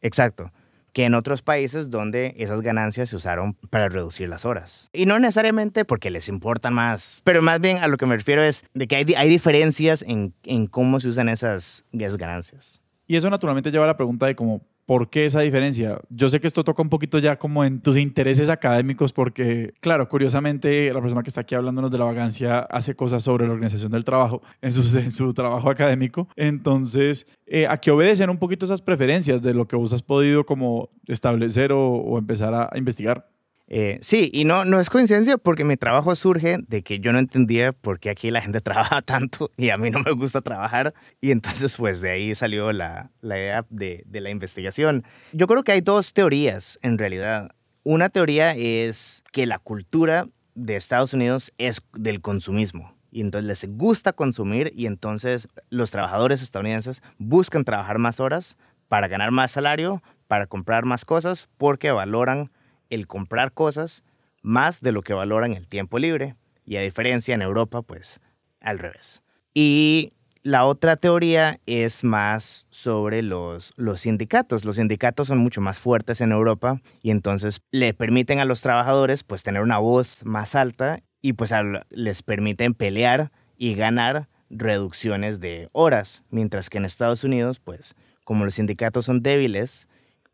Exacto. 0.00 0.52
Que 0.92 1.04
en 1.04 1.14
otros 1.14 1.42
países 1.42 1.90
donde 1.90 2.34
esas 2.38 2.62
ganancias 2.62 3.10
se 3.10 3.16
usaron 3.16 3.54
para 3.54 3.88
reducir 3.88 4.28
las 4.28 4.44
horas. 4.44 4.90
Y 4.92 5.06
no 5.06 5.18
necesariamente 5.20 5.84
porque 5.84 6.10
les 6.10 6.28
importan 6.28 6.74
más, 6.74 7.22
pero 7.24 7.42
más 7.42 7.60
bien 7.60 7.78
a 7.78 7.86
lo 7.86 7.96
que 7.96 8.06
me 8.06 8.16
refiero 8.16 8.42
es 8.42 8.64
de 8.74 8.88
que 8.88 8.96
hay, 8.96 9.14
hay 9.16 9.28
diferencias 9.28 10.02
en, 10.02 10.34
en 10.42 10.66
cómo 10.66 10.98
se 10.98 11.08
usan 11.08 11.28
esas, 11.28 11.84
esas 11.92 12.16
ganancias. 12.16 12.82
Y 13.06 13.16
eso 13.16 13.30
naturalmente 13.30 13.70
lleva 13.70 13.84
a 13.84 13.88
la 13.88 13.96
pregunta 13.96 14.26
de 14.26 14.34
como, 14.34 14.62
¿por 14.90 15.08
qué 15.08 15.24
esa 15.24 15.38
diferencia? 15.38 16.00
Yo 16.08 16.28
sé 16.28 16.40
que 16.40 16.48
esto 16.48 16.64
toca 16.64 16.82
un 16.82 16.88
poquito 16.88 17.20
ya 17.20 17.38
como 17.38 17.64
en 17.64 17.80
tus 17.80 17.96
intereses 17.96 18.48
académicos 18.48 19.12
porque, 19.12 19.72
claro, 19.78 20.08
curiosamente 20.08 20.92
la 20.92 21.00
persona 21.00 21.22
que 21.22 21.28
está 21.28 21.42
aquí 21.42 21.54
hablándonos 21.54 21.92
de 21.92 21.98
la 21.98 22.06
vagancia 22.06 22.58
hace 22.58 22.96
cosas 22.96 23.22
sobre 23.22 23.46
la 23.46 23.52
organización 23.52 23.92
del 23.92 24.04
trabajo 24.04 24.42
en 24.60 24.72
su, 24.72 25.32
trabajo 25.32 25.70
académico. 25.70 26.26
Entonces, 26.34 27.28
eh, 27.46 27.68
¿a 27.68 27.76
qué 27.76 27.92
obedecen 27.92 28.30
un 28.30 28.38
poquito 28.38 28.64
esas 28.64 28.82
preferencias 28.82 29.40
de 29.42 29.54
lo 29.54 29.68
que 29.68 29.76
vos 29.76 29.92
has 29.92 30.02
podido 30.02 30.44
como 30.44 30.90
establecer 31.06 31.70
o, 31.72 32.18
empezar 32.18 32.52
a 32.52 32.76
investigar? 32.76 33.28
Eh, 33.72 34.00
sí, 34.02 34.30
y 34.34 34.44
no, 34.44 34.64
no 34.64 34.80
es 34.80 34.90
coincidencia 34.90 35.38
porque 35.38 35.62
mi 35.62 35.76
trabajo 35.76 36.16
surge 36.16 36.58
de 36.66 36.82
que 36.82 36.98
yo 36.98 37.12
no 37.12 37.20
entendía 37.20 37.70
por 37.70 38.00
qué 38.00 38.10
aquí 38.10 38.32
la 38.32 38.42
gente 38.42 38.60
trabaja 38.60 39.00
tanto 39.00 39.52
y 39.56 39.70
a 39.70 39.78
mí 39.78 39.90
no 39.90 40.00
me 40.00 40.10
gusta 40.10 40.40
trabajar. 40.40 40.92
Y 41.20 41.30
entonces 41.30 41.76
pues 41.76 42.00
de 42.00 42.10
ahí 42.10 42.34
salió 42.34 42.72
la, 42.72 43.10
la 43.20 43.38
idea 43.38 43.64
de, 43.70 44.02
de 44.06 44.20
la 44.20 44.30
investigación. 44.30 45.04
Yo 45.32 45.46
creo 45.46 45.62
que 45.62 45.72
hay 45.72 45.80
dos 45.80 46.12
teorías 46.12 46.80
en 46.82 46.98
realidad. 46.98 47.52
Una 47.84 48.10
teoría 48.10 48.54
es 48.56 49.22
que 49.32 49.46
la 49.46 49.60
cultura 49.60 50.28
de 50.56 50.74
Estados 50.74 51.14
Unidos 51.14 51.52
es 51.56 51.80
del 51.94 52.20
consumismo. 52.20 52.94
Y 53.12 53.20
entonces 53.20 53.46
les 53.46 53.76
gusta 53.76 54.12
consumir 54.12 54.72
y 54.74 54.86
entonces 54.86 55.48
los 55.68 55.92
trabajadores 55.92 56.42
estadounidenses 56.42 57.02
buscan 57.18 57.64
trabajar 57.64 57.98
más 57.98 58.18
horas 58.20 58.56
para 58.88 59.06
ganar 59.08 59.30
más 59.30 59.52
salario, 59.52 60.02
para 60.26 60.46
comprar 60.46 60.84
más 60.84 61.04
cosas, 61.04 61.48
porque 61.56 61.90
valoran 61.92 62.50
el 62.90 63.06
comprar 63.06 63.52
cosas 63.52 64.04
más 64.42 64.80
de 64.80 64.92
lo 64.92 65.02
que 65.02 65.14
valoran 65.14 65.52
el 65.52 65.66
tiempo 65.66 65.98
libre. 65.98 66.34
Y 66.64 66.76
a 66.76 66.82
diferencia 66.82 67.34
en 67.34 67.42
Europa, 67.42 67.82
pues 67.82 68.20
al 68.60 68.78
revés. 68.78 69.22
Y 69.54 70.12
la 70.42 70.64
otra 70.64 70.96
teoría 70.96 71.60
es 71.66 72.04
más 72.04 72.66
sobre 72.70 73.22
los, 73.22 73.72
los 73.76 74.00
sindicatos. 74.00 74.64
Los 74.64 74.76
sindicatos 74.76 75.28
son 75.28 75.38
mucho 75.38 75.60
más 75.60 75.78
fuertes 75.78 76.20
en 76.20 76.32
Europa 76.32 76.80
y 77.02 77.10
entonces 77.10 77.60
le 77.70 77.92
permiten 77.92 78.38
a 78.38 78.44
los 78.44 78.62
trabajadores 78.62 79.22
pues 79.22 79.42
tener 79.42 79.62
una 79.62 79.78
voz 79.78 80.24
más 80.24 80.54
alta 80.54 81.00
y 81.20 81.34
pues 81.34 81.52
les 81.90 82.22
permiten 82.22 82.74
pelear 82.74 83.32
y 83.58 83.74
ganar 83.74 84.28
reducciones 84.48 85.40
de 85.40 85.68
horas, 85.72 86.22
mientras 86.30 86.70
que 86.70 86.78
en 86.78 86.86
Estados 86.86 87.22
Unidos 87.22 87.60
pues 87.60 87.94
como 88.24 88.44
los 88.44 88.54
sindicatos 88.54 89.06
son 89.06 89.22
débiles, 89.22 89.88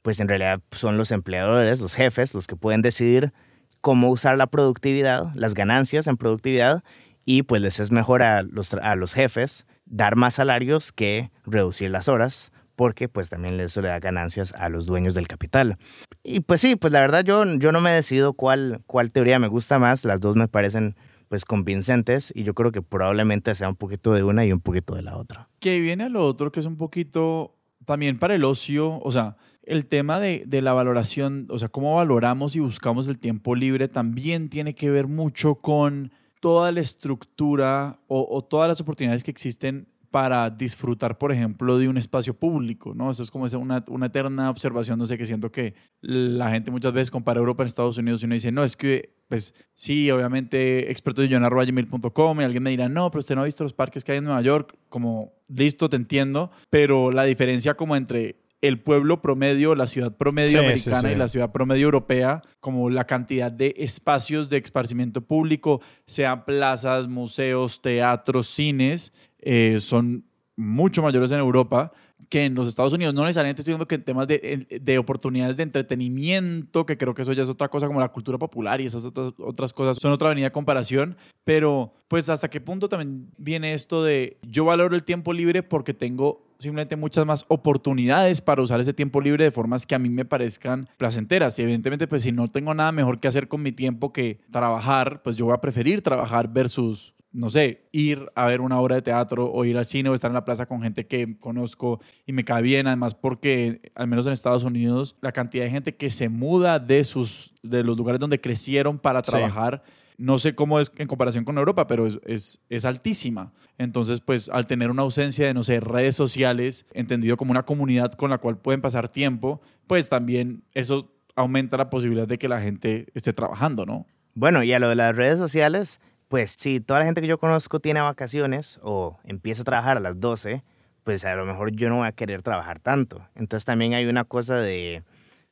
pues 0.06 0.20
en 0.20 0.28
realidad 0.28 0.60
son 0.70 0.98
los 0.98 1.10
empleadores, 1.10 1.80
los 1.80 1.94
jefes, 1.94 2.32
los 2.32 2.46
que 2.46 2.54
pueden 2.54 2.80
decidir 2.80 3.32
cómo 3.80 4.08
usar 4.08 4.36
la 4.36 4.46
productividad, 4.46 5.34
las 5.34 5.54
ganancias 5.54 6.06
en 6.06 6.16
productividad, 6.16 6.84
y 7.24 7.42
pues 7.42 7.60
les 7.60 7.80
es 7.80 7.90
mejor 7.90 8.22
a 8.22 8.42
los, 8.42 8.72
a 8.74 8.94
los 8.94 9.12
jefes 9.12 9.66
dar 9.84 10.14
más 10.14 10.34
salarios 10.34 10.92
que 10.92 11.32
reducir 11.44 11.90
las 11.90 12.06
horas, 12.06 12.52
porque 12.76 13.08
pues 13.08 13.30
también 13.30 13.58
eso 13.58 13.82
le 13.82 13.88
da 13.88 13.98
ganancias 13.98 14.52
a 14.52 14.68
los 14.68 14.86
dueños 14.86 15.16
del 15.16 15.26
capital. 15.26 15.76
Y 16.22 16.38
pues 16.38 16.60
sí, 16.60 16.76
pues 16.76 16.92
la 16.92 17.00
verdad 17.00 17.24
yo, 17.24 17.44
yo 17.56 17.72
no 17.72 17.80
me 17.80 17.90
decido 17.90 18.34
cuál, 18.34 18.82
cuál 18.86 19.10
teoría 19.10 19.40
me 19.40 19.48
gusta 19.48 19.80
más, 19.80 20.04
las 20.04 20.20
dos 20.20 20.36
me 20.36 20.46
parecen 20.46 20.94
pues 21.26 21.44
convincentes 21.44 22.32
y 22.32 22.44
yo 22.44 22.54
creo 22.54 22.70
que 22.70 22.80
probablemente 22.80 23.52
sea 23.56 23.68
un 23.68 23.74
poquito 23.74 24.12
de 24.12 24.22
una 24.22 24.46
y 24.46 24.52
un 24.52 24.60
poquito 24.60 24.94
de 24.94 25.02
la 25.02 25.16
otra. 25.16 25.48
Que 25.58 25.80
viene 25.80 26.04
a 26.04 26.08
lo 26.08 26.24
otro 26.24 26.52
que 26.52 26.60
es 26.60 26.66
un 26.66 26.76
poquito 26.76 27.56
también 27.84 28.18
para 28.20 28.34
el 28.34 28.44
ocio, 28.44 29.00
o 29.00 29.10
sea, 29.10 29.36
el 29.66 29.86
tema 29.86 30.20
de, 30.20 30.44
de 30.46 30.62
la 30.62 30.72
valoración, 30.72 31.46
o 31.50 31.58
sea, 31.58 31.68
cómo 31.68 31.96
valoramos 31.96 32.56
y 32.56 32.60
buscamos 32.60 33.08
el 33.08 33.18
tiempo 33.18 33.54
libre 33.54 33.88
también 33.88 34.48
tiene 34.48 34.74
que 34.74 34.90
ver 34.90 35.08
mucho 35.08 35.56
con 35.56 36.12
toda 36.40 36.72
la 36.72 36.80
estructura 36.80 38.00
o, 38.06 38.26
o 38.30 38.44
todas 38.44 38.68
las 38.68 38.80
oportunidades 38.80 39.24
que 39.24 39.30
existen 39.30 39.88
para 40.16 40.48
disfrutar, 40.48 41.18
por 41.18 41.30
ejemplo, 41.30 41.78
de 41.78 41.88
un 41.88 41.98
espacio 41.98 42.32
público, 42.32 42.94
¿no? 42.94 43.10
Eso 43.10 43.22
es 43.22 43.30
como 43.30 43.44
una, 43.60 43.84
una 43.88 44.06
eterna 44.06 44.48
observación, 44.48 44.98
no 44.98 45.04
sé, 45.04 45.18
que 45.18 45.26
siento 45.26 45.52
que 45.52 45.74
la 46.00 46.48
gente 46.50 46.70
muchas 46.70 46.94
veces 46.94 47.10
compara 47.10 47.40
Europa 47.40 47.62
en 47.62 47.66
Estados 47.66 47.98
Unidos 47.98 48.22
y 48.22 48.24
uno 48.24 48.34
dice, 48.34 48.50
no, 48.50 48.64
es 48.64 48.76
que, 48.76 49.14
pues 49.28 49.54
sí, 49.74 50.10
obviamente, 50.10 50.90
experto 50.90 51.20
de 51.20 51.28
gmail.com 51.28 52.40
y 52.40 52.44
alguien 52.44 52.62
me 52.62 52.70
dirá, 52.70 52.88
no, 52.88 53.10
pero 53.10 53.20
usted 53.20 53.34
no 53.34 53.42
ha 53.42 53.44
visto 53.44 53.62
los 53.64 53.74
parques 53.74 54.04
que 54.04 54.12
hay 54.12 54.18
en 54.18 54.24
Nueva 54.24 54.40
York, 54.40 54.74
como, 54.88 55.34
listo, 55.48 55.90
te 55.90 55.96
entiendo, 55.96 56.50
pero 56.70 57.10
la 57.10 57.24
diferencia 57.24 57.74
como 57.74 57.94
entre 57.94 58.45
el 58.66 58.80
pueblo 58.80 59.22
promedio, 59.22 59.74
la 59.74 59.86
ciudad 59.86 60.16
promedio 60.16 60.60
americana 60.60 61.12
y 61.12 61.16
la 61.16 61.28
ciudad 61.28 61.52
promedio 61.52 61.84
europea, 61.84 62.42
como 62.60 62.90
la 62.90 63.06
cantidad 63.06 63.50
de 63.50 63.74
espacios 63.78 64.50
de 64.50 64.58
esparcimiento 64.58 65.20
público, 65.20 65.80
sean 66.06 66.44
plazas, 66.44 67.08
museos, 67.08 67.80
teatros, 67.82 68.48
cines, 68.48 69.12
eh, 69.38 69.76
son 69.80 70.24
mucho 70.56 71.02
mayores 71.02 71.30
en 71.32 71.38
Europa 71.38 71.92
que 72.28 72.44
en 72.44 72.54
los 72.54 72.66
Estados 72.68 72.92
Unidos. 72.92 73.14
No 73.14 73.22
necesariamente 73.22 73.62
estoy 73.62 73.72
diciendo 73.72 73.86
que 73.86 73.96
en 73.96 74.04
temas 74.04 74.26
de, 74.26 74.66
de, 74.80 74.98
oportunidades 74.98 75.56
de 75.56 75.62
entretenimiento, 75.62 76.86
que 76.86 76.96
creo 76.96 77.14
que 77.14 77.22
eso 77.22 77.32
ya 77.32 77.42
es 77.42 77.48
otra 77.48 77.68
cosa 77.68 77.86
como 77.86 78.00
la 78.00 78.08
cultura 78.08 78.38
popular 78.38 78.80
y 78.80 78.86
esas 78.86 79.04
otras, 79.04 79.32
otras 79.38 79.72
cosas 79.72 79.98
son 80.00 80.12
otra 80.12 80.28
avenida 80.28 80.46
de 80.46 80.52
comparación, 80.52 81.16
pero 81.44 81.92
pues 82.08 82.28
hasta 82.28 82.48
qué 82.48 82.60
punto 82.60 82.88
también 82.88 83.30
viene 83.36 83.74
esto 83.74 84.02
de 84.02 84.38
yo 84.42 84.64
valoro 84.64 84.96
el 84.96 85.04
tiempo 85.04 85.32
libre 85.32 85.62
porque 85.62 85.94
tengo 85.94 86.45
simplemente 86.58 86.96
muchas 86.96 87.26
más 87.26 87.44
oportunidades 87.48 88.40
para 88.40 88.62
usar 88.62 88.80
ese 88.80 88.92
tiempo 88.92 89.20
libre 89.20 89.44
de 89.44 89.50
formas 89.50 89.86
que 89.86 89.94
a 89.94 89.98
mí 89.98 90.08
me 90.08 90.24
parezcan 90.24 90.88
placenteras. 90.96 91.58
Y 91.58 91.62
evidentemente, 91.62 92.06
pues 92.06 92.22
si 92.22 92.32
no 92.32 92.48
tengo 92.48 92.74
nada 92.74 92.92
mejor 92.92 93.20
que 93.20 93.28
hacer 93.28 93.48
con 93.48 93.62
mi 93.62 93.72
tiempo 93.72 94.12
que 94.12 94.40
trabajar, 94.50 95.22
pues 95.22 95.36
yo 95.36 95.46
voy 95.46 95.54
a 95.54 95.60
preferir 95.60 96.02
trabajar 96.02 96.52
versus 96.52 97.14
no 97.36 97.50
sé, 97.50 97.82
ir 97.92 98.30
a 98.34 98.46
ver 98.46 98.62
una 98.62 98.80
obra 98.80 98.94
de 98.94 99.02
teatro 99.02 99.52
o 99.52 99.66
ir 99.66 99.76
al 99.76 99.84
cine 99.84 100.08
o 100.08 100.14
estar 100.14 100.30
en 100.30 100.34
la 100.34 100.46
plaza 100.46 100.64
con 100.64 100.80
gente 100.80 101.06
que 101.06 101.38
conozco 101.38 102.00
y 102.24 102.32
me 102.32 102.46
cae 102.46 102.62
bien, 102.62 102.86
además 102.86 103.14
porque 103.14 103.92
al 103.94 104.06
menos 104.06 104.26
en 104.26 104.32
Estados 104.32 104.64
Unidos 104.64 105.16
la 105.20 105.32
cantidad 105.32 105.64
de 105.64 105.70
gente 105.70 105.94
que 105.96 106.08
se 106.08 106.30
muda 106.30 106.78
de 106.78 107.04
sus 107.04 107.52
de 107.62 107.84
los 107.84 107.98
lugares 107.98 108.20
donde 108.20 108.40
crecieron 108.40 108.98
para 108.98 109.20
trabajar 109.20 109.82
no 110.18 110.38
sé 110.38 110.54
cómo 110.54 110.80
es 110.80 110.90
en 110.96 111.08
comparación 111.08 111.44
con 111.44 111.58
Europa, 111.58 111.86
pero 111.86 112.06
es, 112.06 112.60
es, 112.68 112.84
altísima. 112.84 113.52
Entonces, 113.78 114.20
pues 114.20 114.48
al 114.48 114.66
tener 114.66 114.90
una 114.90 115.02
ausencia 115.02 115.46
de, 115.46 115.54
no 115.54 115.64
sé, 115.64 115.80
redes 115.80 116.16
sociales, 116.16 116.86
entendido 116.92 117.36
como 117.36 117.50
una 117.50 117.64
comunidad 117.64 118.12
con 118.12 118.30
la 118.30 118.38
cual 118.38 118.58
pueden 118.58 118.80
pasar 118.80 119.08
tiempo, 119.08 119.60
pues 119.86 120.08
también 120.08 120.62
eso 120.72 121.12
aumenta 121.34 121.76
la 121.76 121.90
posibilidad 121.90 122.26
de 122.26 122.38
que 122.38 122.48
la 122.48 122.60
gente 122.60 123.06
esté 123.14 123.32
trabajando, 123.32 123.84
¿no? 123.84 124.06
Bueno, 124.34 124.62
y 124.62 124.72
a 124.72 124.78
lo 124.78 124.88
de 124.88 124.96
las 124.96 125.14
redes 125.14 125.38
sociales, 125.38 126.00
pues 126.28 126.56
si 126.58 126.80
toda 126.80 127.00
la 127.00 127.06
gente 127.06 127.20
que 127.20 127.26
yo 127.26 127.38
conozco 127.38 127.80
tiene 127.80 128.00
vacaciones 128.00 128.80
o 128.82 129.18
empieza 129.24 129.62
a 129.62 129.64
trabajar 129.64 129.96
a 129.96 130.00
las 130.00 130.18
12, 130.18 130.62
pues 131.04 131.24
a 131.24 131.34
lo 131.34 131.44
mejor 131.44 131.70
yo 131.72 131.88
no 131.88 131.98
voy 131.98 132.08
a 132.08 132.12
querer 132.12 132.42
trabajar 132.42 132.80
tanto. 132.80 133.26
Entonces 133.34 133.64
también 133.64 133.94
hay 133.94 134.06
una 134.06 134.24
cosa 134.24 134.56
de, 134.56 135.04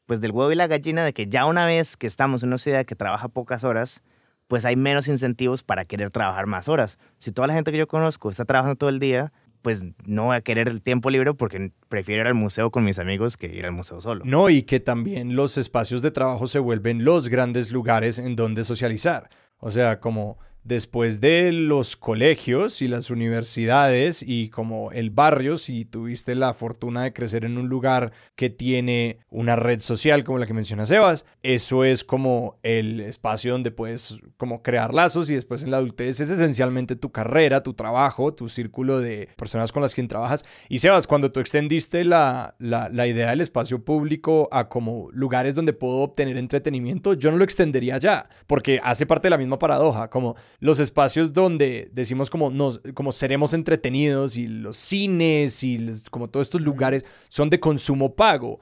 pues 0.06 0.20
del 0.20 0.32
huevo 0.32 0.50
y 0.50 0.56
la 0.56 0.66
gallina, 0.66 1.04
de 1.04 1.12
que 1.12 1.28
ya 1.28 1.46
una 1.46 1.64
vez 1.66 1.96
que 1.96 2.06
estamos 2.06 2.42
en 2.42 2.48
una 2.48 2.58
ciudad 2.58 2.84
que 2.84 2.96
trabaja 2.96 3.28
pocas 3.28 3.62
horas, 3.62 4.02
pues 4.48 4.64
hay 4.64 4.76
menos 4.76 5.08
incentivos 5.08 5.62
para 5.62 5.84
querer 5.84 6.10
trabajar 6.10 6.46
más 6.46 6.68
horas. 6.68 6.98
Si 7.18 7.32
toda 7.32 7.48
la 7.48 7.54
gente 7.54 7.72
que 7.72 7.78
yo 7.78 7.86
conozco 7.86 8.30
está 8.30 8.44
trabajando 8.44 8.76
todo 8.76 8.90
el 8.90 8.98
día, 8.98 9.32
pues 9.62 9.82
no 10.04 10.26
voy 10.26 10.36
a 10.36 10.40
querer 10.42 10.68
el 10.68 10.82
tiempo 10.82 11.08
libre 11.08 11.32
porque 11.32 11.72
prefiero 11.88 12.20
ir 12.20 12.26
al 12.26 12.34
museo 12.34 12.70
con 12.70 12.84
mis 12.84 12.98
amigos 12.98 13.38
que 13.38 13.46
ir 13.46 13.64
al 13.64 13.72
museo 13.72 14.00
solo. 14.00 14.22
No, 14.26 14.50
y 14.50 14.62
que 14.62 14.78
también 14.78 15.36
los 15.36 15.56
espacios 15.56 16.02
de 16.02 16.10
trabajo 16.10 16.46
se 16.46 16.58
vuelven 16.58 17.04
los 17.04 17.28
grandes 17.28 17.70
lugares 17.72 18.18
en 18.18 18.36
donde 18.36 18.62
socializar. 18.62 19.30
O 19.58 19.70
sea, 19.70 20.00
como 20.00 20.38
después 20.64 21.20
de 21.20 21.52
los 21.52 21.96
colegios 21.96 22.80
y 22.80 22.88
las 22.88 23.10
universidades 23.10 24.24
y 24.26 24.48
como 24.48 24.92
el 24.92 25.10
barrio, 25.10 25.56
si 25.56 25.84
tuviste 25.84 26.34
la 26.34 26.54
fortuna 26.54 27.02
de 27.02 27.12
crecer 27.12 27.44
en 27.44 27.58
un 27.58 27.68
lugar 27.68 28.12
que 28.36 28.50
tiene 28.50 29.18
una 29.30 29.56
red 29.56 29.80
social 29.80 30.24
como 30.24 30.38
la 30.38 30.46
que 30.46 30.54
menciona 30.54 30.86
Sebas, 30.86 31.26
eso 31.42 31.84
es 31.84 32.04
como 32.04 32.58
el 32.62 33.00
espacio 33.00 33.52
donde 33.52 33.70
puedes 33.70 34.20
como 34.36 34.62
crear 34.62 34.94
lazos 34.94 35.28
y 35.30 35.34
después 35.34 35.62
en 35.62 35.70
la 35.70 35.78
adultez 35.78 36.20
es 36.20 36.30
esencialmente 36.30 36.96
tu 36.96 37.10
carrera, 37.10 37.62
tu 37.62 37.74
trabajo, 37.74 38.32
tu 38.32 38.48
círculo 38.48 39.00
de 39.00 39.28
personas 39.36 39.72
con 39.72 39.82
las 39.82 39.94
que 39.94 40.04
trabajas. 40.04 40.44
Y 40.68 40.78
Sebas, 40.78 41.06
cuando 41.06 41.32
tú 41.32 41.40
extendiste 41.40 42.04
la, 42.04 42.54
la, 42.58 42.88
la 42.88 43.06
idea 43.06 43.30
del 43.30 43.40
espacio 43.40 43.84
público 43.84 44.48
a 44.52 44.68
como 44.68 45.10
lugares 45.12 45.54
donde 45.54 45.72
puedo 45.72 45.98
obtener 45.98 46.36
entretenimiento, 46.36 47.14
yo 47.14 47.30
no 47.30 47.38
lo 47.38 47.44
extendería 47.44 47.98
ya, 47.98 48.28
porque 48.46 48.80
hace 48.82 49.06
parte 49.06 49.26
de 49.26 49.30
la 49.30 49.38
misma 49.38 49.58
paradoja, 49.58 50.08
como 50.10 50.36
los 50.60 50.78
espacios 50.78 51.32
donde 51.32 51.88
decimos 51.92 52.30
como, 52.30 52.50
nos, 52.50 52.80
como 52.94 53.12
seremos 53.12 53.54
entretenidos 53.54 54.36
y 54.36 54.46
los 54.46 54.76
cines 54.76 55.62
y 55.62 55.94
como 56.10 56.28
todos 56.28 56.46
estos 56.46 56.60
lugares 56.60 57.04
son 57.28 57.50
de 57.50 57.60
consumo 57.60 58.14
pago. 58.14 58.60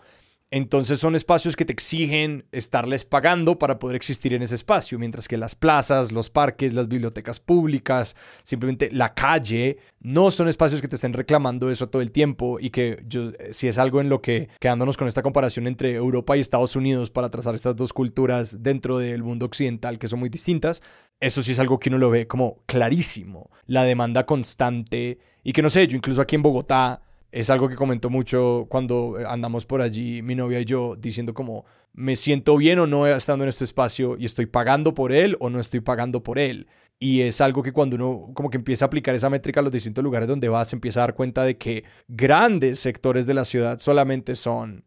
Entonces 0.54 1.00
son 1.00 1.14
espacios 1.16 1.56
que 1.56 1.64
te 1.64 1.72
exigen 1.72 2.44
estarles 2.52 3.06
pagando 3.06 3.58
para 3.58 3.78
poder 3.78 3.96
existir 3.96 4.34
en 4.34 4.42
ese 4.42 4.54
espacio, 4.54 4.98
mientras 4.98 5.26
que 5.26 5.38
las 5.38 5.54
plazas, 5.54 6.12
los 6.12 6.28
parques, 6.28 6.74
las 6.74 6.88
bibliotecas 6.88 7.40
públicas, 7.40 8.14
simplemente 8.42 8.90
la 8.92 9.14
calle, 9.14 9.78
no 10.00 10.30
son 10.30 10.48
espacios 10.48 10.82
que 10.82 10.88
te 10.88 10.96
estén 10.96 11.14
reclamando 11.14 11.70
eso 11.70 11.88
todo 11.88 12.02
el 12.02 12.12
tiempo 12.12 12.60
y 12.60 12.68
que 12.68 13.02
yo, 13.08 13.30
eh, 13.30 13.54
si 13.54 13.66
es 13.66 13.78
algo 13.78 14.02
en 14.02 14.10
lo 14.10 14.20
que, 14.20 14.50
quedándonos 14.60 14.98
con 14.98 15.08
esta 15.08 15.22
comparación 15.22 15.66
entre 15.66 15.94
Europa 15.94 16.36
y 16.36 16.40
Estados 16.40 16.76
Unidos 16.76 17.08
para 17.08 17.30
trazar 17.30 17.54
estas 17.54 17.74
dos 17.74 17.94
culturas 17.94 18.62
dentro 18.62 18.98
del 18.98 19.22
mundo 19.22 19.46
occidental 19.46 19.98
que 19.98 20.06
son 20.06 20.20
muy 20.20 20.28
distintas, 20.28 20.82
eso 21.18 21.42
sí 21.42 21.52
es 21.52 21.60
algo 21.60 21.78
que 21.78 21.88
uno 21.88 21.96
lo 21.96 22.10
ve 22.10 22.26
como 22.26 22.58
clarísimo, 22.66 23.50
la 23.64 23.84
demanda 23.84 24.26
constante 24.26 25.18
y 25.42 25.54
que 25.54 25.62
no 25.62 25.70
sé, 25.70 25.86
yo 25.88 25.96
incluso 25.96 26.20
aquí 26.20 26.36
en 26.36 26.42
Bogotá, 26.42 27.00
es 27.32 27.48
algo 27.48 27.68
que 27.68 27.76
comentó 27.76 28.10
mucho 28.10 28.66
cuando 28.68 29.18
eh, 29.18 29.24
andamos 29.26 29.64
por 29.64 29.80
allí, 29.80 30.20
mi 30.20 30.34
novia 30.34 30.60
y 30.60 30.66
yo, 30.66 30.96
diciendo 30.96 31.32
como, 31.32 31.64
me 31.94 32.14
siento 32.14 32.58
bien 32.58 32.78
o 32.78 32.86
no 32.86 33.06
estando 33.06 33.44
en 33.44 33.48
este 33.48 33.64
espacio 33.64 34.16
y 34.18 34.26
estoy 34.26 34.44
pagando 34.44 34.94
por 34.94 35.12
él 35.12 35.36
o 35.40 35.48
no 35.48 35.58
estoy 35.58 35.80
pagando 35.80 36.22
por 36.22 36.38
él. 36.38 36.68
Y 36.98 37.22
es 37.22 37.40
algo 37.40 37.62
que 37.62 37.72
cuando 37.72 37.96
uno 37.96 38.30
como 38.34 38.50
que 38.50 38.58
empieza 38.58 38.84
a 38.84 38.86
aplicar 38.86 39.14
esa 39.14 39.30
métrica 39.30 39.60
a 39.60 39.62
los 39.62 39.72
distintos 39.72 40.04
lugares 40.04 40.28
donde 40.28 40.48
vas, 40.48 40.72
empieza 40.72 41.00
a 41.00 41.06
dar 41.06 41.14
cuenta 41.14 41.42
de 41.42 41.56
que 41.56 41.84
grandes 42.06 42.78
sectores 42.78 43.26
de 43.26 43.34
la 43.34 43.44
ciudad 43.44 43.78
solamente 43.80 44.34
son... 44.34 44.84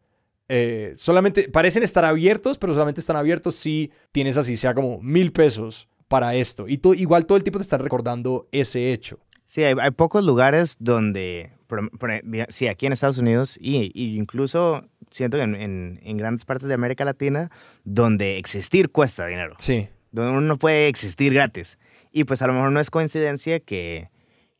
Eh, 0.48 0.94
solamente 0.96 1.50
parecen 1.50 1.82
estar 1.82 2.06
abiertos, 2.06 2.60
pero 2.60 2.74
solamente 2.74 3.02
están 3.02 3.16
abiertos 3.16 3.56
si 3.56 3.92
tienes 4.12 4.38
así, 4.38 4.56
sea 4.56 4.76
como 4.76 5.02
mil 5.02 5.32
pesos 5.32 5.90
para 6.08 6.36
esto. 6.36 6.68
Y 6.68 6.78
tú, 6.78 6.94
igual 6.94 7.26
todo 7.26 7.38
el 7.38 7.44
tiempo 7.44 7.58
te 7.58 7.64
está 7.64 7.80
recordando 7.80 8.48
ese 8.52 8.94
hecho. 8.94 9.20
Sí, 9.46 9.64
hay, 9.64 9.76
hay 9.80 9.92
pocos 9.92 10.26
lugares 10.26 10.76
donde 10.80 11.52
sí, 12.50 12.68
aquí 12.68 12.86
en 12.86 12.94
Estados 12.94 13.18
Unidos 13.18 13.58
y, 13.60 13.92
incluso 14.18 14.86
siento 15.12 15.38
que 15.38 15.44
en, 15.44 15.56
en, 16.02 16.18
grandes 16.18 16.46
partes 16.46 16.68
de 16.68 16.74
América 16.74 17.06
Latina, 17.06 17.52
donde 17.84 18.38
existir 18.38 18.92
cuesta 18.92 19.26
dinero. 19.26 19.56
Sí. 19.58 19.88
Donde 20.12 20.32
uno 20.32 20.42
no 20.42 20.58
puede 20.58 20.88
existir 20.88 21.34
gratis. 21.34 21.78
Y 22.12 22.24
pues 22.24 22.42
a 22.42 22.48
lo 22.48 22.54
mejor 22.54 22.72
no 22.72 22.80
es 22.80 22.90
coincidencia 22.90 23.60
que, 23.60 24.10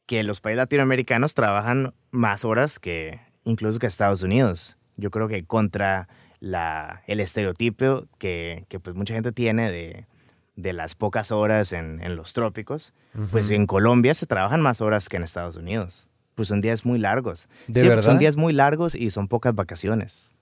que 0.06 0.24
los 0.24 0.42
países 0.42 0.58
latinoamericanos 0.58 1.34
trabajan 1.34 1.94
más 2.12 2.46
horas 2.46 2.80
que 2.80 3.20
incluso 3.44 3.80
que 3.80 3.88
Estados 3.88 4.24
Unidos. 4.24 4.78
Yo 4.98 5.12
creo 5.12 5.28
que 5.28 5.46
contra 5.46 6.08
la, 6.40 7.04
el 7.08 7.20
estereotipo 7.20 8.06
que, 8.18 8.66
que 8.70 8.80
pues 8.80 8.96
mucha 8.96 9.14
gente 9.14 9.32
tiene 9.32 9.72
de, 9.72 10.06
de 10.56 10.74
las 10.74 10.96
pocas 10.96 11.32
horas 11.32 11.74
en, 11.74 12.02
en 12.02 12.16
los 12.16 12.34
trópicos, 12.34 12.94
pues 13.32 13.50
en 13.52 13.66
Colombia 13.66 14.14
se 14.14 14.26
trabajan 14.26 14.62
más 14.62 14.82
horas 14.82 15.10
que 15.10 15.18
en 15.18 15.24
Estados 15.24 15.56
Unidos 15.56 16.08
pues 16.36 16.50
son 16.50 16.62
días 16.62 16.86
muy 16.86 17.00
largos. 17.00 17.50
¿De 17.68 17.82
verdad? 17.88 18.04
Son 18.04 18.20
días 18.20 18.38
muy 18.38 18.54
largos 18.54 18.94
y 18.94 19.10
son 19.10 19.28
pocas 19.28 19.56
vacaciones. 19.56 20.34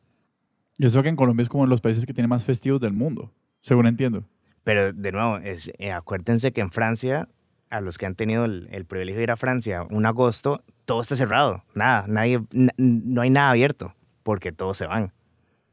Y 0.77 0.87
eso 0.87 1.03
que 1.03 1.09
en 1.09 1.15
Colombia 1.15 1.43
es 1.43 1.49
como 1.49 1.67
los 1.67 1.81
países 1.81 2.05
que 2.05 2.13
tienen 2.13 2.29
más 2.29 2.45
festivos 2.45 2.81
del 2.81 2.93
mundo, 2.93 3.31
según 3.61 3.85
entiendo. 3.85 4.25
Pero 4.63 4.91
de 4.91 5.11
nuevo, 5.11 5.37
es, 5.37 5.71
eh, 5.77 5.91
acuérdense 5.91 6.51
que 6.51 6.61
en 6.61 6.71
Francia, 6.71 7.29
a 7.69 7.79
los 7.79 7.97
que 7.97 8.07
han 8.07 8.15
tenido 8.15 8.45
el, 8.45 8.85
privilegio 8.87 9.19
de 9.19 9.23
ir 9.23 9.31
a 9.31 9.37
Francia, 9.37 9.83
un 9.89 10.05
agosto, 10.05 10.63
todo 10.85 11.01
está 11.01 11.15
cerrado. 11.15 11.63
Nada, 11.75 12.05
nadie, 12.07 12.41
no 12.77 13.21
hay 13.21 13.29
nada 13.29 13.51
abierto, 13.51 13.93
porque 14.23 14.51
todos 14.51 14.77
se 14.77 14.87
van. 14.87 15.13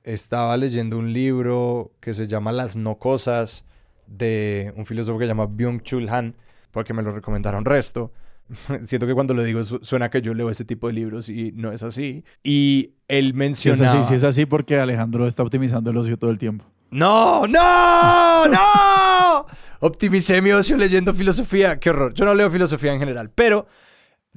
Estaba 0.03 0.57
leyendo 0.57 0.99
un 0.99 1.13
libro 1.13 1.93
que 2.01 2.13
se 2.13 2.27
llama 2.27 2.53
Las 2.53 2.77
no 2.77 2.97
cosas, 2.97 3.65
de 4.11 4.75
un 4.77 4.85
filósofo 4.85 5.19
que 5.19 5.25
se 5.25 5.29
llama 5.29 5.47
Byung-Chul 5.47 6.11
Han, 6.11 6.37
porque 6.71 6.93
me 6.93 7.03
lo 7.03 7.13
recomendaron 7.13 7.65
resto 7.65 8.13
Siento 8.83 9.07
que 9.07 9.15
cuando 9.15 9.35
lo 9.35 9.43
digo 9.43 9.63
suena 9.65 10.11
que 10.11 10.23
yo 10.23 10.35
leo 10.35 10.51
ese 10.51 10.65
tipo 10.65 10.87
de 10.89 10.93
libros 10.93 11.29
y 11.29 11.53
no 11.53 11.73
es 11.73 11.83
así. 11.83 12.25
Y 12.43 12.95
él 13.09 13.35
menciona... 13.35 13.77
Sí 13.79 13.85
es 13.85 13.91
así, 13.91 14.15
es 14.15 14.25
así 14.25 14.47
porque 14.47 14.79
Alejandro 14.79 15.27
está 15.27 15.43
optimizando 15.43 15.91
el 15.91 15.97
ocio 15.97 16.19
todo 16.19 16.31
el 16.31 16.39
tiempo. 16.39 16.65
¡No! 16.91 17.47
¡No! 17.47 18.47
¡No! 18.49 19.47
Optimicé 19.81 20.43
mi 20.43 20.53
ocio 20.53 20.77
leyendo 20.77 21.15
filosofía. 21.15 21.79
¡Qué 21.79 21.91
horror! 21.91 22.15
Yo 22.15 22.25
no 22.25 22.35
leo 22.35 22.51
filosofía 22.51 22.93
en 22.93 22.99
general, 22.99 23.31
pero 23.31 23.67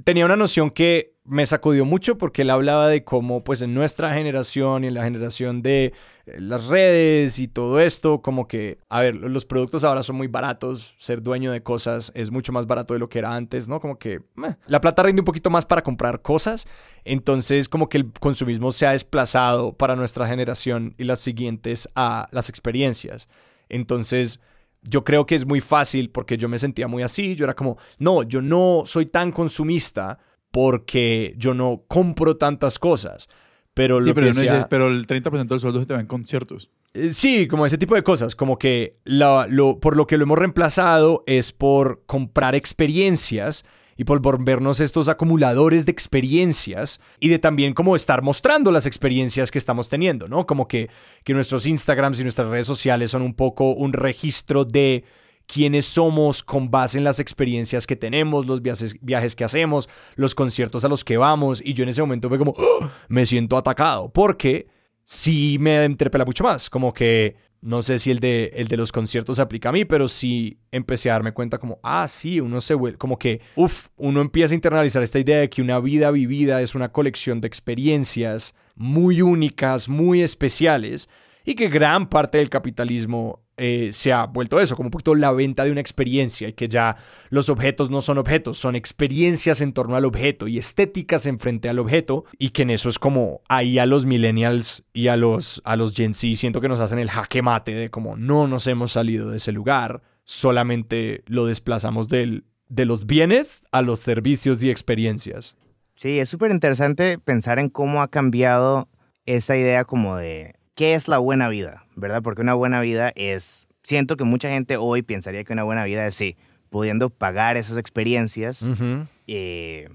tenía 0.03 0.25
una 0.25 0.35
noción 0.35 0.71
que 0.71 1.13
me 1.25 1.45
sacudió 1.45 1.85
mucho 1.85 2.17
porque 2.17 2.41
él 2.41 2.49
hablaba 2.49 2.89
de 2.89 3.03
cómo 3.03 3.43
pues 3.43 3.61
en 3.61 3.73
nuestra 3.73 4.13
generación 4.13 4.83
y 4.83 4.87
en 4.87 4.93
la 4.93 5.03
generación 5.03 5.61
de 5.61 5.93
eh, 6.25 6.39
las 6.39 6.67
redes 6.67 7.39
y 7.39 7.47
todo 7.47 7.79
esto, 7.79 8.21
como 8.21 8.47
que, 8.47 8.79
a 8.89 9.01
ver, 9.01 9.15
los 9.15 9.45
productos 9.45 9.83
ahora 9.83 10.03
son 10.03 10.17
muy 10.17 10.27
baratos, 10.27 10.95
ser 10.97 11.21
dueño 11.21 11.51
de 11.51 11.63
cosas 11.63 12.11
es 12.15 12.31
mucho 12.31 12.51
más 12.51 12.67
barato 12.67 12.93
de 12.93 12.99
lo 12.99 13.07
que 13.07 13.19
era 13.19 13.35
antes, 13.35 13.67
¿no? 13.67 13.79
Como 13.79 13.97
que 13.97 14.21
la 14.67 14.81
plata 14.81 15.03
rinde 15.03 15.21
un 15.21 15.25
poquito 15.25 15.49
más 15.49 15.65
para 15.65 15.83
comprar 15.83 16.21
cosas, 16.21 16.67
entonces 17.05 17.69
como 17.69 17.87
que 17.87 17.97
el 17.97 18.11
consumismo 18.11 18.71
se 18.71 18.85
ha 18.85 18.91
desplazado 18.91 19.73
para 19.73 19.95
nuestra 19.95 20.27
generación 20.27 20.95
y 20.97 21.05
las 21.05 21.19
siguientes 21.19 21.87
a 21.95 22.27
las 22.31 22.49
experiencias. 22.49 23.29
Entonces, 23.69 24.41
yo 24.87 25.03
creo 25.03 25.25
que 25.25 25.35
es 25.35 25.45
muy 25.45 25.61
fácil 25.61 26.09
porque 26.09 26.37
yo 26.37 26.47
me 26.49 26.57
sentía 26.59 26.87
muy 26.87 27.03
así, 27.03 27.35
yo 27.35 27.45
era 27.45 27.53
como, 27.55 27.77
no, 27.99 28.23
yo 28.23 28.41
no 28.41 28.83
soy 28.85 29.05
tan 29.07 29.31
consumista 29.31 30.19
porque 30.51 31.33
yo 31.37 31.53
no 31.53 31.83
compro 31.87 32.37
tantas 32.37 32.77
cosas. 32.79 33.27
Pero 33.73 33.99
sí, 34.01 34.09
lo 34.09 34.15
pero, 34.15 34.27
que 34.27 34.33
no 34.33 34.39
decía- 34.39 34.53
dices, 34.53 34.67
pero 34.69 34.87
el 34.89 35.07
30% 35.07 35.55
del 35.55 35.59
sueldo 35.59 35.79
se 35.79 35.87
te 35.87 35.93
va 35.95 35.99
en 35.99 36.05
conciertos. 36.05 36.69
Eh, 36.93 37.11
Sí, 37.11 37.47
como 37.47 37.65
ese 37.65 37.79
tipo 37.79 37.95
de 37.95 38.03
cosas, 38.03 38.35
como 38.35 38.59
que 38.59 38.97
la- 39.03 39.47
lo, 39.49 39.79
por 39.79 39.97
lo 39.97 40.05
que 40.05 40.15
lo 40.17 40.23
hemos 40.25 40.37
reemplazado 40.37 41.23
es 41.25 41.51
por 41.51 42.03
comprar 42.05 42.53
experiencias 42.53 43.65
y 43.97 44.03
por 44.03 44.19
volvernos 44.19 44.79
estos 44.79 45.07
acumuladores 45.07 45.85
de 45.85 45.91
experiencias 45.91 46.99
y 47.19 47.29
de 47.29 47.39
también 47.39 47.73
como 47.73 47.95
estar 47.95 48.21
mostrando 48.21 48.71
las 48.71 48.85
experiencias 48.85 49.51
que 49.51 49.57
estamos 49.57 49.89
teniendo, 49.89 50.27
¿no? 50.27 50.45
Como 50.45 50.67
que, 50.67 50.89
que 51.23 51.33
nuestros 51.33 51.65
Instagrams 51.65 52.19
y 52.19 52.23
nuestras 52.23 52.47
redes 52.47 52.67
sociales 52.67 53.11
son 53.11 53.21
un 53.21 53.33
poco 53.33 53.73
un 53.73 53.93
registro 53.93 54.65
de 54.65 55.03
quiénes 55.45 55.85
somos 55.85 56.41
con 56.41 56.71
base 56.71 56.97
en 56.97 57.03
las 57.03 57.19
experiencias 57.19 57.85
que 57.85 57.95
tenemos, 57.95 58.45
los 58.45 58.61
viajes, 58.61 58.95
viajes 59.01 59.35
que 59.35 59.43
hacemos, 59.43 59.89
los 60.15 60.35
conciertos 60.35 60.85
a 60.85 60.87
los 60.87 61.03
que 61.03 61.17
vamos 61.17 61.61
y 61.63 61.73
yo 61.73 61.83
en 61.83 61.89
ese 61.89 62.01
momento 62.01 62.29
fue 62.29 62.37
como, 62.37 62.53
"Oh", 62.57 62.87
me 63.09 63.25
siento 63.25 63.57
atacado 63.57 64.09
porque 64.09 64.67
sí 65.03 65.57
me 65.59 65.83
interpela 65.85 66.25
mucho 66.25 66.43
más. 66.43 66.69
Como 66.69 66.93
que 66.93 67.35
no 67.63 67.81
sé 67.81 67.97
si 67.97 68.11
el 68.11 68.19
de, 68.19 68.51
el 68.55 68.67
de 68.67 68.75
los 68.75 68.91
conciertos 68.91 69.37
se 69.37 69.41
aplica 69.41 69.69
a 69.69 69.71
mí, 69.71 69.85
pero 69.85 70.09
sí 70.09 70.57
empecé 70.71 71.09
a 71.09 71.13
darme 71.13 71.31
cuenta 71.31 71.57
como, 71.57 71.79
ah, 71.81 72.07
sí, 72.09 72.41
uno 72.41 72.59
se 72.59 72.73
vuelve, 72.73 72.97
como 72.97 73.17
que, 73.17 73.39
uff, 73.55 73.87
uno 73.95 74.19
empieza 74.19 74.53
a 74.53 74.55
internalizar 74.55 75.01
esta 75.01 75.19
idea 75.19 75.39
de 75.39 75.49
que 75.49 75.61
una 75.61 75.79
vida 75.79 76.11
vivida 76.11 76.61
es 76.61 76.75
una 76.75 76.91
colección 76.91 77.39
de 77.39 77.47
experiencias 77.47 78.53
muy 78.75 79.21
únicas, 79.21 79.87
muy 79.87 80.21
especiales, 80.21 81.09
y 81.45 81.55
que 81.55 81.69
gran 81.69 82.07
parte 82.07 82.37
del 82.37 82.49
capitalismo 82.49 83.43
eh, 83.55 83.89
se 83.91 84.11
ha 84.11 84.25
vuelto 84.25 84.59
eso, 84.59 84.75
como 84.75 84.87
un 84.87 84.91
poquito 84.91 85.13
la 85.13 85.31
venta 85.31 85.63
de 85.63 85.71
una 85.71 85.81
experiencia 85.81 86.47
y 86.47 86.53
que 86.53 86.67
ya 86.67 86.97
los 87.29 87.49
objetos 87.49 87.91
no 87.91 88.01
son 88.01 88.17
objetos, 88.17 88.57
son 88.57 88.75
experiencias 88.75 89.61
en 89.61 89.73
torno 89.73 89.95
al 89.95 90.05
objeto 90.05 90.47
y 90.47 90.57
estéticas 90.57 91.27
en 91.27 91.37
frente 91.37 91.69
al 91.69 91.77
objeto 91.77 92.25
y 92.39 92.49
que 92.49 92.63
en 92.63 92.71
eso 92.71 92.89
es 92.89 92.97
como 92.97 93.41
ahí 93.47 93.77
a 93.77 93.85
los 93.85 94.07
millennials 94.07 94.83
y 94.91 95.07
a 95.07 95.17
los, 95.17 95.61
a 95.65 95.75
los 95.75 95.93
Gen 95.93 96.15
Z 96.15 96.35
siento 96.35 96.61
que 96.61 96.67
nos 96.67 96.79
hacen 96.79 96.97
el 96.97 97.11
jaque 97.11 97.43
mate 97.43 97.73
de 97.73 97.91
como 97.91 98.17
no 98.17 98.47
nos 98.47 98.65
hemos 98.65 98.93
salido 98.93 99.29
de 99.29 99.37
ese 99.37 99.51
lugar, 99.51 100.01
solamente 100.23 101.23
lo 101.27 101.45
desplazamos 101.45 102.07
del, 102.09 102.45
de 102.69 102.85
los 102.85 103.05
bienes 103.05 103.61
a 103.71 103.83
los 103.83 103.99
servicios 103.99 104.63
y 104.63 104.71
experiencias. 104.71 105.55
Sí, 105.95 106.17
es 106.17 106.27
súper 106.27 106.49
interesante 106.49 107.19
pensar 107.19 107.59
en 107.59 107.69
cómo 107.69 108.01
ha 108.01 108.07
cambiado 108.07 108.89
esa 109.27 109.55
idea 109.55 109.85
como 109.85 110.17
de 110.17 110.55
qué 110.75 110.93
es 110.95 111.07
la 111.07 111.17
buena 111.17 111.49
vida, 111.49 111.85
¿verdad? 111.95 112.21
Porque 112.21 112.41
una 112.41 112.53
buena 112.53 112.81
vida 112.81 113.11
es, 113.15 113.67
siento 113.83 114.17
que 114.17 114.23
mucha 114.23 114.49
gente 114.49 114.77
hoy 114.77 115.01
pensaría 115.01 115.43
que 115.43 115.53
una 115.53 115.63
buena 115.63 115.83
vida 115.83 116.05
es, 116.05 116.15
sí, 116.15 116.37
pudiendo 116.69 117.09
pagar 117.09 117.57
esas 117.57 117.77
experiencias 117.77 118.61
Ujú. 118.63 119.05
eh, 119.27 119.89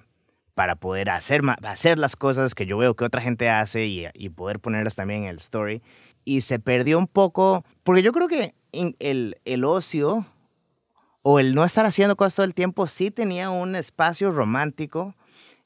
para 0.55 0.76
poder 0.76 1.11
hacer, 1.11 1.43
hacer 1.62 1.99
las 1.99 2.16
cosas 2.16 2.55
que 2.55 2.66
yo 2.66 2.79
veo 2.79 2.95
que 2.95 3.05
otra 3.05 3.20
gente 3.20 3.49
hace 3.49 3.87
y, 3.87 4.07
y 4.14 4.29
poder 4.29 4.61
ponerlas 4.61 4.95
también 4.95 5.24
en 5.24 5.31
el 5.31 5.37
story. 5.37 5.83
Y 6.24 6.43
se 6.43 6.59
perdió 6.59 6.99
un 6.99 7.07
poco, 7.07 7.64
porque 7.83 8.03
yo 8.03 8.12
creo 8.12 8.29
que 8.29 8.55
el, 8.72 9.39
el 9.45 9.64
ocio 9.64 10.26
o 11.22 11.39
el 11.41 11.55
no 11.55 11.64
estar 11.64 11.87
haciendo 11.87 12.16
cosas 12.16 12.35
todo 12.35 12.47
el 12.47 12.55
tiempo 12.55 12.87
sí 12.87 13.11
tenía 13.11 13.51
un 13.51 13.74
espacio 13.76 14.31
romántico. 14.31 15.14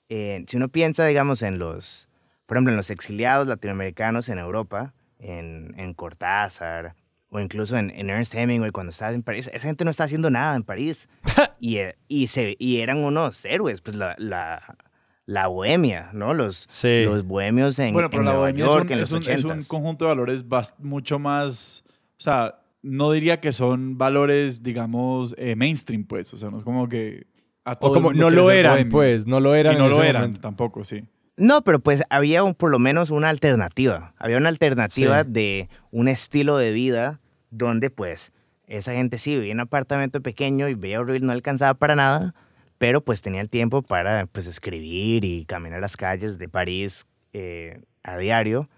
Eh, 0.08 0.44
si 0.46 0.56
uno 0.56 0.68
piensa, 0.68 1.04
digamos, 1.06 1.42
en 1.42 1.58
los, 1.58 2.08
por 2.46 2.56
ejemplo, 2.56 2.72
en 2.72 2.76
los 2.76 2.90
exiliados 2.90 3.46
latinoamericanos 3.46 4.28
en 4.28 4.38
Europa, 4.38 4.94
en, 5.22 5.74
en 5.78 5.94
Cortázar, 5.94 6.94
o 7.30 7.40
incluso 7.40 7.76
en, 7.78 7.90
en 7.90 8.10
Ernest 8.10 8.34
Hemingway 8.34 8.70
cuando 8.72 8.90
estaba 8.90 9.12
en 9.12 9.22
París, 9.22 9.48
esa 9.52 9.66
gente 9.68 9.84
no 9.84 9.90
está 9.90 10.04
haciendo 10.04 10.28
nada 10.30 10.54
en 10.56 10.64
París. 10.64 11.08
y, 11.60 11.76
eh, 11.78 11.96
y, 12.08 12.26
se, 12.26 12.56
y 12.58 12.80
eran 12.80 12.98
unos 12.98 13.44
héroes, 13.46 13.80
pues 13.80 13.96
la, 13.96 14.14
la, 14.18 14.76
la 15.24 15.46
bohemia, 15.46 16.10
¿no? 16.12 16.34
Los, 16.34 16.66
Sí. 16.68 17.04
los 17.04 17.24
bohemios 17.24 17.78
en, 17.78 17.94
bueno, 17.94 18.10
pero 18.10 18.20
en 18.22 18.26
la 18.26 18.32
Nueva 18.32 18.46
bohemia 18.48 18.66
York 18.66 18.90
es 18.90 18.90
un, 18.90 18.92
en 18.92 19.02
es, 19.02 19.10
los 19.12 19.26
un, 19.26 19.32
es 19.32 19.44
un 19.44 19.50
80s. 19.60 19.66
conjunto 19.68 20.04
de 20.04 20.08
valores 20.10 20.46
bast- 20.46 20.74
mucho 20.78 21.18
más, 21.18 21.84
o 22.18 22.20
sea, 22.20 22.58
no 22.82 23.12
diría 23.12 23.40
que 23.40 23.52
son 23.52 23.96
valores, 23.96 24.62
digamos, 24.62 25.34
eh, 25.38 25.54
mainstream, 25.56 26.04
pues, 26.04 26.34
o 26.34 26.36
sea, 26.36 26.50
no 26.50 26.58
es 26.58 26.64
como 26.64 26.88
que 26.88 27.26
a 27.64 27.76
todo 27.76 27.92
O 27.92 27.94
como 27.94 28.12
no 28.12 28.28
lo 28.28 28.50
eran, 28.50 28.72
bohemio. 28.72 28.90
pues, 28.90 29.24
no 29.26 29.38
lo 29.38 29.54
eran. 29.54 29.74
Y 29.74 29.76
no 29.78 29.84
en 29.84 29.90
lo 29.90 29.96
ese 30.00 30.08
eran 30.08 30.22
momento. 30.22 30.40
tampoco, 30.40 30.82
sí. 30.82 31.04
No, 31.36 31.62
pero 31.64 31.80
pues 31.80 32.02
había 32.10 32.42
un- 32.44 32.54
por 32.54 32.70
lo 32.70 32.78
menos 32.78 33.10
una 33.10 33.28
alternativa. 33.30 34.14
Había 34.18 34.36
una 34.36 34.48
alternativa 34.50 35.24
Sí. 35.24 35.30
de 35.30 35.68
un 35.90 36.08
estilo 36.08 36.56
de 36.58 36.72
vida 36.72 37.20
donde 37.50 37.90
pues 37.90 38.32
esa 38.66 38.92
gente 38.92 39.18
sí 39.18 39.34
vivía 39.34 39.52
en 39.52 39.58
un 39.58 39.62
apartamento 39.62 40.20
pequeño 40.20 40.68
y 40.68 40.74
veía 40.74 41.00
horrible, 41.00 41.26
no 41.26 41.32
alcanzaba 41.32 41.74
para 41.74 41.96
nada, 41.96 42.34
pero 42.78 43.02
pues 43.02 43.20
tenía 43.22 43.40
el 43.40 43.48
tiempo 43.50 43.82
para 43.82 44.26
pues 44.26 44.46
escribir 44.46 45.24
y 45.24 45.44
caminar 45.46 45.80
las 45.80 45.96
calles 45.96 46.38
de 46.38 46.48
París 46.48 47.06
eh, 47.32 47.80
a 48.02 48.16
diario. 48.18 48.68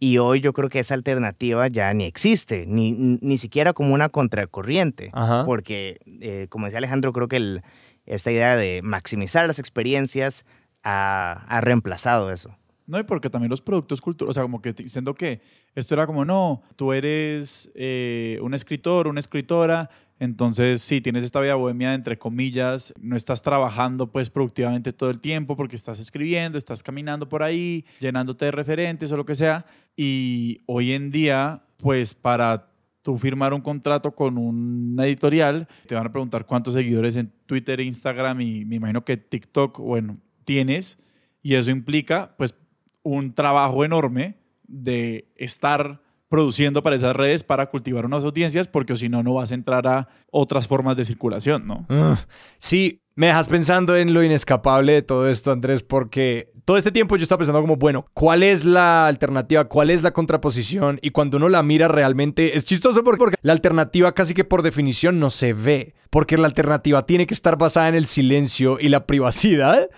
Y 0.00 0.18
hoy 0.18 0.40
yo 0.40 0.52
creo 0.52 0.68
que 0.68 0.78
esa 0.78 0.94
alternativa 0.94 1.66
ya 1.68 1.92
ni 1.92 2.04
existe, 2.04 2.64
ni, 2.66 2.92
ni 2.92 3.36
siquiera 3.36 3.72
como 3.72 3.92
una 3.94 4.08
contracorriente. 4.08 5.10
Ajá. 5.12 5.44
Porque, 5.44 5.98
eh, 6.20 6.46
como 6.48 6.66
decía 6.66 6.78
Alejandro, 6.78 7.12
creo 7.12 7.28
que 7.28 7.36
el- 7.36 7.62
esta 8.06 8.30
idea 8.30 8.56
de 8.56 8.80
maximizar 8.82 9.46
las 9.46 9.58
experiencias 9.58 10.46
ha, 10.82 11.44
ha 11.48 11.60
reemplazado 11.60 12.30
eso. 12.32 12.56
No, 12.88 12.98
y 12.98 13.02
porque 13.02 13.28
también 13.28 13.50
los 13.50 13.60
productos 13.60 14.00
culturales, 14.00 14.30
o 14.30 14.34
sea, 14.34 14.42
como 14.42 14.62
que 14.62 14.72
siento 14.88 15.14
que 15.14 15.42
esto 15.74 15.94
era 15.94 16.06
como, 16.06 16.24
no, 16.24 16.62
tú 16.74 16.94
eres 16.94 17.70
eh, 17.74 18.38
un 18.40 18.54
escritor, 18.54 19.08
una 19.08 19.20
escritora, 19.20 19.90
entonces 20.18 20.80
sí, 20.80 21.02
tienes 21.02 21.22
esta 21.22 21.38
vida 21.40 21.54
bohemia, 21.54 21.92
entre 21.92 22.18
comillas, 22.18 22.94
no 22.98 23.14
estás 23.14 23.42
trabajando 23.42 24.10
pues 24.10 24.30
productivamente 24.30 24.94
todo 24.94 25.10
el 25.10 25.20
tiempo 25.20 25.54
porque 25.54 25.76
estás 25.76 26.00
escribiendo, 26.00 26.56
estás 26.56 26.82
caminando 26.82 27.28
por 27.28 27.42
ahí, 27.42 27.84
llenándote 28.00 28.46
de 28.46 28.50
referentes 28.52 29.12
o 29.12 29.18
lo 29.18 29.26
que 29.26 29.34
sea, 29.34 29.66
y 29.94 30.62
hoy 30.64 30.92
en 30.92 31.10
día, 31.10 31.62
pues 31.76 32.14
para 32.14 32.70
tú 33.02 33.18
firmar 33.18 33.52
un 33.52 33.60
contrato 33.60 34.12
con 34.12 34.38
una 34.38 35.06
editorial, 35.06 35.68
te 35.86 35.94
van 35.94 36.06
a 36.06 36.12
preguntar 36.12 36.46
cuántos 36.46 36.72
seguidores 36.72 37.16
en 37.16 37.30
Twitter, 37.44 37.80
Instagram 37.80 38.40
y 38.40 38.64
me 38.64 38.76
imagino 38.76 39.04
que 39.04 39.18
TikTok, 39.18 39.78
bueno, 39.78 40.16
tienes, 40.48 40.98
y 41.42 41.56
eso 41.56 41.70
implica 41.70 42.34
pues 42.38 42.54
un 43.02 43.34
trabajo 43.34 43.84
enorme 43.84 44.38
de 44.66 45.28
estar 45.36 46.00
produciendo 46.30 46.82
para 46.82 46.96
esas 46.96 47.14
redes 47.14 47.44
para 47.44 47.66
cultivar 47.66 48.06
unas 48.06 48.24
audiencias, 48.24 48.66
porque 48.66 48.96
si 48.96 49.10
no, 49.10 49.22
no 49.22 49.34
vas 49.34 49.52
a 49.52 49.54
entrar 49.54 49.86
a 49.86 50.08
otras 50.30 50.66
formas 50.66 50.96
de 50.96 51.04
circulación, 51.04 51.66
¿no? 51.66 51.86
Ah, 51.90 52.18
Sí, 52.58 53.02
me 53.14 53.26
dejas 53.26 53.48
pensando 53.48 53.94
en 53.94 54.14
lo 54.14 54.22
inescapable 54.22 54.94
de 54.94 55.02
todo 55.02 55.28
esto, 55.28 55.52
Andrés, 55.52 55.82
porque 55.82 56.50
todo 56.64 56.78
este 56.78 56.92
tiempo 56.92 57.16
yo 57.16 57.24
estaba 57.24 57.40
pensando 57.40 57.60
como, 57.60 57.76
bueno, 57.76 58.06
¿cuál 58.14 58.42
es 58.42 58.64
la 58.64 59.06
alternativa? 59.06 59.66
¿Cuál 59.66 59.90
es 59.90 60.02
la 60.02 60.12
contraposición? 60.12 60.98
Y 61.02 61.10
cuando 61.10 61.36
uno 61.36 61.50
la 61.50 61.62
mira 61.62 61.88
realmente, 61.88 62.56
es 62.56 62.64
chistoso 62.64 63.04
porque, 63.04 63.18
porque 63.18 63.36
la 63.42 63.52
alternativa 63.52 64.14
casi 64.14 64.32
que 64.32 64.44
por 64.44 64.62
definición 64.62 65.18
no 65.18 65.28
se 65.28 65.52
ve, 65.52 65.94
porque 66.08 66.38
la 66.38 66.46
alternativa 66.46 67.04
tiene 67.04 67.26
que 67.26 67.34
estar 67.34 67.58
basada 67.58 67.88
en 67.90 67.96
el 67.96 68.06
silencio 68.06 68.78
y 68.80 68.88
la 68.88 69.06
privacidad, 69.06 69.88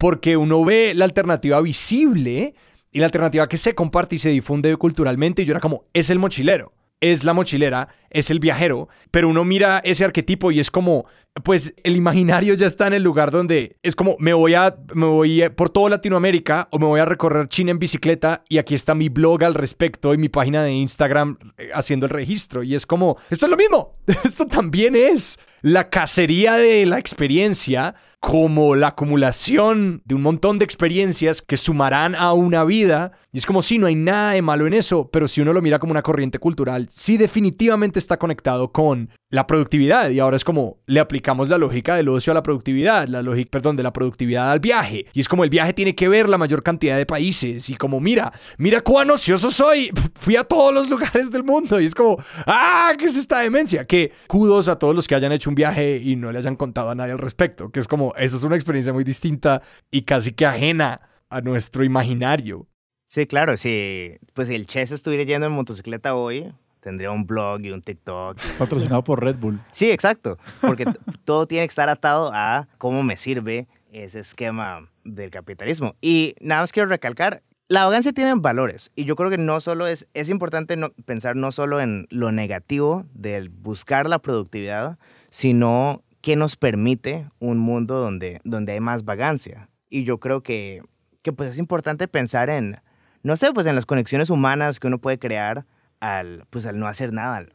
porque 0.00 0.38
uno 0.38 0.64
ve 0.64 0.94
la 0.94 1.04
alternativa 1.04 1.60
visible 1.60 2.54
y 2.90 2.98
la 3.00 3.04
alternativa 3.04 3.48
que 3.48 3.58
se 3.58 3.74
comparte 3.74 4.14
y 4.14 4.18
se 4.18 4.30
difunde 4.30 4.74
culturalmente 4.78 5.42
y 5.42 5.44
yo 5.44 5.52
era 5.52 5.60
como, 5.60 5.84
es 5.92 6.08
el 6.08 6.18
mochilero 6.18 6.72
es 7.00 7.24
la 7.24 7.32
mochilera, 7.32 7.88
es 8.10 8.30
el 8.30 8.40
viajero, 8.40 8.88
pero 9.10 9.28
uno 9.28 9.44
mira 9.44 9.80
ese 9.84 10.04
arquetipo 10.04 10.52
y 10.52 10.60
es 10.60 10.70
como, 10.70 11.06
pues 11.44 11.74
el 11.84 11.96
imaginario 11.96 12.54
ya 12.54 12.66
está 12.66 12.86
en 12.86 12.94
el 12.94 13.02
lugar 13.02 13.30
donde 13.30 13.76
es 13.82 13.94
como, 13.94 14.16
me 14.18 14.32
voy 14.32 14.54
a, 14.54 14.76
me 14.94 15.06
voy 15.06 15.48
por 15.50 15.70
toda 15.70 15.90
Latinoamérica 15.90 16.68
o 16.72 16.78
me 16.78 16.86
voy 16.86 17.00
a 17.00 17.04
recorrer 17.04 17.48
China 17.48 17.70
en 17.70 17.78
bicicleta 17.78 18.42
y 18.48 18.58
aquí 18.58 18.74
está 18.74 18.94
mi 18.94 19.08
blog 19.08 19.44
al 19.44 19.54
respecto 19.54 20.12
y 20.12 20.18
mi 20.18 20.28
página 20.28 20.62
de 20.62 20.72
Instagram 20.72 21.38
eh, 21.56 21.70
haciendo 21.72 22.06
el 22.06 22.10
registro 22.10 22.62
y 22.62 22.74
es 22.74 22.84
como, 22.84 23.16
esto 23.30 23.46
es 23.46 23.50
lo 23.50 23.56
mismo, 23.56 23.96
esto 24.24 24.46
también 24.46 24.96
es 24.96 25.38
la 25.62 25.90
cacería 25.90 26.54
de 26.54 26.86
la 26.86 26.98
experiencia 26.98 27.94
como 28.18 28.76
la 28.76 28.88
acumulación 28.88 30.02
de 30.04 30.14
un 30.14 30.22
montón 30.22 30.58
de 30.58 30.64
experiencias 30.64 31.40
que 31.42 31.56
sumarán 31.56 32.14
a 32.14 32.32
una 32.32 32.64
vida. 32.64 33.12
Y 33.32 33.38
es 33.38 33.46
como 33.46 33.62
si 33.62 33.78
no 33.78 33.86
hay 33.86 33.94
nada 33.94 34.32
de 34.32 34.42
malo 34.42 34.66
en 34.66 34.74
eso, 34.74 35.08
pero 35.10 35.26
si 35.26 35.40
uno 35.40 35.52
lo 35.52 35.62
mira 35.62 35.78
como 35.78 35.92
una 35.92 36.02
corriente 36.02 36.38
cultural, 36.38 36.88
sí 36.90 37.16
definitivamente 37.16 37.98
está 37.98 38.18
conectado 38.18 38.72
con 38.72 39.10
la 39.30 39.46
productividad. 39.46 40.10
Y 40.10 40.18
ahora 40.18 40.36
es 40.36 40.44
como 40.44 40.78
le 40.86 41.00
aplicamos 41.00 41.48
la 41.48 41.56
lógica 41.56 41.94
del 41.94 42.08
ocio 42.08 42.32
a 42.32 42.34
la 42.34 42.42
productividad, 42.42 43.08
la 43.08 43.22
lógica, 43.22 43.50
perdón, 43.50 43.76
de 43.76 43.82
la 43.82 43.92
productividad 43.92 44.50
al 44.50 44.60
viaje. 44.60 45.06
Y 45.12 45.20
es 45.20 45.28
como 45.28 45.44
el 45.44 45.50
viaje 45.50 45.72
tiene 45.72 45.94
que 45.94 46.08
ver 46.08 46.28
la 46.28 46.36
mayor 46.36 46.62
cantidad 46.62 46.96
de 46.96 47.06
países. 47.06 47.70
Y 47.70 47.76
como 47.76 48.00
mira, 48.00 48.32
mira 48.58 48.80
cuán 48.82 49.10
ocioso 49.10 49.50
soy, 49.50 49.90
fui 50.14 50.36
a 50.36 50.44
todos 50.44 50.74
los 50.74 50.90
lugares 50.90 51.30
del 51.30 51.44
mundo. 51.44 51.80
Y 51.80 51.86
es 51.86 51.94
como, 51.94 52.18
ah, 52.46 52.92
¿qué 52.98 53.06
es 53.06 53.16
esta 53.16 53.38
demencia? 53.38 53.86
Que 53.86 54.12
kudos 54.26 54.68
a 54.68 54.78
todos 54.78 54.94
los 54.94 55.06
que 55.06 55.14
hayan 55.14 55.32
hecho 55.32 55.48
un 55.48 55.54
viaje 55.54 55.98
y 55.98 56.16
no 56.16 56.32
le 56.32 56.38
hayan 56.38 56.56
contado 56.56 56.90
a 56.90 56.94
nadie 56.94 57.12
al 57.12 57.18
respecto, 57.18 57.70
que 57.70 57.80
es 57.80 57.88
como, 57.88 58.12
esa 58.16 58.36
es 58.36 58.42
una 58.42 58.56
experiencia 58.56 58.92
muy 58.92 59.04
distinta 59.04 59.62
y 59.90 60.02
casi 60.02 60.32
que 60.32 60.44
ajena 60.44 61.00
a 61.28 61.40
nuestro 61.40 61.84
imaginario. 61.84 62.66
Sí, 63.08 63.26
claro, 63.26 63.56
si 63.56 64.18
pues 64.34 64.48
si 64.48 64.54
el 64.54 64.66
Chess 64.66 64.92
estuviera 64.92 65.24
yendo 65.24 65.46
en 65.46 65.52
motocicleta 65.52 66.14
hoy, 66.14 66.52
tendría 66.80 67.10
un 67.10 67.26
blog 67.26 67.60
y 67.60 67.70
un 67.70 67.82
TikTok. 67.82 68.38
Patrocinado 68.58 69.04
por 69.04 69.22
Red 69.22 69.36
Bull. 69.36 69.60
Sí, 69.72 69.90
exacto, 69.90 70.38
porque 70.60 70.84
todo 71.24 71.46
tiene 71.46 71.66
que 71.66 71.70
estar 71.70 71.88
atado 71.88 72.30
a 72.34 72.68
cómo 72.78 73.02
me 73.02 73.16
sirve 73.16 73.68
ese 73.92 74.20
esquema 74.20 74.88
del 75.04 75.30
capitalismo. 75.30 75.94
Y 76.00 76.34
nada 76.40 76.62
más 76.62 76.72
quiero 76.72 76.88
recalcar, 76.88 77.42
la 77.68 77.84
vagancia 77.84 78.12
tiene 78.12 78.34
valores 78.34 78.90
y 78.96 79.04
yo 79.04 79.14
creo 79.14 79.30
que 79.30 79.38
no 79.38 79.60
solo 79.60 79.86
es, 79.86 80.06
es 80.12 80.28
importante 80.28 80.76
no, 80.76 80.90
pensar 81.04 81.36
no 81.36 81.52
solo 81.52 81.80
en 81.80 82.08
lo 82.10 82.32
negativo 82.32 83.04
del 83.14 83.48
buscar 83.48 84.08
la 84.08 84.18
productividad, 84.18 84.98
sino 85.30 86.02
que 86.20 86.36
nos 86.36 86.56
permite 86.56 87.28
un 87.38 87.58
mundo 87.58 88.00
donde, 88.00 88.40
donde 88.44 88.72
hay 88.72 88.80
más 88.80 89.04
vagancia. 89.04 89.68
Y 89.88 90.04
yo 90.04 90.18
creo 90.18 90.42
que, 90.42 90.82
que 91.22 91.32
pues 91.32 91.50
es 91.50 91.58
importante 91.58 92.08
pensar 92.08 92.50
en, 92.50 92.80
no 93.22 93.36
sé, 93.36 93.52
pues 93.52 93.66
en 93.66 93.76
las 93.76 93.86
conexiones 93.86 94.30
humanas 94.30 94.80
que 94.80 94.88
uno 94.88 94.98
puede 94.98 95.18
crear 95.18 95.64
al, 96.00 96.46
pues 96.50 96.66
al 96.66 96.78
no 96.78 96.88
hacer 96.88 97.12
nada. 97.12 97.46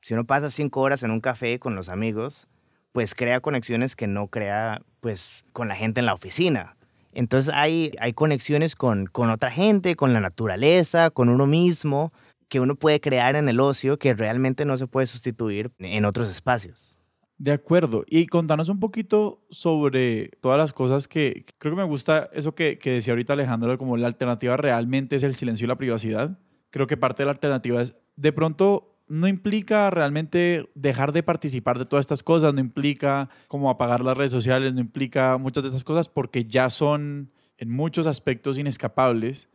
Si 0.00 0.14
uno 0.14 0.24
pasa 0.24 0.50
cinco 0.50 0.80
horas 0.80 1.02
en 1.02 1.10
un 1.10 1.20
café 1.20 1.58
con 1.58 1.74
los 1.74 1.88
amigos, 1.88 2.46
pues 2.92 3.14
crea 3.14 3.40
conexiones 3.40 3.96
que 3.96 4.06
no 4.06 4.28
crea 4.28 4.82
pues 5.00 5.44
con 5.52 5.68
la 5.68 5.74
gente 5.74 6.00
en 6.00 6.06
la 6.06 6.14
oficina. 6.14 6.76
Entonces 7.12 7.52
hay, 7.54 7.92
hay 7.98 8.12
conexiones 8.12 8.76
con, 8.76 9.06
con 9.06 9.30
otra 9.30 9.50
gente, 9.50 9.96
con 9.96 10.12
la 10.12 10.20
naturaleza, 10.20 11.10
con 11.10 11.28
uno 11.28 11.46
mismo, 11.46 12.12
que 12.48 12.60
uno 12.60 12.74
puede 12.74 13.00
crear 13.00 13.36
en 13.36 13.48
el 13.48 13.60
ocio 13.60 13.98
que 13.98 14.14
realmente 14.14 14.64
no 14.64 14.76
se 14.76 14.86
puede 14.86 15.06
sustituir 15.06 15.72
en 15.78 16.04
otros 16.04 16.30
espacios. 16.30 16.98
De 17.38 17.52
acuerdo. 17.52 18.04
Y 18.06 18.26
contanos 18.26 18.68
un 18.68 18.78
poquito 18.78 19.44
sobre 19.50 20.28
todas 20.40 20.58
las 20.58 20.72
cosas 20.72 21.08
que 21.08 21.46
creo 21.58 21.74
que 21.74 21.80
me 21.80 21.88
gusta 21.88 22.30
eso 22.32 22.54
que, 22.54 22.78
que 22.78 22.92
decía 22.92 23.12
ahorita 23.12 23.32
Alejandro, 23.32 23.76
como 23.78 23.96
la 23.96 24.06
alternativa 24.06 24.56
realmente 24.56 25.16
es 25.16 25.22
el 25.22 25.34
silencio 25.34 25.64
y 25.64 25.68
la 25.68 25.76
privacidad 25.76 26.38
creo 26.74 26.88
que 26.88 26.96
parte 26.96 27.22
de 27.22 27.26
la 27.26 27.30
alternativa 27.30 27.80
es, 27.80 27.94
de 28.16 28.32
pronto, 28.32 28.98
no 29.06 29.28
implica 29.28 29.90
realmente 29.90 30.68
dejar 30.74 31.12
de 31.12 31.22
participar 31.22 31.78
de 31.78 31.86
todas 31.86 32.02
estas 32.02 32.24
cosas, 32.24 32.52
no 32.52 32.58
implica 32.58 33.28
como 33.46 33.70
apagar 33.70 34.00
las 34.00 34.16
redes 34.16 34.32
sociales, 34.32 34.74
no 34.74 34.80
implica 34.80 35.38
muchas 35.38 35.62
de 35.62 35.68
esas 35.68 35.84
cosas 35.84 36.08
porque 36.08 36.46
ya 36.46 36.70
son 36.70 37.30
en 37.58 37.70
muchos 37.70 38.08
aspectos 38.08 38.58
inescapables. 38.58 39.48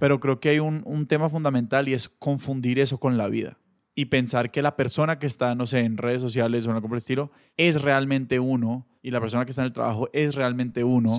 Pero 0.00 0.18
creo 0.18 0.40
que 0.40 0.48
hay 0.48 0.60
un, 0.60 0.82
un, 0.86 1.06
tema 1.06 1.28
fundamental 1.28 1.88
y 1.88 1.94
es 1.94 2.08
confundir 2.08 2.78
eso 2.78 2.98
con 2.98 3.18
la 3.18 3.28
vida. 3.28 3.58
Y 3.94 4.06
pensar 4.06 4.50
que 4.50 4.62
la 4.62 4.76
persona 4.76 5.18
que 5.18 5.26
está, 5.26 5.54
no 5.54 5.66
sé, 5.66 5.80
en 5.80 5.98
redes 5.98 6.22
sociales 6.22 6.66
o 6.66 6.70
en 6.70 6.76
algo 6.76 6.88
por 6.88 6.96
el 6.96 7.00
estilo, 7.00 7.32
es 7.58 7.82
realmente 7.82 8.38
uno. 8.38 8.86
Y 9.02 9.10
la 9.10 9.20
persona 9.20 9.44
que 9.44 9.50
está 9.50 9.62
en 9.62 9.66
el 9.66 9.72
trabajo 9.74 10.08
es 10.14 10.34
realmente 10.34 10.84
uno. 10.84 11.18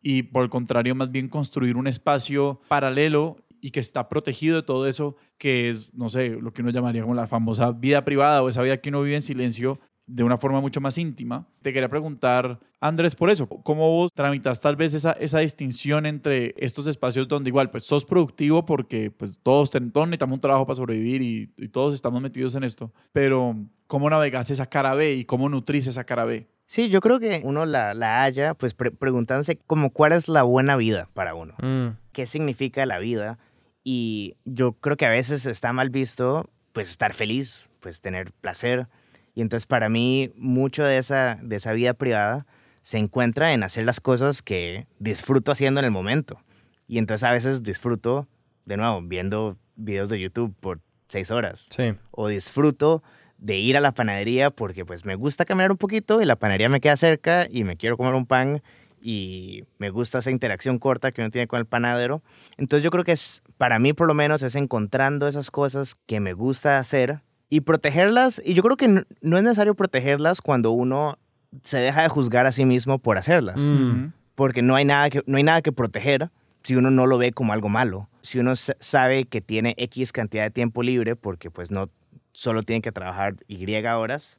Y 0.00 0.24
por 0.24 0.44
el 0.44 0.50
contrario, 0.50 0.96
más 0.96 1.10
bien 1.10 1.28
construir 1.28 1.76
un 1.76 1.86
espacio 1.86 2.60
paralelo 2.68 3.36
y 3.62 3.70
que 3.70 3.80
está 3.80 4.08
protegido 4.08 4.56
de 4.56 4.62
todo 4.64 4.86
eso, 4.88 5.16
que 5.38 5.70
es, 5.70 5.94
no 5.94 6.08
sé, 6.10 6.30
lo 6.30 6.52
que 6.52 6.62
uno 6.62 6.72
llamaría 6.72 7.02
como 7.02 7.14
la 7.14 7.28
famosa 7.28 7.70
vida 7.70 8.04
privada 8.04 8.42
o 8.42 8.48
esa 8.48 8.60
vida 8.60 8.78
que 8.78 8.90
uno 8.90 9.02
vive 9.02 9.16
en 9.16 9.22
silencio 9.22 9.78
de 10.04 10.24
una 10.24 10.36
forma 10.36 10.60
mucho 10.60 10.80
más 10.80 10.98
íntima. 10.98 11.46
Te 11.62 11.72
quería 11.72 11.88
preguntar, 11.88 12.58
Andrés, 12.80 13.14
por 13.14 13.30
eso, 13.30 13.46
¿cómo 13.46 13.88
vos 13.88 14.12
tramitas 14.12 14.60
tal 14.60 14.74
vez 14.74 14.94
esa, 14.94 15.12
esa 15.12 15.38
distinción 15.38 16.06
entre 16.06 16.54
estos 16.58 16.88
espacios 16.88 17.28
donde 17.28 17.50
igual, 17.50 17.70
pues 17.70 17.84
sos 17.84 18.04
productivo 18.04 18.64
porque 18.64 19.12
pues 19.12 19.38
todos, 19.42 19.70
todos 19.70 20.08
necesitamos 20.08 20.34
un 20.34 20.40
trabajo 20.40 20.66
para 20.66 20.76
sobrevivir 20.76 21.22
y, 21.22 21.68
todos 21.68 21.94
estamos 21.94 22.20
metidos 22.20 22.54
en 22.56 22.64
esto, 22.64 22.92
pero 23.12 23.56
¿cómo 23.86 24.10
navegas 24.10 24.50
esa 24.50 24.66
cara 24.66 24.94
B 24.94 25.12
y 25.12 25.24
cómo 25.24 25.48
nutrís 25.48 25.86
esa 25.86 26.04
cara 26.04 26.24
B? 26.24 26.48
Sí, 26.66 26.90
yo 26.90 27.00
creo 27.00 27.20
que 27.20 27.40
uno 27.44 27.64
la, 27.64 27.94
la 27.94 28.24
haya 28.24 28.54
pues 28.54 28.74
preguntándose 28.74 29.56
como 29.56 29.90
cuál 29.90 30.12
es 30.12 30.28
la 30.28 30.42
buena 30.42 30.76
vida 30.76 31.08
para 31.14 31.34
uno. 31.34 31.54
Mm. 31.62 31.96
¿Qué 32.12 32.26
significa 32.26 32.84
la 32.84 32.98
vida? 32.98 33.38
Y 33.84 34.36
yo 34.44 34.72
creo 34.74 34.96
que 34.96 35.06
a 35.06 35.10
veces 35.10 35.46
está 35.46 35.72
mal 35.72 35.90
visto, 35.90 36.48
pues, 36.72 36.90
estar 36.90 37.14
feliz, 37.14 37.68
pues, 37.80 38.00
tener 38.00 38.32
placer. 38.32 38.88
Y 39.34 39.40
entonces 39.40 39.66
para 39.66 39.88
mí 39.88 40.32
mucho 40.36 40.84
de 40.84 40.98
esa, 40.98 41.38
de 41.42 41.56
esa 41.56 41.72
vida 41.72 41.94
privada 41.94 42.46
se 42.82 42.98
encuentra 42.98 43.52
en 43.52 43.62
hacer 43.62 43.84
las 43.84 44.00
cosas 44.00 44.42
que 44.42 44.86
disfruto 44.98 45.52
haciendo 45.52 45.80
en 45.80 45.86
el 45.86 45.90
momento. 45.90 46.40
Y 46.86 46.98
entonces 46.98 47.24
a 47.24 47.32
veces 47.32 47.62
disfruto, 47.62 48.28
de 48.66 48.76
nuevo, 48.76 49.00
viendo 49.02 49.56
videos 49.76 50.08
de 50.08 50.20
YouTube 50.20 50.54
por 50.60 50.80
seis 51.08 51.30
horas. 51.30 51.66
Sí. 51.74 51.94
O 52.10 52.28
disfruto 52.28 53.02
de 53.38 53.58
ir 53.58 53.76
a 53.76 53.80
la 53.80 53.92
panadería 53.92 54.50
porque 54.50 54.84
pues 54.84 55.04
me 55.04 55.16
gusta 55.16 55.44
caminar 55.44 55.72
un 55.72 55.76
poquito 55.76 56.22
y 56.22 56.24
la 56.24 56.36
panadería 56.36 56.68
me 56.68 56.80
queda 56.80 56.96
cerca 56.96 57.46
y 57.50 57.64
me 57.64 57.76
quiero 57.76 57.96
comer 57.96 58.14
un 58.14 58.26
pan 58.26 58.62
y 59.02 59.64
me 59.78 59.90
gusta 59.90 60.18
esa 60.18 60.30
interacción 60.30 60.78
corta 60.78 61.12
que 61.12 61.20
uno 61.20 61.30
tiene 61.30 61.48
con 61.48 61.58
el 61.58 61.66
panadero. 61.66 62.22
Entonces 62.56 62.84
yo 62.84 62.90
creo 62.90 63.04
que 63.04 63.12
es, 63.12 63.42
para 63.58 63.78
mí 63.78 63.92
por 63.92 64.06
lo 64.06 64.14
menos, 64.14 64.42
es 64.42 64.54
encontrando 64.54 65.26
esas 65.26 65.50
cosas 65.50 65.96
que 66.06 66.20
me 66.20 66.32
gusta 66.32 66.78
hacer 66.78 67.20
y 67.50 67.62
protegerlas. 67.62 68.40
Y 68.44 68.54
yo 68.54 68.62
creo 68.62 68.76
que 68.76 68.88
no, 68.88 69.00
es 69.36 69.42
necesario 69.44 69.74
protegerlas 69.74 70.40
cuando 70.40 70.70
uno 70.70 71.18
se 71.64 71.78
deja 71.78 72.02
de 72.02 72.08
juzgar 72.08 72.46
a 72.46 72.52
sí 72.52 72.64
mismo 72.64 72.98
por 72.98 73.18
hacerlas. 73.18 73.60
Mm. 73.60 74.12
Porque 74.34 74.62
no 74.62 74.76
hay, 74.76 74.84
nada 74.84 75.10
que, 75.10 75.22
no 75.26 75.36
hay 75.36 75.42
nada 75.42 75.60
que 75.62 75.72
proteger 75.72 76.30
si 76.62 76.76
uno 76.76 76.90
no 76.90 77.06
lo 77.06 77.18
ve 77.18 77.32
como 77.32 77.52
algo 77.52 77.68
malo. 77.68 78.08
Si 78.22 78.38
uno 78.38 78.54
sabe 78.56 79.24
que 79.24 79.40
tiene 79.40 79.74
X 79.76 80.12
cantidad 80.12 80.44
de 80.44 80.50
tiempo 80.50 80.82
libre 80.82 81.16
porque 81.16 81.50
pues 81.50 81.70
no 81.70 81.90
solo 82.32 82.62
tiene 82.62 82.80
que 82.80 82.92
trabajar 82.92 83.36
Y 83.46 83.74
horas, 83.84 84.38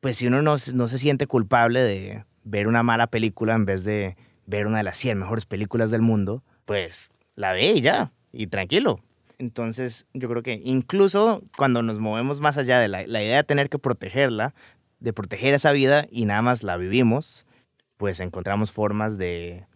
pues 0.00 0.16
si 0.16 0.28
uno 0.28 0.40
no, 0.40 0.56
no 0.72 0.88
se 0.88 0.98
siente 0.98 1.26
culpable 1.26 1.82
de 1.82 2.24
ver 2.44 2.68
una 2.68 2.82
mala 2.82 3.08
película 3.08 3.54
en 3.54 3.64
vez 3.64 3.84
de 3.84 4.16
ver 4.46 4.66
una 4.66 4.78
de 4.78 4.84
las 4.84 4.98
100 4.98 5.18
mejores 5.18 5.46
películas 5.46 5.90
del 5.90 6.02
mundo, 6.02 6.42
pues 6.64 7.10
la 7.34 7.52
ve 7.52 7.72
y 7.72 7.80
ya, 7.80 8.12
y 8.32 8.46
tranquilo. 8.46 9.00
Entonces, 9.38 10.06
yo 10.14 10.28
creo 10.28 10.42
que 10.42 10.60
incluso 10.64 11.42
cuando 11.56 11.82
nos 11.82 11.98
movemos 11.98 12.40
más 12.40 12.56
allá 12.58 12.78
de 12.78 12.88
la, 12.88 13.02
idea 13.02 13.38
de 13.38 13.44
tener 13.44 13.68
que 13.68 13.78
protegerla, 13.78 14.54
de 15.00 15.12
proteger 15.12 15.54
esa 15.54 15.72
vida 15.72 16.06
y 16.10 16.24
nada 16.24 16.42
más 16.42 16.62
la 16.62 16.76
vivimos, 16.76 17.46
pues 17.96 18.20
encontramos 18.20 18.72
formas 18.72 19.18
de, 19.18 19.66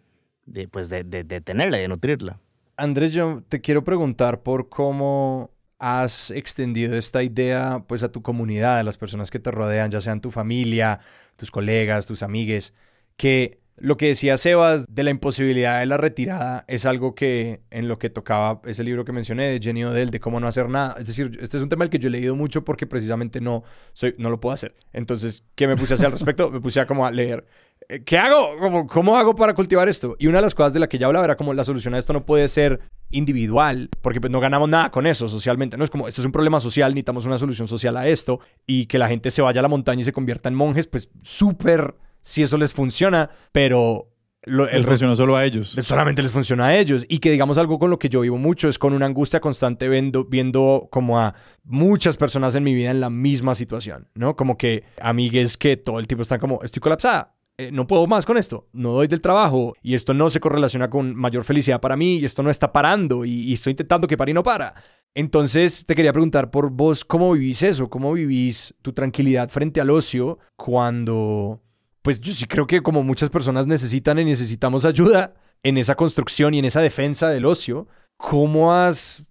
pues 0.70 0.88
de, 0.88 1.04
tenerla, 1.44 1.78
de 1.78 1.88
nutrirla. 1.88 2.38
Andrés, 2.76 3.12
yo 3.12 3.42
te 3.48 3.60
quiero 3.60 3.82
preguntar 3.82 4.42
por 4.42 4.68
cómo 4.68 5.50
has 5.80 6.30
extendido 6.30 6.96
esta 6.96 7.22
idea 7.22 7.82
pues 7.86 8.02
a 8.02 8.10
tu 8.10 8.22
comunidad, 8.22 8.78
a 8.78 8.82
las 8.82 8.96
personas 8.96 9.30
que 9.30 9.38
te 9.38 9.50
rodean, 9.50 9.90
ya 9.90 10.00
sean 10.00 10.20
tu 10.20 10.30
familia, 10.30 11.00
tus 11.38 11.50
colegas, 11.50 12.06
tus 12.06 12.22
amigues, 12.22 12.74
que 13.16 13.57
lo 13.80 13.96
que 13.96 14.08
decía 14.08 14.36
Sebas 14.36 14.86
de 14.88 15.04
la 15.04 15.10
imposibilidad 15.10 15.80
de 15.80 15.86
la 15.86 15.96
retirada 15.96 16.64
es 16.68 16.86
algo 16.86 17.14
que 17.14 17.60
en 17.70 17.88
lo 17.88 17.98
que 17.98 18.10
tocaba 18.10 18.60
ese 18.66 18.84
libro 18.84 19.04
que 19.04 19.12
mencioné 19.12 19.48
de 19.48 19.60
Jenny 19.60 19.84
Odell 19.84 20.10
de 20.10 20.20
cómo 20.20 20.40
no 20.40 20.46
hacer 20.46 20.68
nada. 20.68 20.96
Es 20.98 21.06
decir, 21.06 21.38
este 21.40 21.56
es 21.56 21.62
un 21.62 21.68
tema 21.68 21.84
el 21.84 21.90
que 21.90 21.98
yo 21.98 22.08
he 22.08 22.10
leído 22.10 22.34
mucho 22.34 22.64
porque 22.64 22.86
precisamente 22.86 23.40
no, 23.40 23.64
soy, 23.92 24.14
no 24.18 24.30
lo 24.30 24.40
puedo 24.40 24.52
hacer. 24.52 24.74
Entonces, 24.92 25.44
¿qué 25.54 25.66
me 25.66 25.76
puse 25.76 25.94
a 25.94 25.96
hacer 25.96 26.06
al 26.06 26.12
respecto? 26.12 26.50
Me 26.50 26.60
puse 26.60 26.80
a 26.80 26.86
como 26.86 27.06
a 27.06 27.10
leer. 27.10 27.46
Eh, 27.88 28.02
¿Qué 28.04 28.18
hago? 28.18 28.58
¿Cómo, 28.58 28.86
¿Cómo 28.86 29.16
hago 29.16 29.34
para 29.34 29.54
cultivar 29.54 29.88
esto? 29.88 30.16
Y 30.18 30.26
una 30.26 30.38
de 30.38 30.42
las 30.42 30.54
cosas 30.54 30.72
de 30.72 30.80
la 30.80 30.88
que 30.88 30.98
ya 30.98 31.06
hablaba 31.06 31.24
era 31.24 31.36
como 31.36 31.54
la 31.54 31.64
solución 31.64 31.94
a 31.94 31.98
esto 31.98 32.12
no 32.12 32.26
puede 32.26 32.48
ser 32.48 32.80
individual, 33.10 33.88
porque 34.02 34.20
pues 34.20 34.30
no 34.30 34.40
ganamos 34.40 34.68
nada 34.68 34.90
con 34.90 35.06
eso 35.06 35.28
socialmente. 35.28 35.76
No 35.76 35.84
es 35.84 35.90
como, 35.90 36.08
esto 36.08 36.20
es 36.20 36.26
un 36.26 36.32
problema 36.32 36.60
social, 36.60 36.92
necesitamos 36.92 37.26
una 37.26 37.38
solución 37.38 37.68
social 37.68 37.96
a 37.96 38.06
esto 38.08 38.40
y 38.66 38.86
que 38.86 38.98
la 38.98 39.08
gente 39.08 39.30
se 39.30 39.42
vaya 39.42 39.60
a 39.60 39.62
la 39.62 39.68
montaña 39.68 40.02
y 40.02 40.04
se 40.04 40.12
convierta 40.12 40.48
en 40.48 40.54
monjes, 40.54 40.86
pues 40.86 41.10
súper 41.22 41.94
si 42.28 42.42
eso 42.42 42.58
les 42.58 42.74
funciona, 42.74 43.30
pero 43.52 44.10
lo, 44.42 44.66
les 44.66 44.84
funciona 44.84 45.16
solo 45.16 45.34
a 45.34 45.46
ellos. 45.46 45.70
Solamente 45.82 46.20
les 46.20 46.30
funciona 46.30 46.66
a 46.66 46.76
ellos. 46.76 47.06
Y 47.08 47.20
que 47.20 47.30
digamos 47.30 47.56
algo 47.56 47.78
con 47.78 47.88
lo 47.88 47.98
que 47.98 48.10
yo 48.10 48.20
vivo 48.20 48.36
mucho 48.36 48.68
es 48.68 48.78
con 48.78 48.92
una 48.92 49.06
angustia 49.06 49.40
constante 49.40 49.88
viendo, 49.88 50.24
viendo 50.24 50.88
como 50.90 51.18
a 51.18 51.34
muchas 51.64 52.18
personas 52.18 52.54
en 52.54 52.64
mi 52.64 52.74
vida 52.74 52.90
en 52.90 53.00
la 53.00 53.08
misma 53.08 53.54
situación, 53.54 54.08
¿no? 54.14 54.36
Como 54.36 54.58
que 54.58 54.84
amigues 55.00 55.56
que 55.56 55.78
todo 55.78 55.98
el 55.98 56.06
tiempo 56.06 56.20
están 56.20 56.38
como, 56.38 56.62
estoy 56.62 56.80
colapsada. 56.80 57.34
Eh, 57.56 57.70
no 57.72 57.86
puedo 57.86 58.06
más 58.06 58.26
con 58.26 58.36
esto, 58.36 58.68
no 58.72 58.92
doy 58.92 59.08
del 59.08 59.20
trabajo 59.20 59.74
y 59.82 59.94
esto 59.94 60.14
no 60.14 60.30
se 60.30 60.38
correlaciona 60.38 60.88
con 60.90 61.16
mayor 61.16 61.42
felicidad 61.42 61.80
para 61.80 61.96
mí 61.96 62.18
y 62.18 62.24
esto 62.24 62.44
no 62.44 62.50
está 62.50 62.70
parando 62.70 63.24
y, 63.24 63.32
y 63.32 63.54
estoy 63.54 63.72
intentando 63.72 64.06
que 64.06 64.16
pare 64.16 64.30
y 64.30 64.34
no 64.34 64.44
para. 64.44 64.74
Entonces 65.12 65.84
te 65.84 65.96
quería 65.96 66.12
preguntar 66.12 66.52
por 66.52 66.70
vos, 66.70 67.04
¿cómo 67.04 67.32
vivís 67.32 67.62
eso? 67.64 67.90
¿Cómo 67.90 68.12
vivís 68.12 68.74
tu 68.82 68.92
tranquilidad 68.92 69.48
frente 69.48 69.80
al 69.80 69.90
ocio 69.90 70.38
cuando 70.54 71.60
pues 72.08 72.22
yo 72.22 72.32
sí 72.32 72.46
creo 72.46 72.66
que 72.66 72.80
como 72.80 73.02
muchas 73.02 73.28
personas 73.28 73.66
necesitan 73.66 74.18
y 74.18 74.24
necesitamos 74.24 74.86
ayuda 74.86 75.34
en 75.62 75.76
esa 75.76 75.94
construcción 75.94 76.54
y 76.54 76.58
en 76.58 76.64
esa 76.64 76.80
defensa 76.80 77.28
del 77.28 77.44
ocio, 77.44 77.86
¿cómo 78.16 78.72
has 78.72 79.22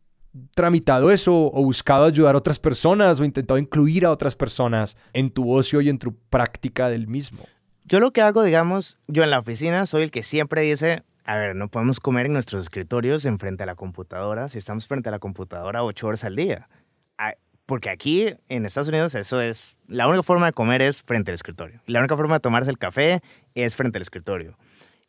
tramitado 0.53 1.09
eso 1.09 1.33
o 1.33 1.63
buscado 1.63 2.05
ayudar 2.05 2.35
a 2.35 2.37
otras 2.37 2.59
personas 2.59 3.19
o 3.19 3.25
intentado 3.25 3.57
incluir 3.57 4.05
a 4.05 4.11
otras 4.11 4.35
personas 4.35 4.95
en 5.13 5.31
tu 5.31 5.51
ocio 5.51 5.81
y 5.81 5.89
en 5.89 5.97
tu 5.97 6.13
práctica 6.29 6.87
del 6.87 7.07
mismo? 7.07 7.39
Yo 7.83 7.99
lo 7.99 8.13
que 8.13 8.21
hago, 8.21 8.43
digamos, 8.43 8.99
yo 9.07 9.23
en 9.23 9.31
la 9.31 9.39
oficina 9.39 9.87
soy 9.87 10.03
el 10.03 10.11
que 10.11 10.21
siempre 10.21 10.61
dice, 10.61 11.01
a 11.23 11.35
ver, 11.35 11.55
no 11.55 11.69
podemos 11.69 11.99
comer 11.99 12.27
en 12.27 12.33
nuestros 12.33 12.61
escritorios 12.61 13.25
en 13.25 13.39
frente 13.39 13.63
a 13.63 13.65
la 13.65 13.73
computadora 13.73 14.49
si 14.49 14.59
estamos 14.59 14.85
frente 14.85 15.09
a 15.09 15.13
la 15.13 15.17
computadora 15.17 15.83
ocho 15.83 16.05
horas 16.05 16.23
al 16.23 16.35
día. 16.35 16.69
Porque 17.67 17.89
aquí 17.89 18.33
en 18.47 18.65
Estados 18.65 18.87
Unidos 18.87 19.13
eso 19.13 19.41
es, 19.41 19.81
la 19.87 20.07
única 20.07 20.23
forma 20.23 20.45
de 20.45 20.53
comer 20.53 20.81
es 20.81 21.03
frente 21.03 21.31
al 21.31 21.35
escritorio. 21.35 21.81
La 21.85 21.99
única 21.99 22.15
forma 22.15 22.35
de 22.35 22.39
tomarse 22.39 22.71
el 22.71 22.77
café 22.77 23.21
es 23.55 23.75
frente 23.75 23.97
al 23.97 24.03
escritorio. 24.03 24.57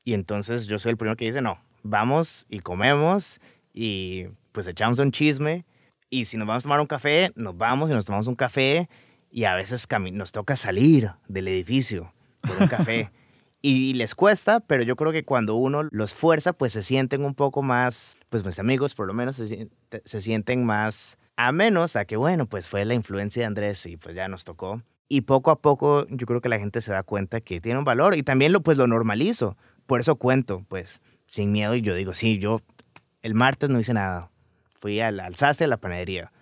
Y 0.03 0.13
entonces 0.13 0.67
yo 0.67 0.81
soy 0.81 0.91
el 0.91 0.97
primero 0.97 1.17
que 1.17 1.27
dice, 1.27 1.41
no, 1.41 1.61
vamos 1.85 2.47
y 2.51 2.59
comemos 2.59 3.41
y 3.73 4.27
pues 4.51 4.67
echamos 4.67 4.99
un 4.99 5.13
chisme. 5.13 5.67
Y 6.11 6.25
si 6.25 6.37
nos 6.37 6.49
vamos 6.49 6.63
a 6.63 6.65
tomar 6.65 6.81
un 6.81 6.89
café, 6.89 7.31
nos 7.37 7.57
vamos 7.57 7.91
y 7.91 7.93
nos 7.93 8.05
tomamos 8.05 8.27
un 8.27 8.35
café. 8.35 8.89
Y 9.31 9.45
a 9.45 9.55
veces 9.55 9.87
nos 10.13 10.33
toca 10.33 10.57
salir 10.57 11.13
del 11.29 11.47
edificio 11.47 12.13
por 12.41 12.61
un 12.61 12.67
café. 12.67 13.13
y 13.63 13.95
les 13.95 14.17
cuesta, 14.17 14.59
pero 14.59 14.83
yo 14.83 14.97
creo 14.97 15.13
que 15.13 15.25
cuando 15.25 15.55
uno 15.55 15.85
los 15.93 16.13
fuerza, 16.13 16.53
pues 16.53 16.73
se 16.73 16.83
sienten 16.83 17.25
un 17.25 17.37
poco 17.37 17.63
más, 17.63 18.19
pues 18.31 18.45
mis 18.45 18.59
amigos 18.59 18.97
por 18.97 19.07
lo 19.07 19.15
menos 19.15 19.37
se 19.37 20.23
sienten 20.23 20.65
más 20.65 21.18
a 21.39 21.53
menos 21.53 21.95
a 21.95 22.05
que, 22.05 22.17
bueno, 22.17 22.47
pues 22.47 22.67
fue 22.67 22.85
la 22.85 22.95
influencia 22.95 23.43
de 23.43 23.47
Andrés 23.47 23.87
y 23.87 23.97
pues 23.97 24.17
ya 24.17 24.27
nos 24.27 24.43
tocó. 24.43 24.83
Y 25.09 25.21
poco 25.21 25.53
a 25.53 25.61
poco 25.61 26.05
yo 26.09 26.27
creo 26.27 26.41
que 26.41 26.49
la 26.49 26.59
gente 26.59 26.81
se 26.81 26.91
da 26.91 27.05
cuenta 27.05 27.41
que 27.41 27.61
tiene 27.61 27.79
un 27.79 27.85
valor 27.85 28.17
y 28.17 28.25
también 28.25 28.53
lo, 28.53 28.61
pues 28.61 28.77
lo 28.77 28.89
normalizo. 28.89 29.57
Por 29.87 30.01
eso 30.01 30.17
cuento, 30.17 30.65
pues, 30.69 31.01
sin 31.29 31.53
miedo 31.53 31.77
y 31.77 31.81
yo 31.81 31.95
digo, 31.95 32.13
sí, 32.13 32.41
yo 32.41 32.61
el 33.23 33.37
martes 33.37 33.71
no 33.71 33.79
hice 33.79 33.95
nada. 33.95 34.33
Fui 34.81 34.99
al, 34.99 35.21
al 35.21 35.37
sastre, 35.37 35.67
a 35.67 35.69
la 35.69 35.77
panadería. 35.77 36.33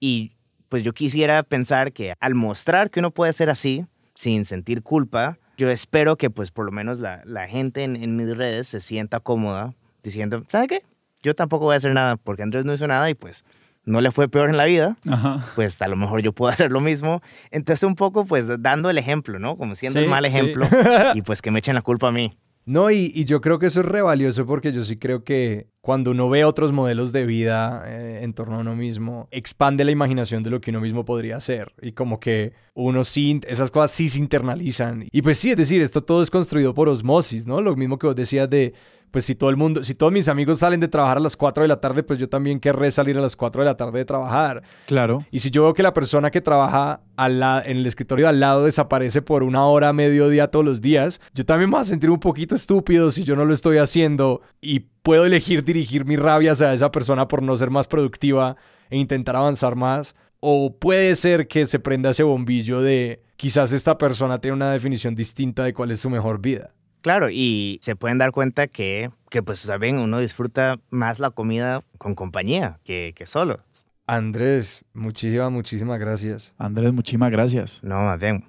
Y 0.00 0.32
pues 0.68 0.82
yo 0.82 0.94
quisiera 0.94 1.44
pensar 1.44 1.92
que 1.92 2.14
al 2.18 2.34
mostrar 2.34 2.90
que 2.90 2.98
uno 2.98 3.12
puede 3.12 3.32
ser 3.32 3.50
así, 3.50 3.86
sin 4.16 4.44
sentir 4.46 4.82
culpa, 4.82 5.38
yo 5.58 5.70
espero 5.70 6.16
que 6.16 6.28
pues 6.28 6.50
por 6.50 6.64
lo 6.64 6.72
menos 6.72 6.98
la, 6.98 7.22
la 7.24 7.46
gente 7.46 7.84
en, 7.84 7.94
en 7.94 8.16
mis 8.16 8.36
redes 8.36 8.66
se 8.66 8.80
sienta 8.80 9.20
cómoda 9.20 9.74
diciendo, 10.02 10.42
¿sabe 10.48 10.66
qué? 10.66 10.82
Yo 11.22 11.36
tampoco 11.36 11.66
voy 11.66 11.74
a 11.74 11.76
hacer 11.76 11.94
nada 11.94 12.16
porque 12.16 12.42
Andrés 12.42 12.64
no 12.64 12.74
hizo 12.74 12.88
nada 12.88 13.08
y 13.10 13.14
pues 13.14 13.44
no 13.90 14.00
le 14.00 14.10
fue 14.12 14.28
peor 14.28 14.48
en 14.50 14.56
la 14.56 14.64
vida, 14.64 14.96
Ajá. 15.08 15.38
pues 15.54 15.80
a 15.82 15.88
lo 15.88 15.96
mejor 15.96 16.22
yo 16.22 16.32
puedo 16.32 16.50
hacer 16.52 16.70
lo 16.70 16.80
mismo. 16.80 17.20
Entonces 17.50 17.82
un 17.82 17.94
poco 17.94 18.24
pues 18.24 18.46
dando 18.60 18.88
el 18.90 18.98
ejemplo, 18.98 19.38
¿no? 19.38 19.56
Como 19.56 19.74
siendo 19.74 19.98
Sí, 19.98 20.04
el 20.04 20.10
mal 20.10 20.24
sí. 20.24 20.30
ejemplo 20.30 20.66
y 21.14 21.22
pues 21.22 21.42
que 21.42 21.50
me 21.50 21.58
echen 21.58 21.74
la 21.74 21.82
culpa 21.82 22.08
a 22.08 22.12
mí. 22.12 22.32
No, 22.66 22.90
y, 22.90 23.10
y 23.14 23.24
yo 23.24 23.40
creo 23.40 23.58
que 23.58 23.66
eso 23.66 23.80
es 23.80 23.86
re 23.86 24.02
valioso 24.02 24.46
porque 24.46 24.70
yo 24.70 24.84
sí 24.84 24.96
creo 24.98 25.24
que 25.24 25.66
cuando 25.80 26.10
uno 26.10 26.28
ve 26.28 26.44
otros 26.44 26.72
modelos 26.72 27.10
de 27.10 27.24
vida 27.24 27.82
eh, 27.86 28.20
en 28.22 28.34
torno 28.34 28.56
a 28.56 28.58
uno 28.58 28.76
mismo, 28.76 29.28
expande 29.32 29.82
la 29.82 29.90
imaginación 29.90 30.42
de 30.42 30.50
lo 30.50 30.60
que 30.60 30.70
uno 30.70 30.80
mismo 30.80 31.04
podría 31.06 31.36
hacer. 31.38 31.72
Y 31.80 31.92
como 31.92 32.20
que 32.20 32.52
uno 32.74 33.02
sí, 33.02 33.40
esas 33.48 33.70
cosas 33.70 33.90
sí 33.92 34.08
se 34.08 34.18
internalizan. 34.18 35.08
Y 35.10 35.22
pues 35.22 35.38
sí, 35.38 35.50
es 35.50 35.56
decir, 35.56 35.80
esto 35.80 36.04
todo 36.04 36.22
es 36.22 36.30
construido 36.30 36.74
por 36.74 36.88
osmosis, 36.88 37.46
¿no? 37.46 37.60
Lo 37.62 37.74
mismo 37.76 37.98
que 37.98 38.06
vos 38.06 38.14
decías 38.14 38.48
de, 38.48 38.74
pues 39.10 39.24
si 39.24 39.34
todo 39.34 39.50
el 39.50 39.56
mundo, 39.56 39.82
si 39.84 39.94
todos 39.94 40.12
mis 40.12 40.28
amigos 40.28 40.58
salen 40.60 40.80
de 40.80 40.88
trabajar 40.88 41.16
a 41.16 41.20
las 41.20 41.36
4 41.36 41.62
de 41.62 41.68
la 41.68 41.80
tarde, 41.80 42.02
pues 42.02 42.18
yo 42.18 42.28
también 42.28 42.60
querré 42.60 42.90
salir 42.90 43.16
a 43.18 43.20
las 43.20 43.34
4 43.36 43.62
de 43.62 43.66
la 43.66 43.76
tarde 43.76 43.98
de 43.98 44.04
trabajar. 44.04 44.62
Claro. 44.86 45.24
Y 45.30 45.40
si 45.40 45.50
yo 45.50 45.64
veo 45.64 45.74
que 45.74 45.82
la 45.82 45.92
persona 45.92 46.30
que 46.30 46.40
trabaja 46.40 47.00
al 47.16 47.40
la- 47.40 47.62
en 47.64 47.78
el 47.78 47.86
escritorio 47.86 48.26
de 48.26 48.30
al 48.30 48.40
lado 48.40 48.64
desaparece 48.64 49.22
por 49.22 49.42
una 49.42 49.66
hora, 49.66 49.92
mediodía 49.92 50.48
todos 50.48 50.64
los 50.64 50.80
días, 50.80 51.20
yo 51.34 51.44
también 51.44 51.70
me 51.70 51.76
voy 51.76 51.82
a 51.82 51.84
sentir 51.84 52.10
un 52.10 52.20
poquito 52.20 52.54
estúpido 52.54 53.10
si 53.10 53.24
yo 53.24 53.36
no 53.36 53.44
lo 53.44 53.52
estoy 53.52 53.78
haciendo 53.78 54.42
y 54.60 54.80
puedo 55.02 55.24
elegir 55.24 55.64
dirigir 55.64 56.04
mi 56.04 56.16
rabia 56.16 56.52
hacia 56.52 56.72
esa 56.72 56.90
persona 56.92 57.26
por 57.28 57.42
no 57.42 57.56
ser 57.56 57.70
más 57.70 57.86
productiva 57.88 58.56
e 58.90 58.96
intentar 58.98 59.36
avanzar 59.36 59.76
más. 59.76 60.14
O 60.40 60.76
puede 60.78 61.16
ser 61.16 61.48
que 61.48 61.66
se 61.66 61.78
prenda 61.78 62.10
ese 62.10 62.22
bombillo 62.22 62.80
de 62.80 63.22
quizás 63.36 63.72
esta 63.72 63.98
persona 63.98 64.40
tiene 64.40 64.54
una 64.56 64.70
definición 64.72 65.14
distinta 65.14 65.64
de 65.64 65.74
cuál 65.74 65.90
es 65.90 66.00
su 66.00 66.08
mejor 66.08 66.40
vida. 66.40 66.72
Claro, 67.02 67.30
y 67.30 67.80
se 67.82 67.96
pueden 67.96 68.18
dar 68.18 68.32
cuenta 68.32 68.66
que, 68.66 69.10
que 69.30 69.42
pues, 69.42 69.60
saben, 69.60 69.98
uno 69.98 70.18
disfruta 70.18 70.78
más 70.90 71.18
la 71.18 71.30
comida 71.30 71.82
con 71.98 72.14
compañía 72.14 72.78
que, 72.84 73.12
que 73.16 73.26
solo. 73.26 73.60
Andrés, 74.06 74.84
muchísimas, 74.92 75.50
muchísimas 75.52 75.98
gracias. 75.98 76.52
Andrés, 76.58 76.92
muchísimas 76.92 77.30
gracias. 77.30 77.82
No, 77.84 78.02
más 78.02 78.18
bien, 78.18 78.44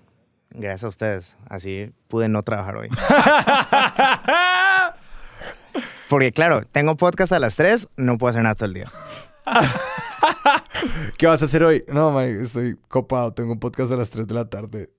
gracias 0.49 0.84
a 0.84 0.88
ustedes. 0.88 1.38
Así 1.49 1.91
pude 2.08 2.28
no 2.28 2.43
trabajar 2.43 2.78
hoy. 2.78 2.89
Porque 6.10 6.32
claro, 6.32 6.66
tengo 6.72 6.97
podcast 6.97 7.32
a 7.32 7.39
las 7.39 7.56
3, 7.56 7.88
no 7.95 8.18
puedo 8.18 8.32
hacer 8.32 8.43
nada 8.43 8.56
todo 8.56 8.66
el 8.66 8.74
día. 8.74 8.91
¿Qué 11.18 11.28
vas 11.28 11.41
a 11.41 11.45
hacer 11.45 11.64
hoy? 11.64 11.86
No, 11.88 12.12
man, 12.12 12.41
estoy 12.41 12.76
copado. 12.88 13.34
Tengo 13.34 13.54
un 13.54 13.60
podcast 13.60 13.91
a 13.91 13.95
las 13.95 14.10
3 14.10 14.28
de 14.28 14.34
la 14.34 14.49
tarde. 14.49 14.89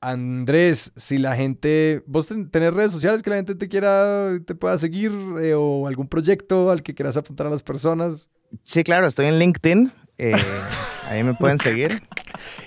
Andrés, 0.00 0.92
si 0.96 1.18
la 1.18 1.36
gente... 1.36 2.02
¿Vos 2.06 2.28
ten- 2.28 2.50
tenés 2.50 2.72
redes 2.72 2.92
sociales 2.92 3.22
que 3.22 3.30
la 3.30 3.36
gente 3.36 3.54
te 3.54 3.68
quiera... 3.68 4.30
te 4.46 4.54
pueda 4.54 4.78
seguir? 4.78 5.12
eh, 5.42 5.54
¿O 5.54 5.86
algún 5.86 6.08
proyecto 6.08 6.70
al 6.70 6.82
que 6.82 6.94
quieras 6.94 7.16
apuntar 7.16 7.46
a 7.46 7.50
las 7.50 7.62
personas? 7.62 8.30
Sí, 8.64 8.82
claro, 8.82 9.06
estoy 9.06 9.26
en 9.26 9.38
LinkedIn. 9.38 9.92
eh, 10.18 10.32
ahí 11.06 11.22
me 11.22 11.34
pueden 11.34 11.58
seguir. 11.60 12.02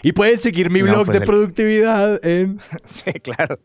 Y 0.03 0.11
pueden 0.11 0.37
seguir 0.37 0.69
mi 0.69 0.81
No, 0.81 0.91
blog 0.91 1.05
pues 1.05 1.19
de 1.19 1.23
el- 1.23 1.29
productividad 1.29 2.23
en 2.25 2.59
Sí, 2.87 3.13
claro. 3.13 3.59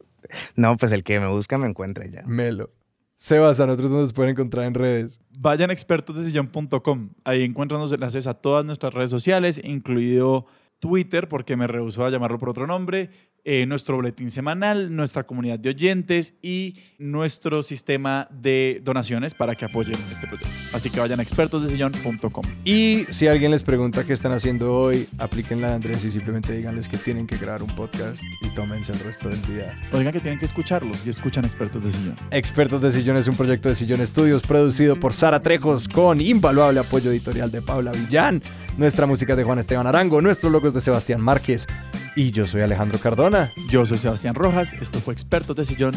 No, 0.56 0.76
pues 0.76 0.92
el 0.92 1.04
que 1.04 1.20
me 1.20 1.28
busca 1.28 1.58
me 1.58 1.66
encuentra 1.68 2.06
ya. 2.06 2.22
Melo. 2.26 2.70
Sebas, 3.16 3.58
a 3.60 3.66
nosotros 3.66 3.90
nos 3.90 4.12
pueden 4.12 4.30
encontrar 4.32 4.64
en 4.66 4.74
redes. 4.74 5.20
Vayan 5.38 5.70
a 5.70 5.72
expertosdesillón.com. 5.72 7.10
Ahí 7.24 7.42
encuentran 7.44 7.80
los 7.80 7.92
enlaces 7.92 8.26
a 8.26 8.34
todas 8.34 8.64
nuestras 8.64 8.94
redes 8.94 9.10
sociales, 9.10 9.60
incluido 9.62 10.46
Twitter, 10.78 11.28
porque 11.28 11.56
me 11.56 11.66
rehusó 11.66 12.04
a 12.04 12.10
llamarlo 12.10 12.38
por 12.38 12.48
otro 12.50 12.66
nombre, 12.68 13.10
eh, 13.44 13.66
nuestro 13.66 13.96
boletín 13.96 14.30
semanal, 14.30 14.94
nuestra 14.94 15.24
comunidad 15.24 15.58
de 15.58 15.70
oyentes 15.70 16.34
y 16.42 16.76
nuestro 16.98 17.62
sistema 17.62 18.28
de 18.30 18.80
donaciones 18.84 19.34
para 19.34 19.54
que 19.54 19.64
apoyen 19.64 19.94
este 20.10 20.26
proyecto. 20.26 20.48
Así 20.72 20.90
que 20.90 21.00
vayan 21.00 21.20
a 21.20 21.22
expertosdesillón.com. 21.22 22.44
Y 22.64 23.04
si 23.10 23.26
alguien 23.26 23.50
les 23.50 23.62
pregunta 23.62 24.04
qué 24.04 24.12
están 24.12 24.32
haciendo 24.32 24.74
hoy, 24.74 25.08
aplíquenla 25.18 25.68
a 25.68 25.74
Andrés 25.76 26.04
y 26.04 26.10
simplemente 26.10 26.52
díganles 26.52 26.88
que 26.88 26.98
tienen 26.98 27.26
que 27.26 27.36
grabar 27.36 27.62
un 27.62 27.74
podcast 27.74 28.22
y 28.42 28.54
tómense 28.54 28.92
el 28.92 29.00
resto 29.00 29.28
del 29.28 29.40
día. 29.42 29.78
Oigan 29.92 30.12
que 30.12 30.20
tienen 30.20 30.38
que 30.38 30.46
escucharlos 30.46 31.06
y 31.06 31.10
escuchan 31.10 31.44
Expertos 31.44 31.84
de 31.84 31.92
Sillón. 31.92 32.16
Expertos 32.30 32.82
de 32.82 32.92
Sillón 32.92 33.16
es 33.16 33.28
un 33.28 33.36
proyecto 33.36 33.68
de 33.68 33.74
Sillón 33.74 34.00
Estudios 34.00 34.42
producido 34.42 34.98
por 34.98 35.14
Sara 35.14 35.40
Trejos 35.40 35.88
con 35.88 36.20
invaluable 36.20 36.80
apoyo 36.80 37.10
editorial 37.10 37.50
de 37.50 37.62
Paula 37.62 37.92
Villán. 37.92 38.42
Nuestra 38.76 39.06
música 39.06 39.34
de 39.34 39.42
Juan 39.42 39.58
Esteban 39.58 39.86
Arango, 39.86 40.20
nuestro 40.20 40.50
logo 40.50 40.68
es 40.68 40.74
de 40.74 40.80
Sebastián 40.80 41.20
Márquez 41.20 41.66
y 42.14 42.30
yo 42.30 42.44
soy 42.44 42.62
Alejandro 42.62 42.98
Cardona. 42.98 43.27
Yo 43.68 43.84
soy 43.84 43.98
Sebastián 43.98 44.34
Rojas, 44.34 44.72
esto 44.80 45.00
fue 45.00 45.12
Expertos 45.12 45.54
de 45.56 45.64
Sillón. 45.64 45.94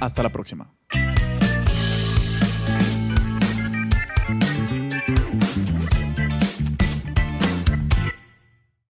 Hasta 0.00 0.22
la 0.22 0.28
próxima. 0.28 0.70